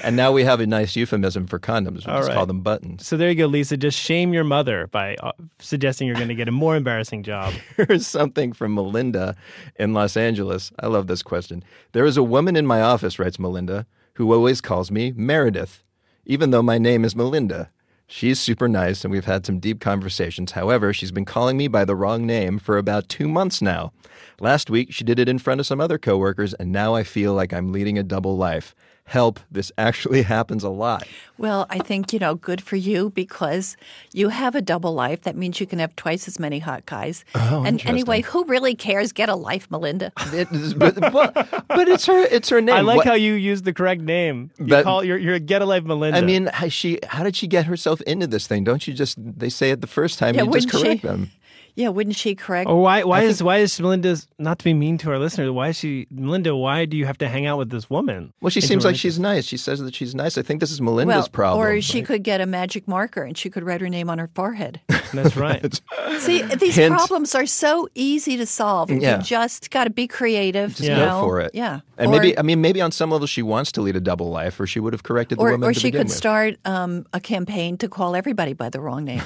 And 0.04 0.16
now 0.16 0.32
we 0.32 0.44
have 0.44 0.60
a 0.60 0.68
nice 0.68 0.96
euphemism 0.96 1.48
for 1.48 1.60
condoms. 1.60 2.06
We 2.06 2.12
All 2.12 2.20
just 2.20 2.30
right. 2.30 2.36
call 2.36 2.46
them 2.46 2.62
buttons. 2.62 3.08
So 3.08 3.16
there 3.16 3.30
you 3.30 3.36
go, 3.36 3.46
Lisa. 3.46 3.78
Just 3.78 3.98
shame 3.98 4.34
your 4.34 4.44
mother 4.44 4.88
by 4.88 5.16
uh, 5.16 5.32
suggesting 5.60 6.08
you're 6.08 6.18
going 6.18 6.28
to 6.28 6.36
get 6.36 6.48
a 6.48 6.52
more 6.52 6.76
embarrassing 6.76 7.24
job. 7.24 7.54
Here's 7.78 8.06
something 8.06 8.52
from 8.52 8.76
Melinda 8.76 9.36
in 9.78 9.94
Los 9.94 10.17
Angeles. 10.18 10.72
I 10.80 10.88
love 10.88 11.08
this 11.08 11.24
question. 11.24 11.64
There 11.92 12.06
is 12.06 12.18
a 12.18 12.24
woman 12.24 12.56
in 12.56 12.66
my 12.66 12.82
office, 12.82 13.20
writes 13.20 13.40
Melinda, 13.40 13.86
who 14.16 14.34
always 14.34 14.62
calls 14.62 14.92
me 14.92 15.14
Meredith, 15.16 15.84
even 16.26 16.52
though 16.52 16.64
my 16.64 16.78
name 16.78 17.06
is 17.06 17.16
Melinda. 17.16 17.70
She's 18.10 18.40
super 18.40 18.70
nice 18.70 19.04
and 19.04 19.12
we've 19.12 19.26
had 19.26 19.46
some 19.46 19.60
deep 19.60 19.82
conversations. 19.82 20.54
However, 20.54 20.94
she's 20.94 21.12
been 21.12 21.26
calling 21.26 21.58
me 21.58 21.68
by 21.68 21.84
the 21.84 21.96
wrong 21.96 22.26
name 22.26 22.58
for 22.58 22.78
about 22.78 23.10
two 23.10 23.28
months 23.28 23.62
now. 23.62 23.92
Last 24.40 24.70
week, 24.70 24.94
she 24.94 25.04
did 25.04 25.20
it 25.20 25.28
in 25.28 25.40
front 25.40 25.60
of 25.60 25.68
some 25.68 25.82
other 25.82 25.98
coworkers, 25.98 26.54
and 26.54 26.72
now 26.72 26.96
I 26.96 27.04
feel 27.04 27.34
like 27.34 27.54
I'm 27.54 27.74
leading 27.74 27.98
a 27.98 28.04
double 28.04 28.38
life. 28.38 28.74
Help, 29.08 29.40
this 29.50 29.72
actually 29.78 30.22
happens 30.36 30.64
a 30.64 30.70
lot. 30.70 31.08
Well, 31.38 31.66
I 31.70 31.80
think, 31.80 32.12
you 32.12 32.20
know, 32.20 32.36
good 32.36 32.62
for 32.62 32.76
you 32.76 33.10
because 33.12 33.78
you 34.12 34.28
have 34.30 34.54
a 34.54 34.62
double 34.62 34.94
life. 34.94 35.22
That 35.22 35.36
means 35.38 35.60
you 35.62 35.66
can 35.66 35.80
have 35.80 35.96
twice 35.96 36.28
as 36.28 36.40
many 36.40 36.60
hot 36.60 36.86
guys. 36.86 37.24
Oh, 37.36 37.64
and 37.66 37.84
anyway, 37.86 38.22
who 38.22 38.44
really 38.46 38.76
cares? 38.76 39.12
Get 39.14 39.30
a 39.30 39.36
life, 39.36 39.70
Melinda. 39.72 40.12
It 40.34 40.52
is- 40.52 40.74
but, 40.74 40.96
but, 41.00 41.34
but 41.70 41.88
it's 41.88 42.06
her 42.08 42.22
it's 42.26 42.50
her 42.50 42.60
name. 42.60 42.76
I 42.76 42.82
like 42.82 42.98
What- 42.98 43.08
how 43.08 43.14
you 43.14 43.34
use 43.34 43.62
the 43.62 43.72
correct 43.74 44.02
name. 44.02 44.52
You 44.60 44.66
That- 44.68 44.84
call 44.84 45.04
you're, 45.04 45.18
you're 45.18 45.36
a 45.36 45.40
get 45.40 45.62
a 45.62 45.66
life 45.66 45.84
Melinda. 45.86 46.18
I 46.18 46.22
mean, 46.22 46.48
how 46.54 46.68
she 46.68 47.00
how 47.08 47.24
did 47.24 47.36
she 47.36 47.48
get 47.48 47.66
herself 47.66 48.02
into 48.02 48.28
this 48.28 48.46
thing? 48.46 48.64
Don't 48.66 48.86
you 48.88 48.94
just 48.94 49.16
they 49.40 49.50
say 49.50 49.72
it 49.72 49.80
the 49.82 49.88
first 49.88 50.20
time 50.20 50.36
Yeah, 50.36 50.44
you 50.44 50.52
just 50.52 50.70
correct 50.70 51.02
she? 51.02 51.08
them? 51.08 51.32
Yeah, 51.78 51.90
wouldn't 51.90 52.16
she 52.16 52.34
correct? 52.34 52.68
Or 52.68 52.82
why? 52.82 53.04
Why 53.04 53.20
I 53.20 53.24
is 53.26 53.44
why 53.44 53.58
is 53.58 53.80
Melinda 53.80 54.18
not 54.40 54.58
to 54.58 54.66
be 54.66 54.74
mean 54.74 54.98
to 54.98 55.12
our 55.12 55.20
listeners? 55.20 55.52
Why 55.52 55.70
is 55.70 55.78
she 55.78 56.08
Melinda? 56.10 56.56
Why 56.56 56.86
do 56.86 56.98
you 56.98 57.06
have 57.06 57.20
to 57.20 57.30
hang 57.30 57.46
out 57.46 57.60
with 57.60 57.70
this 57.70 57.88
woman? 57.88 58.34
Well, 58.42 58.50
she 58.50 58.62
seems 58.62 58.84
like 58.84 58.96
she's 58.96 59.20
nice. 59.20 59.46
She 59.46 59.58
says 59.58 59.80
that 59.82 59.94
she's 59.94 60.16
nice. 60.16 60.40
I 60.40 60.42
think 60.42 60.60
this 60.60 60.72
is 60.72 60.82
Melinda's 60.82 61.16
well, 61.16 61.28
problem. 61.30 61.64
or 61.64 61.80
she 61.80 62.00
right? 62.00 62.08
could 62.08 62.24
get 62.24 62.42
a 62.42 62.48
magic 62.48 62.88
marker 62.88 63.22
and 63.22 63.38
she 63.38 63.52
could 63.52 63.64
write 63.64 63.80
her 63.82 63.90
name 63.90 64.10
on 64.10 64.18
her 64.18 64.28
forehead. 64.34 64.82
That's 65.14 65.38
right. 65.38 65.80
See, 66.18 66.42
these 66.42 66.76
Hint. 66.76 66.96
problems 66.96 67.36
are 67.36 67.46
so 67.46 67.88
easy 67.94 68.38
to 68.38 68.48
solve. 68.48 68.90
Yeah. 68.90 69.18
You 69.18 69.24
just 69.24 69.70
got 69.70 69.84
to 69.84 69.92
be 69.92 70.08
creative. 70.08 70.72
just 70.72 70.82
you 70.90 70.96
go 70.96 71.22
for 71.22 71.42
it. 71.42 71.52
Yeah. 71.54 71.82
and 72.00 72.10
or, 72.10 72.12
maybe 72.12 72.40
I 72.40 72.42
mean 72.42 72.60
maybe 72.60 72.82
on 72.82 72.92
some 72.92 73.12
level 73.12 73.28
she 73.28 73.44
wants 73.44 73.72
to 73.74 73.82
lead 73.82 73.96
a 73.96 74.02
double 74.02 74.32
life, 74.32 74.60
or 74.60 74.66
she 74.66 74.80
would 74.80 74.94
have 74.94 75.04
corrected 75.04 75.38
the 75.38 75.44
or, 75.44 75.52
woman 75.52 75.70
or 75.70 75.74
to 75.74 75.80
she 75.80 75.90
begin 75.90 76.00
could 76.00 76.08
with. 76.08 76.18
start 76.18 76.56
um, 76.66 77.06
a 77.14 77.20
campaign 77.20 77.78
to 77.78 77.88
call 77.88 78.16
everybody 78.16 78.54
by 78.54 78.70
the 78.70 78.82
wrong 78.82 79.04
name. 79.06 79.22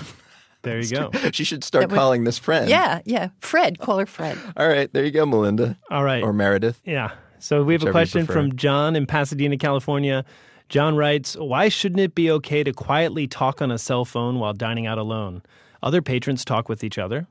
There 0.64 0.80
you 0.80 0.90
go. 0.96 1.12
she 1.32 1.44
should 1.44 1.64
start 1.64 1.90
would- 1.90 1.96
calling 1.96 2.24
this 2.24 2.38
friend. 2.38 2.70
yeah, 2.70 3.02
yeah. 3.06 3.30
Fred, 3.40 3.80
call 3.80 3.98
her 4.00 4.06
Fred. 4.06 4.38
All 4.58 4.68
right, 4.68 4.92
there 4.94 5.04
you 5.04 5.12
go, 5.12 5.26
Melinda. 5.26 5.78
All 5.90 6.04
right. 6.04 6.22
Or 6.24 6.34
Meredith. 6.34 6.82
Yeah. 6.86 7.12
So 7.40 7.64
we 7.64 7.74
have 7.74 7.84
a 7.84 7.92
question 7.92 8.28
from 8.28 8.56
John 8.56 8.96
in 8.96 9.06
Pasadena, 9.08 9.58
California. 9.58 10.24
John 10.70 10.96
writes, 10.96 11.36
Why 11.36 11.70
shouldn't 11.70 12.00
it 12.00 12.14
be 12.16 12.30
okay 12.32 12.64
to 12.64 12.72
quietly 12.72 13.28
talk 13.28 13.62
on 13.62 13.72
a 13.72 13.78
cell 13.80 14.06
phone 14.06 14.40
while 14.40 14.54
dining 14.54 14.86
out 14.88 14.98
alone? 15.00 15.42
Other 15.84 16.02
patrons 16.04 16.46
talk 16.46 16.70
with 16.70 16.84
each 16.84 16.98
other. 17.00 17.28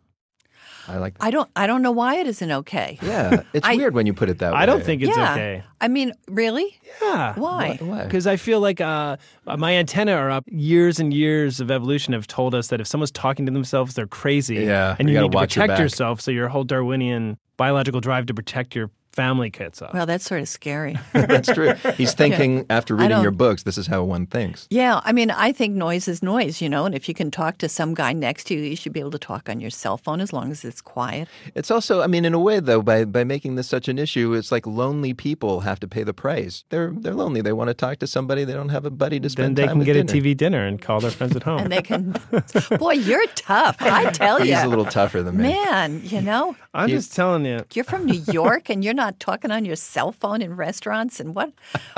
I 0.89 0.99
like 0.99 1.19
that. 1.19 1.25
I 1.25 1.31
don't. 1.31 1.51
I 1.57 1.67
don't 1.67 1.83
know 1.83 1.91
why 1.91 2.17
it 2.17 2.27
isn't 2.27 2.51
okay. 2.51 2.99
Yeah, 3.03 3.43
it's 3.53 3.67
I- 3.67 3.77
weird 3.77 3.95
when 3.95 4.07
you 4.07 4.13
put 4.15 4.29
it 4.29 4.39
that 4.39 4.53
way. 4.53 4.59
I 4.59 4.67
don't 4.67 4.83
think 4.83 5.03
it's 5.03 5.17
yeah. 5.17 5.33
okay. 5.33 5.63
I 5.81 5.89
mean, 5.89 6.13
really? 6.29 6.77
Yeah. 7.03 7.35
Why? 7.35 7.77
Because 8.05 8.27
I 8.27 8.37
feel 8.37 8.61
like 8.61 8.81
uh, 8.81 9.17
my 9.47 9.75
antenna 9.75 10.13
are 10.13 10.31
up. 10.31 10.45
Years 10.49 11.01
and 11.01 11.13
years 11.15 11.61
of 11.61 11.71
evolution 11.71 12.13
have 12.13 12.27
told 12.27 12.55
us 12.55 12.69
that 12.69 12.81
if 12.81 12.87
someone's 12.87 13.11
talking 13.11 13.47
to 13.47 13.53
themselves, 13.53 13.95
they're 13.95 14.07
crazy. 14.07 14.57
Yeah, 14.57 14.97
and 14.99 15.09
you 15.09 15.15
you, 15.15 15.23
need 15.23 15.33
to 15.33 15.37
watch 15.37 15.57
your 15.57 15.65
protect 15.65 15.79
back. 15.79 15.83
yourself. 15.85 16.21
So 16.21 16.31
your 16.31 16.49
whole 16.49 16.65
Darwinian 16.65 17.39
biological 17.57 18.01
drive 18.01 18.27
to 18.27 18.35
protect 18.35 18.75
your 18.75 18.91
family 19.13 19.51
gets 19.51 19.83
up. 19.83 19.93
Well, 19.95 20.07
that's 20.07 20.25
sort 20.25 20.41
of 20.41 20.49
scary. 20.49 20.97
That's 21.13 21.53
true. 21.53 21.73
He's 21.97 22.13
thinking 22.23 22.59
Yeah. 22.59 22.63
after 22.71 22.95
reading 22.95 23.23
your 23.23 23.31
books, 23.33 23.65
this 23.65 23.77
is 23.77 23.87
how 23.89 24.03
one 24.05 24.27
thinks. 24.27 24.67
Yeah, 24.71 25.01
I 25.05 25.13
mean, 25.13 25.31
I 25.31 25.53
think 25.53 25.75
noise 25.75 26.07
is 26.09 26.23
noise, 26.23 26.61
you 26.63 26.69
know, 26.69 26.85
and 26.87 26.95
if 26.95 27.09
you 27.09 27.15
can 27.15 27.31
talk 27.31 27.59
to 27.59 27.69
some 27.69 27.95
guy 27.95 28.13
next 28.13 28.45
to 28.45 28.55
you, 28.55 28.61
you 28.63 28.77
should 28.77 28.93
be 28.93 29.01
able 29.01 29.11
to 29.13 29.19
talk 29.19 29.49
on 29.49 29.61
your 29.61 29.71
cell 29.71 29.97
phone 29.97 30.21
as 30.21 30.33
long 30.33 30.51
as 30.51 30.65
it's 30.65 30.81
quiet. 30.81 31.29
It's 31.55 31.71
also, 31.71 32.03
I 32.03 32.07
mean, 32.07 32.25
in 32.25 32.35
a 32.35 32.39
way, 32.39 32.61
though, 32.61 32.83
by, 32.83 33.05
by 33.05 33.25
making 33.25 33.57
this 33.57 33.67
such 33.69 33.89
an 33.89 33.99
issue, 33.99 34.33
it's 34.35 34.53
like 34.53 34.67
lonely 34.67 35.13
people 35.15 35.61
have 35.61 35.81
to 35.81 35.89
pay 35.89 36.03
the 36.03 36.15
price. 36.15 36.65
They're 36.71 36.93
they're 36.97 37.15
lonely. 37.15 37.41
They 37.41 37.53
want 37.53 37.69
to 37.69 37.75
talk 37.75 37.99
to 37.99 38.07
somebody. 38.07 38.45
They 38.45 38.53
don't 38.53 38.69
have 38.71 38.85
a 38.85 38.91
buddy 38.91 39.19
to 39.19 39.23
then 39.23 39.31
spend 39.31 39.57
they 39.57 39.63
time 39.63 39.71
can 39.73 39.79
with 39.81 39.87
get 39.87 39.95
dinner. 39.95 40.13
a 40.13 40.23
TV 40.23 40.37
dinner 40.37 40.67
and 40.67 40.81
call 40.81 41.01
their 41.01 41.11
friends 41.11 41.35
at 41.37 41.43
home. 41.43 41.59
And 41.61 41.73
they 41.73 41.83
can, 41.83 42.15
boy, 42.79 42.93
you're 42.93 43.27
tough. 43.35 43.77
I 43.81 44.11
tell 44.11 44.39
you. 44.45 44.55
He's 44.55 44.63
a 44.65 44.69
little 44.69 44.85
tougher 44.85 45.23
than 45.23 45.37
me. 45.37 45.45
Man, 45.53 46.01
you 46.05 46.21
know, 46.21 46.55
I'm 46.75 46.89
just 46.89 47.15
telling 47.15 47.45
you. 47.45 47.65
you're 47.75 47.85
from 47.85 48.07
New 48.07 48.23
York 48.33 48.71
and 48.71 48.85
you're 48.85 48.95
not 49.01 49.19
talking 49.19 49.51
on 49.51 49.65
your 49.65 49.77
cell 49.77 50.13
phone 50.13 50.43
in 50.43 50.55
restaurants. 50.57 51.19
And 51.21 51.35
what, 51.35 51.53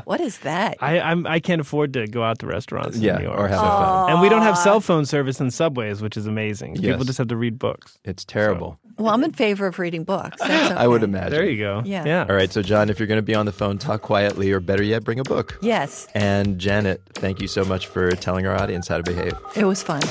what 0.04 0.20
is 0.20 0.38
that? 0.38 0.76
I 0.80 1.00
I'm, 1.00 1.26
I 1.26 1.40
can't 1.40 1.60
afford 1.60 1.92
to 1.94 2.06
go 2.06 2.22
out 2.22 2.38
to 2.38 2.46
restaurants 2.46 2.96
Yeah, 2.96 3.14
in 3.16 3.18
New 3.22 3.28
York. 3.28 3.38
or 3.40 3.48
have 3.48 3.58
a 3.58 3.62
phone. 3.62 4.10
And 4.10 4.20
we 4.20 4.28
don't 4.28 4.42
have 4.42 4.56
cell 4.56 4.80
phone 4.80 5.04
service 5.04 5.40
in 5.40 5.50
subways, 5.50 6.00
which 6.00 6.16
is 6.16 6.26
amazing. 6.26 6.76
Yes. 6.76 6.84
People 6.92 7.04
just 7.04 7.18
have 7.18 7.28
to 7.28 7.36
read 7.36 7.58
books. 7.58 7.98
It's 8.04 8.24
terrible. 8.24 8.78
Well, 8.98 9.12
I'm 9.12 9.24
in 9.24 9.32
favor 9.32 9.66
of 9.66 9.78
reading 9.78 10.04
books. 10.04 10.36
That's 10.38 10.70
okay. 10.70 10.74
I 10.84 10.86
would 10.86 11.02
imagine. 11.02 11.32
There 11.32 11.44
you 11.48 11.58
go. 11.58 11.82
Yeah. 11.84 12.04
Yeah. 12.04 12.26
All 12.28 12.36
right, 12.36 12.52
so 12.52 12.62
John, 12.62 12.88
if 12.90 12.98
you're 13.00 13.06
going 13.08 13.18
to 13.18 13.22
be 13.22 13.34
on 13.34 13.46
the 13.46 13.52
phone, 13.52 13.78
talk 13.78 14.02
quietly, 14.02 14.52
or 14.52 14.60
better 14.60 14.82
yet, 14.82 15.02
bring 15.02 15.18
a 15.18 15.24
book. 15.24 15.58
Yes, 15.62 16.06
And 16.14 16.58
Janet, 16.58 17.00
thank 17.14 17.40
you 17.40 17.48
so 17.48 17.64
much 17.64 17.86
for 17.86 18.10
telling 18.12 18.46
our 18.46 18.54
audience 18.56 18.86
how 18.88 18.98
to 18.98 19.02
behave. 19.02 19.32
it 19.56 19.64
was 19.64 19.82
fun. 19.82 20.02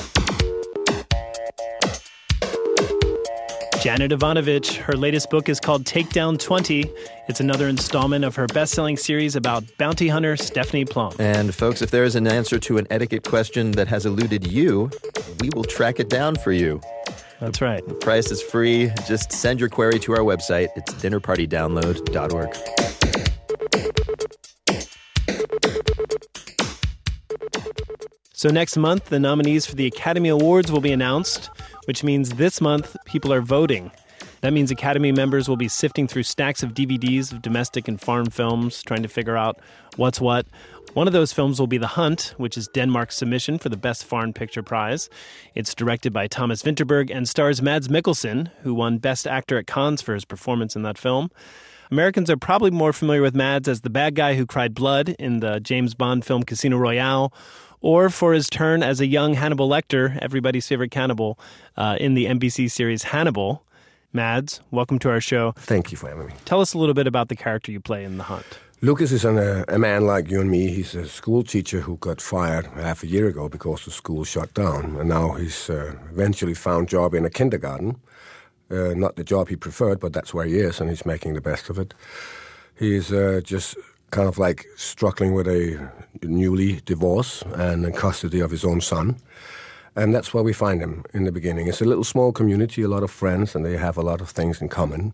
Janet 3.82 4.12
Evanovich, 4.12 4.76
her 4.76 4.92
latest 4.92 5.28
book 5.28 5.48
is 5.48 5.58
called 5.58 5.84
Takedown 5.84 6.38
20. 6.38 6.88
It's 7.26 7.40
another 7.40 7.66
installment 7.66 8.24
of 8.24 8.36
her 8.36 8.46
best 8.46 8.74
selling 8.74 8.96
series 8.96 9.34
about 9.34 9.64
bounty 9.76 10.06
hunter 10.06 10.36
Stephanie 10.36 10.84
Plum. 10.84 11.12
And 11.18 11.52
folks, 11.52 11.82
if 11.82 11.90
there 11.90 12.04
is 12.04 12.14
an 12.14 12.28
answer 12.28 12.60
to 12.60 12.78
an 12.78 12.86
etiquette 12.90 13.24
question 13.24 13.72
that 13.72 13.88
has 13.88 14.06
eluded 14.06 14.46
you, 14.46 14.88
we 15.40 15.50
will 15.52 15.64
track 15.64 15.98
it 15.98 16.08
down 16.08 16.36
for 16.36 16.52
you. 16.52 16.80
That's 17.40 17.60
right. 17.60 17.84
The 17.84 17.94
price 17.94 18.30
is 18.30 18.40
free. 18.40 18.92
Just 19.08 19.32
send 19.32 19.58
your 19.58 19.68
query 19.68 19.98
to 19.98 20.12
our 20.12 20.20
website. 20.20 20.68
It's 20.76 20.94
dinnerpartydownload.org. 20.94 22.56
So, 28.42 28.48
next 28.48 28.76
month, 28.76 29.04
the 29.06 29.20
nominees 29.20 29.66
for 29.66 29.76
the 29.76 29.86
Academy 29.86 30.28
Awards 30.28 30.72
will 30.72 30.80
be 30.80 30.90
announced, 30.90 31.48
which 31.84 32.04
means 32.04 32.30
this 32.30 32.60
month 32.60 32.96
people 33.04 33.32
are 33.32 33.40
voting. 33.40 33.90
That 34.42 34.52
means 34.52 34.70
Academy 34.70 35.12
members 35.12 35.48
will 35.48 35.56
be 35.56 35.68
sifting 35.68 36.08
through 36.08 36.24
stacks 36.24 36.62
of 36.62 36.74
DVDs 36.74 37.32
of 37.32 37.42
domestic 37.42 37.86
and 37.86 38.00
foreign 38.00 38.30
films, 38.30 38.82
trying 38.82 39.02
to 39.02 39.08
figure 39.08 39.36
out 39.36 39.60
what's 39.96 40.20
what. 40.20 40.46
One 40.94 41.06
of 41.06 41.12
those 41.12 41.32
films 41.32 41.58
will 41.58 41.66
be 41.68 41.78
The 41.78 41.86
Hunt, 41.86 42.34
which 42.36 42.58
is 42.58 42.68
Denmark's 42.68 43.16
submission 43.16 43.58
for 43.58 43.68
the 43.68 43.76
Best 43.76 44.04
Foreign 44.04 44.32
Picture 44.32 44.62
Prize. 44.62 45.08
It's 45.54 45.74
directed 45.74 46.12
by 46.12 46.26
Thomas 46.26 46.62
Vinterberg 46.62 47.10
and 47.10 47.28
stars 47.28 47.62
Mads 47.62 47.88
Mikkelsen, 47.88 48.50
who 48.62 48.74
won 48.74 48.98
Best 48.98 49.26
Actor 49.26 49.58
at 49.58 49.66
Cannes 49.66 50.02
for 50.02 50.12
his 50.12 50.24
performance 50.24 50.76
in 50.76 50.82
that 50.82 50.98
film. 50.98 51.30
Americans 51.90 52.28
are 52.28 52.36
probably 52.36 52.70
more 52.70 52.92
familiar 52.92 53.22
with 53.22 53.34
Mads 53.34 53.68
as 53.68 53.82
the 53.82 53.90
bad 53.90 54.14
guy 54.14 54.34
who 54.34 54.44
cried 54.44 54.74
blood 54.74 55.10
in 55.18 55.40
the 55.40 55.60
James 55.60 55.94
Bond 55.94 56.24
film 56.24 56.42
Casino 56.42 56.76
Royale, 56.78 57.32
or 57.82 58.08
for 58.08 58.32
his 58.32 58.48
turn 58.48 58.82
as 58.82 59.00
a 59.00 59.06
young 59.06 59.34
Hannibal 59.34 59.68
Lecter, 59.68 60.18
everybody's 60.22 60.66
favorite 60.66 60.90
cannibal, 60.90 61.38
uh, 61.76 61.96
in 62.00 62.14
the 62.14 62.26
NBC 62.26 62.70
series 62.70 63.02
Hannibal. 63.02 63.64
Mads, 64.12 64.60
welcome 64.70 64.98
to 65.00 65.10
our 65.10 65.20
show. 65.20 65.52
Thank 65.52 65.90
you 65.90 65.98
for 65.98 66.08
having 66.08 66.28
me. 66.28 66.34
Tell 66.44 66.60
us 66.60 66.74
a 66.74 66.78
little 66.78 66.94
bit 66.94 67.06
about 67.06 67.28
the 67.28 67.36
character 67.36 67.72
you 67.72 67.80
play 67.80 68.04
in 68.04 68.18
The 68.18 68.24
Hunt. 68.24 68.46
Lucas 68.80 69.12
is 69.12 69.24
an, 69.24 69.38
uh, 69.38 69.64
a 69.68 69.78
man 69.78 70.06
like 70.06 70.30
you 70.30 70.40
and 70.40 70.50
me. 70.50 70.68
He's 70.68 70.94
a 70.94 71.08
school 71.08 71.42
teacher 71.44 71.80
who 71.80 71.96
got 71.98 72.20
fired 72.20 72.66
half 72.66 73.02
a 73.02 73.06
year 73.06 73.28
ago 73.28 73.48
because 73.48 73.84
the 73.84 73.90
school 73.90 74.24
shut 74.24 74.52
down, 74.54 74.96
and 74.96 75.08
now 75.08 75.32
he's 75.32 75.70
uh, 75.70 75.94
eventually 76.10 76.54
found 76.54 76.88
job 76.88 77.14
in 77.14 77.24
a 77.24 77.30
kindergarten. 77.30 77.96
Uh, 78.70 78.94
not 78.94 79.16
the 79.16 79.24
job 79.24 79.48
he 79.48 79.56
preferred, 79.56 80.00
but 80.00 80.12
that's 80.12 80.34
where 80.34 80.46
he 80.46 80.58
is, 80.58 80.80
and 80.80 80.90
he's 80.90 81.06
making 81.06 81.34
the 81.34 81.40
best 81.40 81.70
of 81.70 81.78
it. 81.78 81.94
He's 82.74 83.12
uh, 83.12 83.40
just 83.44 83.76
kind 84.12 84.28
of 84.28 84.38
like 84.38 84.66
struggling 84.76 85.34
with 85.34 85.48
a 85.48 85.90
newly 86.22 86.80
divorce 86.84 87.42
and 87.56 87.84
in 87.84 87.92
custody 87.92 88.40
of 88.40 88.50
his 88.50 88.64
own 88.64 88.80
son. 88.80 89.16
And 89.96 90.14
that's 90.14 90.32
where 90.32 90.44
we 90.44 90.52
find 90.52 90.80
him 90.80 91.04
in 91.12 91.24
the 91.24 91.32
beginning. 91.32 91.66
It's 91.66 91.80
a 91.82 91.84
little 91.84 92.04
small 92.04 92.30
community, 92.32 92.82
a 92.82 92.88
lot 92.88 93.02
of 93.02 93.10
friends, 93.10 93.54
and 93.54 93.64
they 93.64 93.76
have 93.76 93.96
a 93.98 94.02
lot 94.02 94.20
of 94.20 94.30
things 94.30 94.62
in 94.62 94.68
common. 94.68 95.12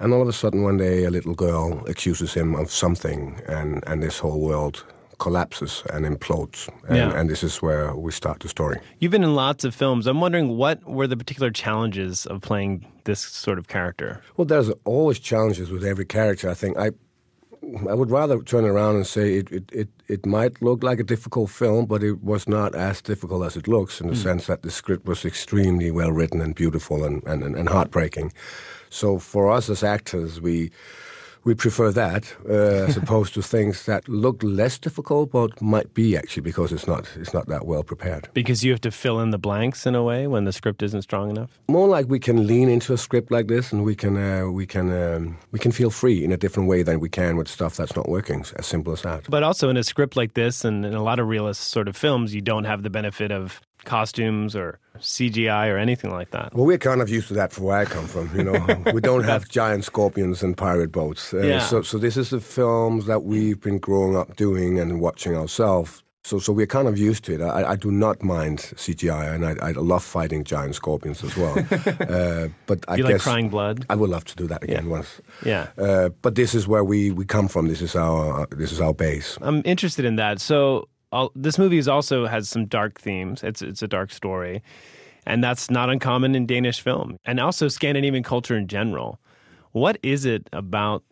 And 0.00 0.12
all 0.14 0.22
of 0.22 0.28
a 0.28 0.32
sudden, 0.32 0.62
one 0.62 0.76
day, 0.76 1.04
a 1.04 1.10
little 1.10 1.34
girl 1.34 1.84
accuses 1.86 2.32
him 2.32 2.54
of 2.54 2.70
something, 2.70 3.40
and, 3.48 3.82
and 3.86 4.02
this 4.02 4.18
whole 4.18 4.40
world 4.40 4.84
collapses 5.18 5.82
and 5.92 6.06
implodes. 6.06 6.68
And, 6.88 6.96
Yeah. 6.96 7.18
and 7.18 7.28
this 7.28 7.42
is 7.42 7.60
where 7.60 7.94
we 7.94 8.12
start 8.12 8.40
the 8.40 8.48
story. 8.48 8.78
You've 9.00 9.10
been 9.12 9.24
in 9.24 9.34
lots 9.34 9.64
of 9.64 9.74
films. 9.74 10.06
I'm 10.06 10.20
wondering 10.20 10.56
what 10.56 10.78
were 10.84 11.08
the 11.08 11.16
particular 11.16 11.50
challenges 11.50 12.24
of 12.26 12.40
playing 12.40 12.86
this 13.04 13.20
sort 13.20 13.58
of 13.58 13.66
character? 13.68 14.20
Well, 14.36 14.44
there's 14.46 14.70
always 14.84 15.18
challenges 15.18 15.70
with 15.70 15.84
every 15.84 16.04
character. 16.06 16.48
I 16.48 16.54
think 16.54 16.78
I, 16.78 16.92
I 17.88 17.94
would 17.94 18.10
rather 18.10 18.42
turn 18.42 18.64
around 18.64 18.96
and 18.96 19.06
say 19.06 19.34
it, 19.36 19.50
it, 19.52 19.70
it, 19.72 19.88
it 20.08 20.26
might 20.26 20.62
look 20.62 20.82
like 20.82 21.00
a 21.00 21.04
difficult 21.04 21.50
film, 21.50 21.86
but 21.86 22.02
it 22.02 22.22
was 22.22 22.48
not 22.48 22.74
as 22.74 23.02
difficult 23.02 23.44
as 23.44 23.56
it 23.56 23.68
looks 23.68 24.00
in 24.00 24.06
the 24.08 24.14
Mm. 24.14 24.22
sense 24.22 24.46
that 24.46 24.62
the 24.62 24.70
script 24.70 25.06
was 25.06 25.24
extremely 25.24 25.90
well 25.90 26.12
written 26.12 26.40
and 26.40 26.54
beautiful 26.54 27.04
and, 27.04 27.22
and, 27.26 27.42
and, 27.42 27.56
and 27.56 27.68
heartbreaking. 27.68 28.32
So 28.90 29.18
for 29.18 29.50
us 29.50 29.68
as 29.68 29.82
actors, 29.82 30.40
we 30.40 30.70
we 31.48 31.54
prefer 31.54 31.90
that 31.90 32.36
uh, 32.48 32.52
as 32.88 32.96
opposed 32.96 33.32
to 33.34 33.42
things 33.42 33.86
that 33.86 34.06
look 34.06 34.42
less 34.42 34.78
difficult, 34.78 35.32
but 35.32 35.60
might 35.62 35.94
be 35.94 36.16
actually 36.16 36.42
because 36.42 36.72
it's 36.72 36.86
not 36.86 37.08
it's 37.16 37.32
not 37.32 37.46
that 37.48 37.64
well 37.64 37.82
prepared. 37.82 38.28
Because 38.34 38.62
you 38.62 38.70
have 38.70 38.82
to 38.82 38.90
fill 38.90 39.18
in 39.20 39.30
the 39.30 39.38
blanks 39.38 39.86
in 39.86 39.94
a 39.94 40.02
way 40.02 40.26
when 40.26 40.44
the 40.44 40.52
script 40.52 40.82
isn't 40.82 41.02
strong 41.02 41.30
enough? 41.30 41.58
More 41.68 41.88
like 41.88 42.06
we 42.08 42.20
can 42.20 42.46
lean 42.46 42.68
into 42.68 42.92
a 42.92 42.98
script 42.98 43.30
like 43.30 43.48
this, 43.48 43.72
and 43.72 43.82
we 43.82 43.94
can 43.96 44.14
uh, 44.16 44.50
we 44.50 44.66
can 44.66 44.86
um, 44.92 45.38
we 45.50 45.58
can 45.58 45.72
feel 45.72 45.90
free 45.90 46.22
in 46.22 46.32
a 46.32 46.36
different 46.36 46.68
way 46.68 46.82
than 46.82 47.00
we 47.00 47.08
can 47.08 47.36
with 47.38 47.48
stuff 47.48 47.76
that's 47.76 47.96
not 47.96 48.08
working. 48.08 48.44
As 48.56 48.66
simple 48.66 48.92
as 48.92 49.02
that. 49.02 49.24
But 49.30 49.42
also 49.42 49.70
in 49.70 49.76
a 49.78 49.84
script 49.84 50.16
like 50.16 50.34
this 50.34 50.64
and 50.64 50.84
in 50.84 50.94
a 50.94 51.02
lot 51.02 51.18
of 51.18 51.26
realist 51.28 51.62
sort 51.68 51.88
of 51.88 51.96
films, 51.96 52.34
you 52.34 52.42
don't 52.42 52.64
have 52.64 52.82
the 52.82 52.90
benefit 52.90 53.32
of 53.32 53.60
costumes 53.88 54.54
or 54.54 54.78
CGI 54.98 55.72
or 55.72 55.78
anything 55.78 56.10
like 56.10 56.30
that. 56.30 56.54
Well, 56.54 56.66
we're 56.66 56.78
kind 56.78 57.00
of 57.00 57.08
used 57.08 57.28
to 57.28 57.34
that 57.34 57.52
from 57.52 57.64
where 57.64 57.78
I 57.78 57.84
come 57.84 58.06
from. 58.06 58.30
You 58.36 58.44
know, 58.44 58.82
we 58.92 59.00
don't 59.00 59.24
have 59.24 59.48
giant 59.48 59.84
scorpions 59.84 60.42
and 60.42 60.56
pirate 60.56 60.92
boats. 60.92 61.32
Uh, 61.32 61.38
Yeah. 61.38 61.60
So, 61.60 61.82
so 61.82 61.98
this 61.98 62.16
is 62.16 62.28
the 62.30 62.40
films 62.40 63.06
that 63.06 63.24
we've 63.24 63.60
been 63.60 63.78
growing 63.78 64.16
up 64.16 64.36
doing 64.36 64.78
and 64.78 65.00
watching 65.00 65.36
ourselves. 65.36 66.02
So, 66.24 66.38
so 66.38 66.52
we're 66.52 66.66
kind 66.66 66.88
of 66.88 66.98
used 66.98 67.24
to 67.24 67.34
it. 67.36 67.40
I, 67.40 67.70
I 67.70 67.76
do 67.76 67.90
not 67.90 68.22
mind 68.22 68.58
CGI, 68.58 69.34
and 69.34 69.46
I, 69.46 69.68
I 69.68 69.70
love 69.72 70.04
fighting 70.04 70.44
giant 70.44 70.74
scorpions 70.74 71.24
as 71.24 71.34
well. 71.36 71.56
uh, 72.00 72.48
but 72.66 72.84
I 72.86 72.96
you 72.96 73.04
like 73.04 73.20
crying 73.20 73.48
blood? 73.48 73.86
I 73.88 73.94
would 73.94 74.10
love 74.10 74.24
to 74.26 74.36
do 74.36 74.46
that 74.48 74.62
again 74.62 74.90
once. 74.90 75.22
Yeah. 75.42 75.68
Uh, 75.78 76.10
but 76.20 76.34
this 76.34 76.54
is 76.54 76.68
where 76.68 76.84
we, 76.84 77.12
we 77.12 77.24
come 77.24 77.48
from. 77.48 77.68
This 77.68 77.80
is 77.80 77.96
our 77.96 78.46
this 78.50 78.72
is 78.72 78.80
our 78.80 78.92
base. 78.92 79.38
I'm 79.40 79.62
interested 79.64 80.04
in 80.04 80.16
that. 80.16 80.38
So 80.40 80.88
i 81.12 81.26
this 81.34 81.58
movie 81.58 81.78
is 81.78 81.88
also 81.88 82.26
has 82.26 82.48
some 82.48 82.66
dark 82.66 83.00
themes. 83.00 83.42
It's 83.42 83.62
it's 83.62 83.82
a 83.82 83.88
dark 83.88 84.12
story, 84.12 84.62
and 85.26 85.42
that's 85.42 85.70
not 85.70 85.90
uncommon 85.90 86.34
in 86.34 86.46
Danish 86.46 86.80
film 86.80 87.18
and 87.24 87.40
also 87.40 87.68
Scandinavian 87.68 88.22
culture 88.22 88.56
in 88.56 88.66
general. 88.68 89.18
What 89.72 89.98
is 90.02 90.24
it 90.24 90.48
about 90.52 91.02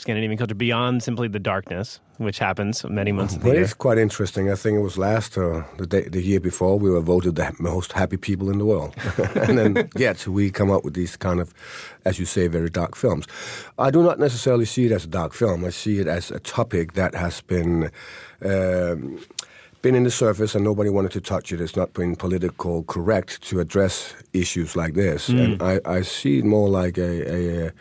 Scandinavian 0.00 0.38
culture 0.38 0.54
beyond 0.54 1.02
simply 1.02 1.28
the 1.28 1.38
darkness, 1.38 2.00
which 2.18 2.38
happens 2.38 2.84
many 2.84 3.12
months 3.12 3.34
of 3.34 3.40
the 3.40 3.46
Well, 3.46 3.54
year? 3.54 3.64
it's 3.64 3.74
quite 3.74 3.98
interesting. 3.98 4.50
I 4.50 4.54
think 4.54 4.76
it 4.78 4.82
was 4.82 4.96
last 4.96 5.36
uh, 5.36 5.62
the 5.76 5.86
day, 5.86 6.08
the 6.08 6.22
year 6.22 6.40
before 6.40 6.78
we 6.78 6.90
were 6.90 7.00
voted 7.00 7.36
the 7.36 7.52
most 7.58 7.92
happy 7.92 8.16
people 8.16 8.50
in 8.50 8.58
the 8.58 8.64
world, 8.64 8.94
and 9.34 9.58
then 9.58 9.90
yet 9.96 10.26
we 10.26 10.50
come 10.50 10.70
up 10.70 10.84
with 10.84 10.94
these 10.94 11.16
kind 11.16 11.40
of, 11.40 11.52
as 12.04 12.18
you 12.18 12.24
say, 12.26 12.48
very 12.48 12.70
dark 12.70 12.96
films. 12.96 13.26
I 13.78 13.90
do 13.90 14.02
not 14.02 14.18
necessarily 14.18 14.64
see 14.64 14.86
it 14.86 14.92
as 14.92 15.04
a 15.04 15.08
dark 15.08 15.34
film. 15.34 15.64
I 15.64 15.70
see 15.70 15.98
it 15.98 16.06
as 16.06 16.30
a 16.30 16.40
topic 16.40 16.94
that 16.94 17.14
has 17.14 17.40
been. 17.42 17.90
Um, 18.44 19.20
been 19.82 19.94
in 19.94 20.04
the 20.04 20.10
surface 20.10 20.54
and 20.54 20.62
nobody 20.62 20.90
wanted 20.90 21.10
to 21.10 21.22
touch 21.22 21.52
it. 21.52 21.60
It's 21.60 21.74
not 21.74 21.94
been 21.94 22.14
political 22.14 22.82
correct 22.82 23.40
to 23.44 23.60
address 23.60 24.14
issues 24.34 24.76
like 24.76 24.92
this. 24.92 25.30
Mm. 25.30 25.44
And 25.44 25.62
I, 25.62 25.80
I 25.86 26.02
see 26.02 26.40
it 26.40 26.44
more 26.44 26.68
like 26.68 26.98
a, 26.98 27.32
a, 27.32 27.66
a, 27.68 27.72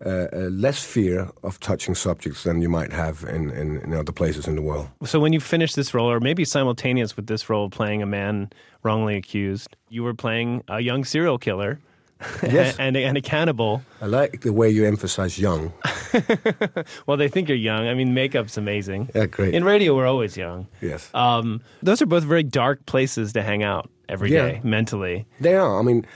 a 0.00 0.50
less 0.50 0.84
fear 0.84 1.28
of 1.42 1.58
touching 1.60 1.94
subjects 1.94 2.42
than 2.44 2.60
you 2.62 2.68
might 2.68 2.92
have 2.92 3.24
in, 3.24 3.50
in, 3.50 3.78
in 3.78 3.94
other 3.94 4.12
places 4.12 4.46
in 4.46 4.54
the 4.56 4.62
world. 4.62 4.88
So 5.04 5.18
when 5.20 5.32
you 5.32 5.40
finished 5.40 5.74
this 5.76 5.94
role, 5.94 6.10
or 6.10 6.20
maybe 6.20 6.44
simultaneous 6.44 7.16
with 7.16 7.26
this 7.26 7.48
role, 7.48 7.70
playing 7.70 8.02
a 8.02 8.06
man 8.06 8.50
wrongly 8.82 9.16
accused, 9.16 9.76
you 9.88 10.02
were 10.02 10.14
playing 10.14 10.62
a 10.68 10.80
young 10.80 11.04
serial 11.04 11.38
killer. 11.38 11.78
Yes. 12.42 12.76
and, 12.78 12.96
and 12.96 13.18
a 13.18 13.20
cannibal. 13.20 13.82
I 14.00 14.06
like 14.06 14.40
the 14.40 14.50
way 14.52 14.70
you 14.70 14.86
emphasize 14.86 15.38
young. 15.38 15.70
Well, 17.06 17.16
they 17.18 17.28
think 17.28 17.48
you're 17.48 17.58
young. 17.58 17.86
I 17.88 17.94
mean, 17.94 18.14
makeup's 18.14 18.56
amazing. 18.56 19.10
Yeah, 19.14 19.26
great. 19.26 19.54
In 19.54 19.64
radio, 19.64 19.94
we're 19.94 20.06
always 20.06 20.36
young. 20.36 20.66
Yes. 20.80 21.10
Um, 21.14 21.60
those 21.82 22.00
are 22.02 22.06
both 22.06 22.24
very 22.24 22.42
dark 22.42 22.84
places 22.86 23.32
to 23.34 23.42
hang 23.42 23.62
out 23.62 23.90
every 24.08 24.30
day 24.30 24.54
Yeah. 24.54 24.60
mentally. 24.68 25.26
They 25.40 25.54
are. 25.56 25.78
I 25.78 25.82
mean, 25.82 26.06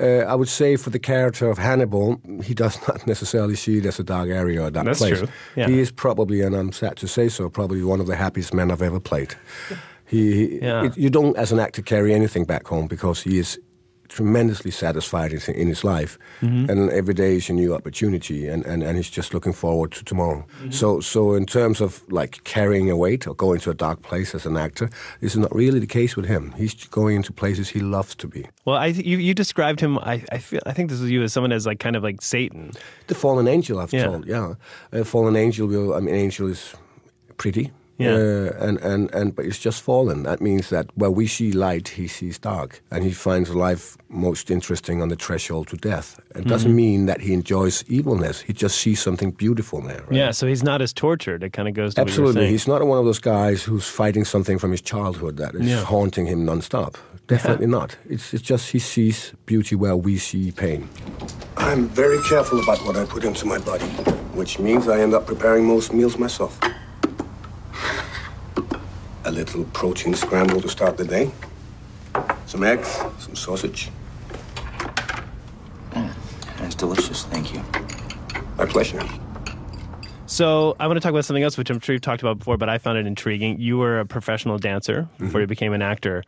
Uh, 0.00 0.24
I 0.26 0.34
would 0.34 0.48
say 0.48 0.76
for 0.76 0.90
the 0.90 0.98
character 0.98 1.50
of 1.50 1.58
Hannibal, 1.58 2.20
he 2.42 2.54
does 2.54 2.78
not 2.88 3.06
necessarily 3.06 3.54
see 3.56 3.78
it 3.78 3.86
as 3.86 3.98
a 4.00 4.04
dark 4.04 4.28
area 4.30 4.62
or 4.62 4.68
a 4.68 4.70
dark 4.70 4.86
That's 4.86 4.98
place. 5.00 5.18
true, 5.18 5.28
yeah. 5.56 5.68
He 5.68 5.78
is 5.80 5.90
probably, 5.92 6.40
and 6.40 6.54
I'm 6.56 6.72
sad 6.72 6.96
to 6.98 7.06
say 7.08 7.28
so, 7.28 7.48
probably 7.50 7.82
one 7.84 8.00
of 8.00 8.06
the 8.06 8.16
happiest 8.16 8.54
men 8.54 8.70
I've 8.70 8.82
ever 8.82 9.00
played. 9.00 9.34
He, 10.06 10.32
he- 10.32 10.58
Yeah. 10.62 10.84
it- 10.86 10.96
you 10.96 11.10
don't, 11.10 11.36
as 11.36 11.52
an 11.52 11.58
actor, 11.60 11.82
carry 11.82 12.14
anything 12.14 12.44
back 12.44 12.66
home 12.66 12.86
because 12.86 13.20
he 13.22 13.38
is 13.38 13.58
tremendously 14.10 14.70
satisfied 14.70 15.32
in, 15.32 15.40
in 15.54 15.68
his 15.68 15.82
life, 15.84 16.18
Mhm. 16.42 16.68
and 16.68 16.90
every 16.90 17.14
day 17.14 17.36
is 17.36 17.48
a 17.50 17.52
new 17.52 17.74
opportunity, 17.74 18.48
and, 18.52 18.66
and, 18.66 18.82
and 18.82 18.96
he's 18.96 19.08
just 19.16 19.32
looking 19.32 19.54
forward 19.54 19.92
to 19.92 20.04
tomorrow. 20.04 20.44
Mm-hmm. 20.60 20.70
So, 20.72 21.00
so 21.00 21.34
in 21.34 21.46
terms 21.46 21.80
of 21.80 22.02
like 22.10 22.42
carrying 22.44 22.90
a 22.90 22.96
weight 22.96 23.26
or 23.26 23.34
going 23.36 23.60
to 23.60 23.70
a 23.70 23.74
dark 23.74 24.02
place 24.02 24.34
as 24.34 24.46
an 24.46 24.56
actor, 24.56 24.90
this 25.20 25.32
is 25.32 25.38
not 25.38 25.54
really 25.54 25.78
the 25.80 25.86
case 25.86 26.16
with 26.16 26.26
him. 26.26 26.52
He's 26.58 26.74
going 26.90 27.16
into 27.16 27.32
places 27.32 27.68
he 27.70 27.80
loves 27.80 28.14
to 28.16 28.26
be. 28.28 28.44
Well, 28.64 28.76
I 28.76 28.86
you, 28.86 29.18
you 29.18 29.32
described 29.34 29.80
him. 29.80 29.98
I, 29.98 30.22
I 30.32 30.38
feel 30.38 30.60
I 30.66 30.72
think 30.72 30.90
this 30.90 31.00
was 31.00 31.10
you 31.10 31.22
as 31.22 31.32
someone 31.32 31.52
as 31.52 31.64
like 31.66 31.78
kind 31.78 31.96
of 31.96 32.02
like 32.02 32.20
Satan. 32.20 32.72
The 33.06 33.14
fallen 33.14 33.46
angel, 33.48 33.78
I've 33.78 33.92
Yeah. 33.92 34.06
told, 34.06 34.26
yeah. 34.26 34.54
A 34.92 35.04
fallen 35.04 35.36
angel 35.36 35.68
will, 35.68 35.94
I 35.94 36.00
mean, 36.00 36.14
angel 36.14 36.48
is 36.50 36.74
pretty. 37.36 37.70
Yeah. 38.00 38.14
Uh, 38.14 38.66
and, 38.66 38.78
and, 38.78 39.14
and, 39.14 39.34
but 39.36 39.44
it's 39.44 39.58
just 39.58 39.82
fallen. 39.82 40.22
That 40.24 40.40
means 40.40 40.68
that 40.70 40.86
where 40.96 41.10
we 41.10 41.26
see 41.26 41.52
light, 41.52 41.88
he 41.88 42.08
sees 42.08 42.38
dark. 42.38 42.82
And 42.90 43.04
he 43.04 43.10
finds 43.12 43.50
life 43.54 43.96
most 44.08 44.50
interesting 44.50 45.02
on 45.02 45.08
the 45.08 45.16
threshold 45.16 45.68
to 45.68 45.76
death. 45.76 46.18
It 46.34 46.46
doesn't 46.46 46.72
Mhm. 46.72 46.74
mean 46.74 47.06
that 47.06 47.20
he 47.20 47.32
enjoys 47.32 47.84
evilness. 47.88 48.40
He 48.40 48.52
just 48.52 48.76
sees 48.80 49.00
something 49.00 49.30
beautiful 49.32 49.80
there. 49.82 50.02
right? 50.08 50.12
Yeah, 50.12 50.30
so 50.32 50.46
he's 50.46 50.62
not 50.62 50.80
as 50.82 50.92
tortured. 50.92 51.42
It 51.44 51.52
kind 51.52 51.68
of 51.68 51.74
goes 51.74 51.94
to 51.94 52.00
Absolutely. 52.00 52.34
What 52.34 52.40
you 52.40 52.46
were. 52.46 52.50
He's 52.52 52.66
not 52.68 52.84
one 52.86 52.98
of 52.98 53.04
those 53.04 53.20
guys 53.20 53.62
who's 53.62 53.86
fighting 53.86 54.24
something 54.24 54.58
from 54.58 54.70
his 54.72 54.80
childhood 54.80 55.36
that 55.36 55.54
is 55.54 55.66
Yeah. 55.66 55.84
haunting 55.84 56.26
him 56.26 56.44
nonstop. 56.46 56.94
Definitely 57.26 57.66
not. 57.78 57.96
It's, 58.08 58.34
it's 58.34 58.42
just 58.42 58.70
he 58.72 58.78
sees 58.78 59.32
beauty 59.46 59.76
where 59.76 59.96
we 59.96 60.18
see 60.18 60.50
pain. 60.52 60.88
I'm 61.56 61.88
very 61.88 62.18
careful 62.28 62.58
about 62.60 62.78
what 62.86 62.96
I 62.96 63.04
put 63.04 63.24
into 63.24 63.46
my 63.46 63.58
body, 63.58 63.84
which 64.34 64.58
means 64.58 64.88
I 64.88 65.00
end 65.00 65.14
up 65.14 65.26
preparing 65.26 65.64
most 65.66 65.92
meals 65.92 66.16
myself. 66.18 66.58
A 69.24 69.30
little 69.30 69.64
protein 69.64 70.14
scramble 70.14 70.60
to 70.62 70.68
start 70.68 70.96
the 70.96 71.04
day. 71.04 71.30
Some 72.46 72.64
eggs, 72.64 72.88
some 73.18 73.36
sausage. 73.36 73.90
Mm, 75.90 76.12
that's 76.58 76.74
delicious, 76.74 77.24
thank 77.24 77.54
you. 77.54 77.62
My 78.56 78.66
pleasure. 78.66 79.00
So 80.26 80.76
I 80.78 80.86
want 80.86 80.96
to 80.96 81.00
talk 81.00 81.10
about 81.10 81.24
something 81.24 81.42
else, 81.42 81.58
which 81.58 81.70
I'm 81.70 81.80
sure 81.80 81.92
you've 81.92 82.02
talked 82.02 82.22
about 82.22 82.38
before, 82.38 82.56
but 82.56 82.68
I 82.68 82.78
found 82.78 82.98
it 82.98 83.06
intriguing. 83.06 83.60
You 83.60 83.78
were 83.78 84.00
a 84.00 84.06
professional 84.06 84.58
dancer 84.58 85.02
mm-hmm. 85.02 85.26
before 85.26 85.40
you 85.40 85.46
became 85.48 85.72
an 85.72 85.82
actor. 85.82 86.22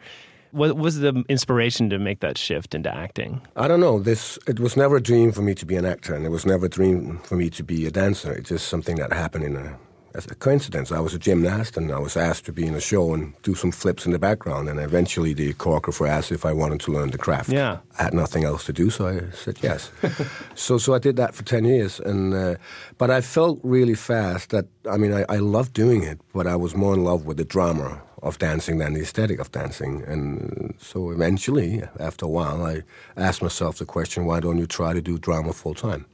What 0.50 0.76
was 0.76 0.98
the 0.98 1.24
inspiration 1.28 1.88
to 1.90 1.98
make 1.98 2.20
that 2.20 2.36
shift 2.36 2.74
into 2.74 2.94
acting? 2.94 3.40
I 3.56 3.68
don't 3.68 3.80
know. 3.80 4.00
This 4.00 4.38
it 4.46 4.60
was 4.60 4.76
never 4.76 4.96
a 4.96 5.00
dream 5.00 5.32
for 5.32 5.40
me 5.40 5.54
to 5.54 5.64
be 5.64 5.76
an 5.76 5.84
actor, 5.84 6.14
and 6.14 6.26
it 6.26 6.30
was 6.30 6.44
never 6.44 6.66
a 6.66 6.68
dream 6.68 7.20
for 7.20 7.36
me 7.36 7.48
to 7.50 7.62
be 7.62 7.86
a 7.86 7.90
dancer. 7.90 8.32
It's 8.32 8.48
just 8.48 8.68
something 8.68 8.96
that 8.96 9.12
happened 9.12 9.44
in 9.44 9.56
a 9.56 9.78
as 10.14 10.26
a 10.26 10.34
coincidence. 10.34 10.92
I 10.92 11.00
was 11.00 11.14
a 11.14 11.18
gymnast, 11.18 11.76
and 11.76 11.90
I 11.90 11.98
was 11.98 12.16
asked 12.16 12.44
to 12.46 12.52
be 12.52 12.66
in 12.66 12.74
a 12.74 12.80
show 12.80 13.14
and 13.14 13.34
do 13.42 13.54
some 13.54 13.70
flips 13.70 14.06
in 14.06 14.12
the 14.12 14.18
background. 14.18 14.68
And 14.68 14.78
eventually, 14.78 15.34
the 15.34 15.54
choreographer 15.54 16.08
asked 16.08 16.32
if 16.32 16.44
I 16.44 16.52
wanted 16.52 16.80
to 16.80 16.92
learn 16.92 17.10
the 17.10 17.18
craft. 17.18 17.50
Yeah. 17.50 17.78
I 17.98 18.04
had 18.04 18.14
nothing 18.14 18.44
else 18.44 18.64
to 18.64 18.72
do, 18.72 18.90
so 18.90 19.08
I 19.08 19.34
said 19.34 19.58
yes. 19.62 19.90
so, 20.54 20.78
so 20.78 20.94
I 20.94 20.98
did 20.98 21.16
that 21.16 21.34
for 21.34 21.44
ten 21.44 21.64
years, 21.64 22.00
and 22.00 22.34
uh, 22.34 22.54
but 22.98 23.10
I 23.10 23.20
felt 23.20 23.58
really 23.62 23.94
fast 23.94 24.50
that 24.50 24.66
I 24.90 24.96
mean 24.96 25.12
I, 25.12 25.24
I 25.28 25.36
loved 25.36 25.72
doing 25.72 26.02
it, 26.02 26.20
but 26.32 26.46
I 26.46 26.56
was 26.56 26.74
more 26.74 26.94
in 26.94 27.04
love 27.04 27.26
with 27.26 27.36
the 27.36 27.44
drama 27.44 28.02
of 28.22 28.38
dancing 28.38 28.78
than 28.78 28.94
the 28.94 29.00
aesthetic 29.00 29.40
of 29.40 29.50
dancing, 29.50 30.02
and 30.06 30.74
so 30.78 31.10
eventually, 31.10 31.82
after 31.98 32.26
a 32.26 32.28
while, 32.28 32.64
I 32.64 32.82
asked 33.16 33.42
myself 33.42 33.78
the 33.78 33.86
question: 33.86 34.26
Why 34.26 34.40
don't 34.40 34.58
you 34.58 34.66
try 34.66 34.92
to 34.92 35.02
do 35.02 35.18
drama 35.18 35.52
full 35.52 35.74
time? 35.74 36.06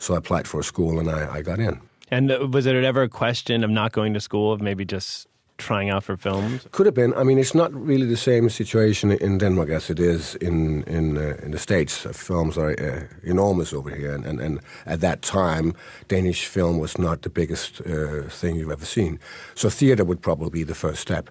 So 0.00 0.14
I 0.14 0.18
applied 0.18 0.46
for 0.46 0.60
a 0.60 0.64
school, 0.64 1.00
and 1.00 1.10
I, 1.10 1.36
I 1.36 1.42
got 1.42 1.58
in. 1.58 1.80
And 2.10 2.30
was 2.52 2.66
it 2.66 2.74
ever 2.84 3.02
a 3.02 3.08
question 3.08 3.64
of 3.64 3.70
not 3.70 3.92
going 3.92 4.14
to 4.14 4.20
school, 4.20 4.52
of 4.52 4.60
maybe 4.60 4.84
just 4.84 5.26
trying 5.58 5.90
out 5.90 6.04
for 6.04 6.16
films? 6.16 6.66
Could 6.70 6.86
have 6.86 6.94
been. 6.94 7.12
I 7.14 7.24
mean, 7.24 7.38
it's 7.38 7.54
not 7.54 7.72
really 7.74 8.06
the 8.06 8.16
same 8.16 8.48
situation 8.48 9.10
in 9.12 9.38
Denmark 9.38 9.70
as 9.70 9.90
it 9.90 9.98
is 9.98 10.36
in 10.36 10.84
in 10.86 11.16
uh, 11.18 11.44
in 11.44 11.50
the 11.50 11.58
States. 11.58 12.06
Uh, 12.06 12.12
films 12.12 12.56
are 12.56 12.70
uh, 12.80 13.02
enormous 13.30 13.72
over 13.72 13.90
here, 13.90 14.14
and, 14.14 14.26
and, 14.26 14.40
and 14.40 14.60
at 14.86 15.00
that 15.00 15.22
time, 15.22 15.72
Danish 16.08 16.46
film 16.46 16.78
was 16.80 16.96
not 16.98 17.20
the 17.22 17.30
biggest 17.30 17.80
uh, 17.80 18.22
thing 18.40 18.56
you've 18.56 18.72
ever 18.72 18.86
seen. 18.86 19.18
So 19.54 19.68
theater 19.70 20.04
would 20.04 20.20
probably 20.20 20.50
be 20.50 20.64
the 20.64 20.74
first 20.74 21.00
step. 21.00 21.28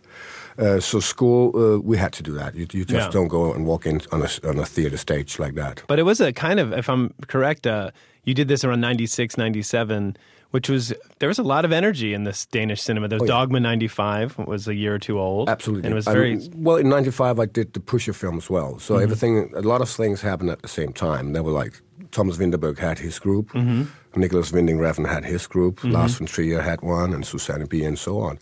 Uh, 0.60 0.80
so 0.80 1.00
school, 1.00 1.52
uh, 1.56 1.80
we 1.90 1.98
had 1.98 2.12
to 2.14 2.24
do 2.24 2.34
that. 2.34 2.54
You, 2.56 2.66
you 2.74 2.84
just 2.86 2.92
Yeah. 2.94 3.10
don't 3.12 3.28
go 3.30 3.54
and 3.54 3.66
walk 3.66 3.86
in 3.86 4.02
on 4.12 4.22
a, 4.24 4.30
on 4.50 4.60
a 4.60 4.66
theater 4.66 4.98
stage 4.98 5.38
like 5.40 5.54
that. 5.62 5.84
But 5.88 6.00
it 6.00 6.04
was 6.04 6.20
a 6.20 6.32
kind 6.34 6.60
of, 6.60 6.74
if 6.74 6.90
I'm 6.90 7.14
correct, 7.28 7.68
uh, 7.68 7.92
you 8.24 8.34
did 8.34 8.48
this 8.48 8.64
around 8.66 8.82
96, 8.82 9.38
97, 9.38 10.18
which 10.52 10.70
was, 10.70 10.94
there 11.20 11.28
was 11.30 11.40
a 11.40 11.44
lot 11.44 11.66
of 11.66 11.72
energy 11.72 12.14
in 12.14 12.24
this 12.24 12.46
Danish 12.48 12.82
cinema. 12.82 13.08
There 13.08 13.18
was 13.20 13.30
Oh, 13.30 13.34
yeah. 13.34 13.40
Dogma 13.40 13.60
95, 13.60 14.38
was 14.40 14.68
a 14.68 14.76
year 14.76 14.96
or 14.96 15.00
two 15.00 15.20
old. 15.20 15.50
Absolutely. 15.50 15.86
And 15.88 15.92
it 15.94 15.96
was 15.96 16.08
I 16.08 16.14
very, 16.14 16.36
mean, 16.38 16.52
well, 16.64 16.78
in 16.78 16.90
'95, 16.90 17.40
I 17.40 17.46
did 17.46 17.74
the 17.74 17.80
Pusher 17.80 18.14
film 18.14 18.38
as 18.38 18.50
well. 18.50 18.80
So 18.80 18.96
Mhm. 18.96 19.04
everything, 19.04 19.52
a 19.56 19.62
lot 19.62 19.82
of 19.82 19.90
things 19.90 20.22
happened 20.22 20.50
at 20.50 20.62
the 20.62 20.68
same 20.68 20.94
time. 20.94 21.34
There 21.34 21.44
were 21.44 21.52
like 21.52 21.82
Thomas 22.12 22.38
Vinterberg 22.38 22.78
had 22.80 23.00
his 23.00 23.20
group, 23.20 23.52
Mhm. 23.52 23.88
Nicolas 24.16 24.52
Winding 24.52 24.80
Refn 24.80 25.08
had 25.08 25.26
his 25.26 25.46
group, 25.46 25.82
Mhm. 25.82 25.92
Lars 25.92 26.16
von 26.16 26.26
Trier 26.28 26.62
had 26.62 26.82
one, 26.82 27.14
and 27.14 27.26
Susanne 27.26 27.66
B. 27.66 27.84
and 27.84 28.00
so 28.00 28.20
on. 28.20 28.40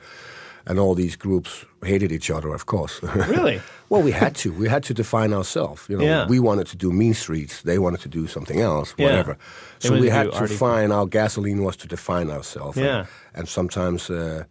And 0.67 0.79
all 0.79 0.95
these 0.95 1.17
groups 1.17 1.65
hated 1.83 2.11
each 2.11 2.31
other, 2.31 2.53
of 2.53 2.65
course. 2.65 3.01
Really? 3.29 3.61
well, 3.89 4.03
we 4.03 4.11
had 4.11 4.33
to. 4.35 4.49
We 4.59 4.69
had 4.69 4.83
to 4.83 4.93
define 4.93 5.35
ourselves. 5.35 5.81
You 5.89 5.97
know, 5.97 6.05
Yeah. 6.05 6.27
we 6.29 6.39
wanted 6.39 6.67
to 6.67 6.77
do 6.77 6.91
Mean 6.91 7.13
Streets. 7.13 7.61
They 7.61 7.77
wanted 7.77 8.01
to 8.01 8.09
do 8.19 8.27
something 8.27 8.61
else. 8.61 8.93
Yeah. 8.97 9.05
Whatever. 9.09 9.37
They 9.79 9.87
So 9.89 9.99
we 9.99 10.09
had 10.11 10.31
to 10.31 10.47
find 10.47 10.91
our 10.91 11.07
gasoline 11.09 11.63
was 11.63 11.75
to 11.77 11.87
define 11.87 12.31
ourselves. 12.33 12.77
Yeah. 12.77 12.97
And, 12.99 13.07
and 13.33 13.47
sometimes. 13.47 14.09
Uh, 14.09 14.43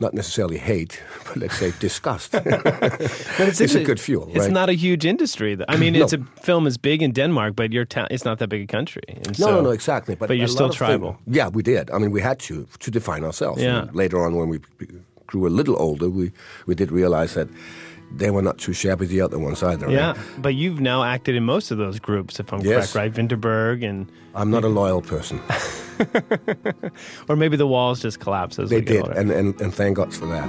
not 0.00 0.12
necessarily 0.12 0.58
hate, 0.58 1.00
but 1.24 1.36
let's 1.36 1.56
say 1.58 1.72
disgust. 1.80 2.32
But 3.38 3.48
it's, 3.48 3.60
it's 3.60 3.74
a 3.76 3.84
good 3.84 4.00
fuel, 4.00 4.26
It's 4.28 4.38
right? 4.38 4.50
not 4.52 4.68
a 4.68 4.72
huge 4.72 5.08
industry. 5.08 5.54
though. 5.56 5.74
I 5.74 5.76
mean, 5.76 5.92
No. 5.92 6.02
it's 6.04 6.12
a 6.12 6.18
film 6.42 6.66
is 6.66 6.76
big 6.78 7.00
in 7.02 7.12
Denmark, 7.12 7.54
but 7.56 7.72
your 7.72 7.86
town 7.86 8.06
it's 8.10 8.24
not 8.24 8.38
that 8.38 8.48
big 8.48 8.62
a 8.70 8.76
country. 8.76 9.02
And 9.08 9.38
no, 9.38 9.46
so- 9.46 9.54
no, 9.54 9.60
no, 9.62 9.70
exactly. 9.72 10.16
But, 10.16 10.28
but 10.28 10.36
you're 10.36 10.48
still 10.48 10.70
tribal. 10.70 11.16
yeah, 11.36 11.48
we 11.54 11.62
did. 11.62 11.90
I 11.90 11.98
mean, 11.98 12.12
we 12.14 12.22
had 12.22 12.38
to 12.48 12.66
to 12.78 12.90
define 12.90 13.24
ourselves. 13.26 13.62
Yeah. 13.62 13.82
And 13.82 13.94
later 13.96 14.18
on, 14.26 14.34
when 14.36 14.48
we 14.48 14.58
grew 15.34 15.46
a 15.48 15.54
little 15.60 15.76
older, 15.78 16.08
we 16.08 16.30
we 16.66 16.74
did 16.74 16.90
realize 16.92 17.34
that 17.34 17.48
they 18.16 18.30
were 18.30 18.42
not 18.42 18.58
too 18.58 18.72
shabby 18.72 19.06
the 19.06 19.20
other 19.20 19.38
ones 19.38 19.62
either. 19.62 19.86
right? 19.86 19.94
Yeah, 19.94 20.14
but 20.38 20.54
you've 20.54 20.80
now 20.80 21.02
acted 21.02 21.34
in 21.34 21.42
most 21.44 21.70
of 21.72 21.78
those 21.78 21.98
groups, 21.98 22.38
if 22.38 22.52
I'm 22.52 22.60
Yes. 22.60 22.92
correct, 22.92 22.94
right? 22.94 23.12
Vinterberg 23.12 23.82
and 23.84 24.06
I'm 24.34 24.50
not 24.50 24.64
a 24.64 24.68
loyal 24.68 25.02
person. 25.02 25.40
or 27.28 27.36
maybe 27.36 27.56
the 27.56 27.66
walls 27.66 28.00
just 28.02 28.20
collapse 28.20 28.58
as 28.58 28.70
They 28.70 28.80
did, 28.80 29.06
and, 29.08 29.30
and 29.30 29.60
and 29.60 29.74
thank 29.74 29.96
God 29.96 30.12
for 30.14 30.26
that. 30.26 30.48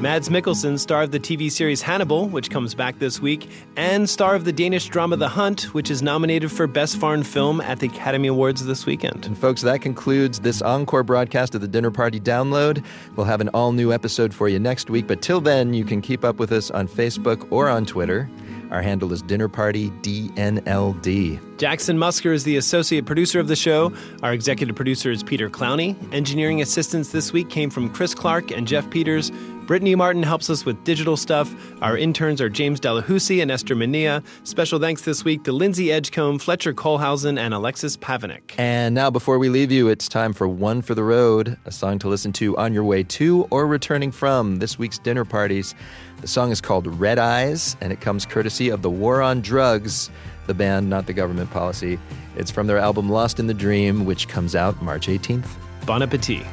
Mads 0.00 0.28
Mikkelsen, 0.28 0.78
star 0.78 1.02
of 1.02 1.10
the 1.10 1.18
TV 1.18 1.50
series 1.50 1.82
Hannibal, 1.82 2.28
which 2.28 2.50
comes 2.50 2.72
back 2.72 3.00
this 3.00 3.18
week, 3.18 3.50
and 3.74 4.08
star 4.08 4.36
of 4.36 4.44
the 4.44 4.52
Danish 4.52 4.86
drama 4.86 5.16
The 5.16 5.26
Hunt, 5.26 5.74
which 5.74 5.90
is 5.90 6.02
nominated 6.04 6.52
for 6.52 6.68
Best 6.68 6.98
Foreign 6.98 7.24
Film 7.24 7.60
at 7.60 7.80
the 7.80 7.88
Academy 7.88 8.28
Awards 8.28 8.64
this 8.64 8.86
weekend. 8.86 9.26
And 9.26 9.36
folks, 9.36 9.62
that 9.62 9.80
concludes 9.80 10.38
this 10.38 10.62
encore 10.62 11.02
broadcast 11.02 11.56
of 11.56 11.62
the 11.62 11.66
Dinner 11.66 11.90
Party 11.90 12.20
Download. 12.20 12.84
We'll 13.16 13.26
have 13.26 13.40
an 13.40 13.48
all 13.48 13.72
new 13.72 13.92
episode 13.92 14.32
for 14.32 14.48
you 14.48 14.60
next 14.60 14.88
week, 14.88 15.08
but 15.08 15.20
till 15.20 15.40
then, 15.40 15.74
you 15.74 15.84
can 15.84 16.00
keep 16.00 16.24
up 16.24 16.38
with 16.38 16.52
us 16.52 16.70
on 16.70 16.86
Facebook 16.86 17.50
or 17.50 17.68
on 17.68 17.84
Twitter. 17.84 18.30
Our 18.70 18.82
handle 18.82 19.12
is 19.12 19.22
Dinner 19.22 19.48
Party 19.48 19.90
DNLD. 20.02 21.40
Jackson 21.58 21.98
Musker 21.98 22.32
is 22.32 22.44
the 22.44 22.56
associate 22.56 23.04
producer 23.04 23.40
of 23.40 23.48
the 23.48 23.56
show. 23.56 23.92
Our 24.22 24.32
executive 24.32 24.76
producer 24.76 25.10
is 25.10 25.24
Peter 25.24 25.50
Clowney. 25.50 25.96
Engineering 26.14 26.60
assistance 26.60 27.10
this 27.10 27.32
week 27.32 27.48
came 27.48 27.68
from 27.70 27.92
Chris 27.92 28.14
Clark 28.14 28.52
and 28.52 28.68
Jeff 28.68 28.88
Peters. 28.90 29.32
Brittany 29.68 29.94
Martin 29.94 30.22
helps 30.22 30.48
us 30.48 30.64
with 30.64 30.82
digital 30.82 31.14
stuff. 31.14 31.54
Our 31.82 31.94
interns 31.94 32.40
are 32.40 32.48
James 32.48 32.80
Delahousie 32.80 33.42
and 33.42 33.50
Esther 33.50 33.74
Mania. 33.74 34.22
Special 34.42 34.78
thanks 34.78 35.02
this 35.02 35.26
week 35.26 35.44
to 35.44 35.52
Lindsay 35.52 35.92
Edgecombe, 35.92 36.38
Fletcher 36.38 36.72
Colhausen, 36.72 37.38
and 37.38 37.52
Alexis 37.52 37.94
Pavinik. 37.94 38.54
And 38.56 38.94
now, 38.94 39.10
before 39.10 39.38
we 39.38 39.50
leave 39.50 39.70
you, 39.70 39.88
it's 39.88 40.08
time 40.08 40.32
for 40.32 40.48
One 40.48 40.80
for 40.80 40.94
the 40.94 41.04
Road, 41.04 41.58
a 41.66 41.70
song 41.70 41.98
to 41.98 42.08
listen 42.08 42.32
to 42.32 42.56
on 42.56 42.72
your 42.72 42.82
way 42.82 43.02
to 43.02 43.46
or 43.50 43.66
returning 43.66 44.10
from 44.10 44.56
this 44.56 44.78
week's 44.78 44.96
dinner 44.96 45.26
parties. 45.26 45.74
The 46.22 46.28
song 46.28 46.50
is 46.50 46.62
called 46.62 46.86
Red 46.98 47.18
Eyes, 47.18 47.76
and 47.82 47.92
it 47.92 48.00
comes 48.00 48.24
courtesy 48.24 48.70
of 48.70 48.80
the 48.80 48.88
War 48.88 49.20
on 49.20 49.42
Drugs, 49.42 50.08
the 50.46 50.54
band, 50.54 50.88
not 50.88 51.06
the 51.06 51.12
government 51.12 51.50
policy. 51.50 51.98
It's 52.36 52.50
from 52.50 52.68
their 52.68 52.78
album 52.78 53.10
Lost 53.10 53.38
in 53.38 53.48
the 53.48 53.54
Dream, 53.54 54.06
which 54.06 54.28
comes 54.28 54.54
out 54.54 54.80
March 54.80 55.08
18th. 55.08 55.46
Bon 55.84 56.02
appetit. 56.02 56.46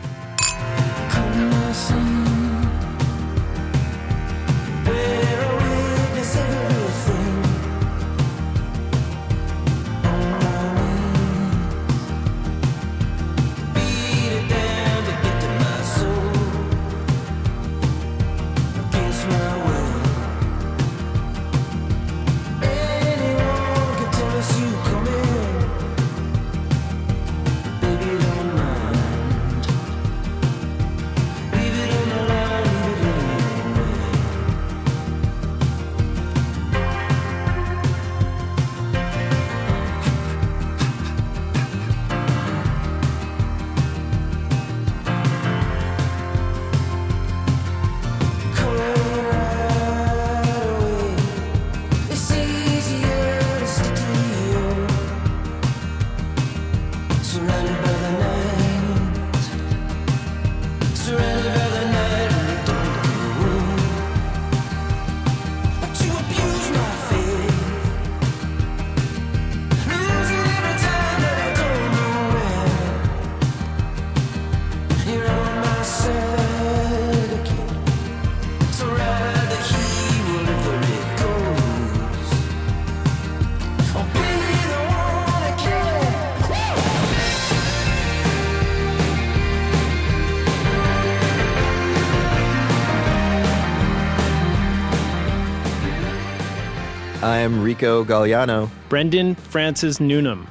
I'm 97.46 97.62
Rico 97.62 98.04
Gagliano. 98.04 98.72
Brendan 98.90 99.36
Francis 99.36 100.00
Newnam. 100.00 100.48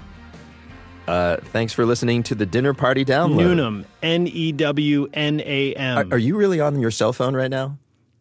Uh, 1.08 1.38
thanks 1.38 1.72
for 1.72 1.84
listening 1.84 2.22
to 2.22 2.36
the 2.36 2.46
Dinner 2.46 2.72
Party 2.72 3.04
Download. 3.04 3.38
Newnam. 3.38 3.84
N 4.00 4.28
E 4.28 4.52
W 4.52 5.08
N 5.12 5.40
A 5.40 5.74
M. 5.74 5.98
Are, 5.98 6.14
are 6.14 6.18
you 6.18 6.36
really 6.36 6.60
on 6.60 6.78
your 6.78 6.92
cell 6.92 7.12
phone 7.12 7.34
right 7.34 7.50
now? 7.50 7.76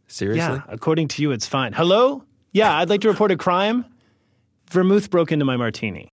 Seriously? 0.07 0.55
Yeah, 0.55 0.63
according 0.69 1.09
to 1.09 1.21
you, 1.21 1.31
it's 1.31 1.45
fine. 1.45 1.73
Hello? 1.73 2.23
Yeah, 2.51 2.75
I'd 2.75 2.89
like 2.89 3.01
to 3.01 3.09
report 3.09 3.29
a 3.29 3.37
crime. 3.37 3.85
Vermouth 4.71 5.11
broke 5.11 5.31
into 5.31 5.45
my 5.45 5.55
martini. 5.55 6.11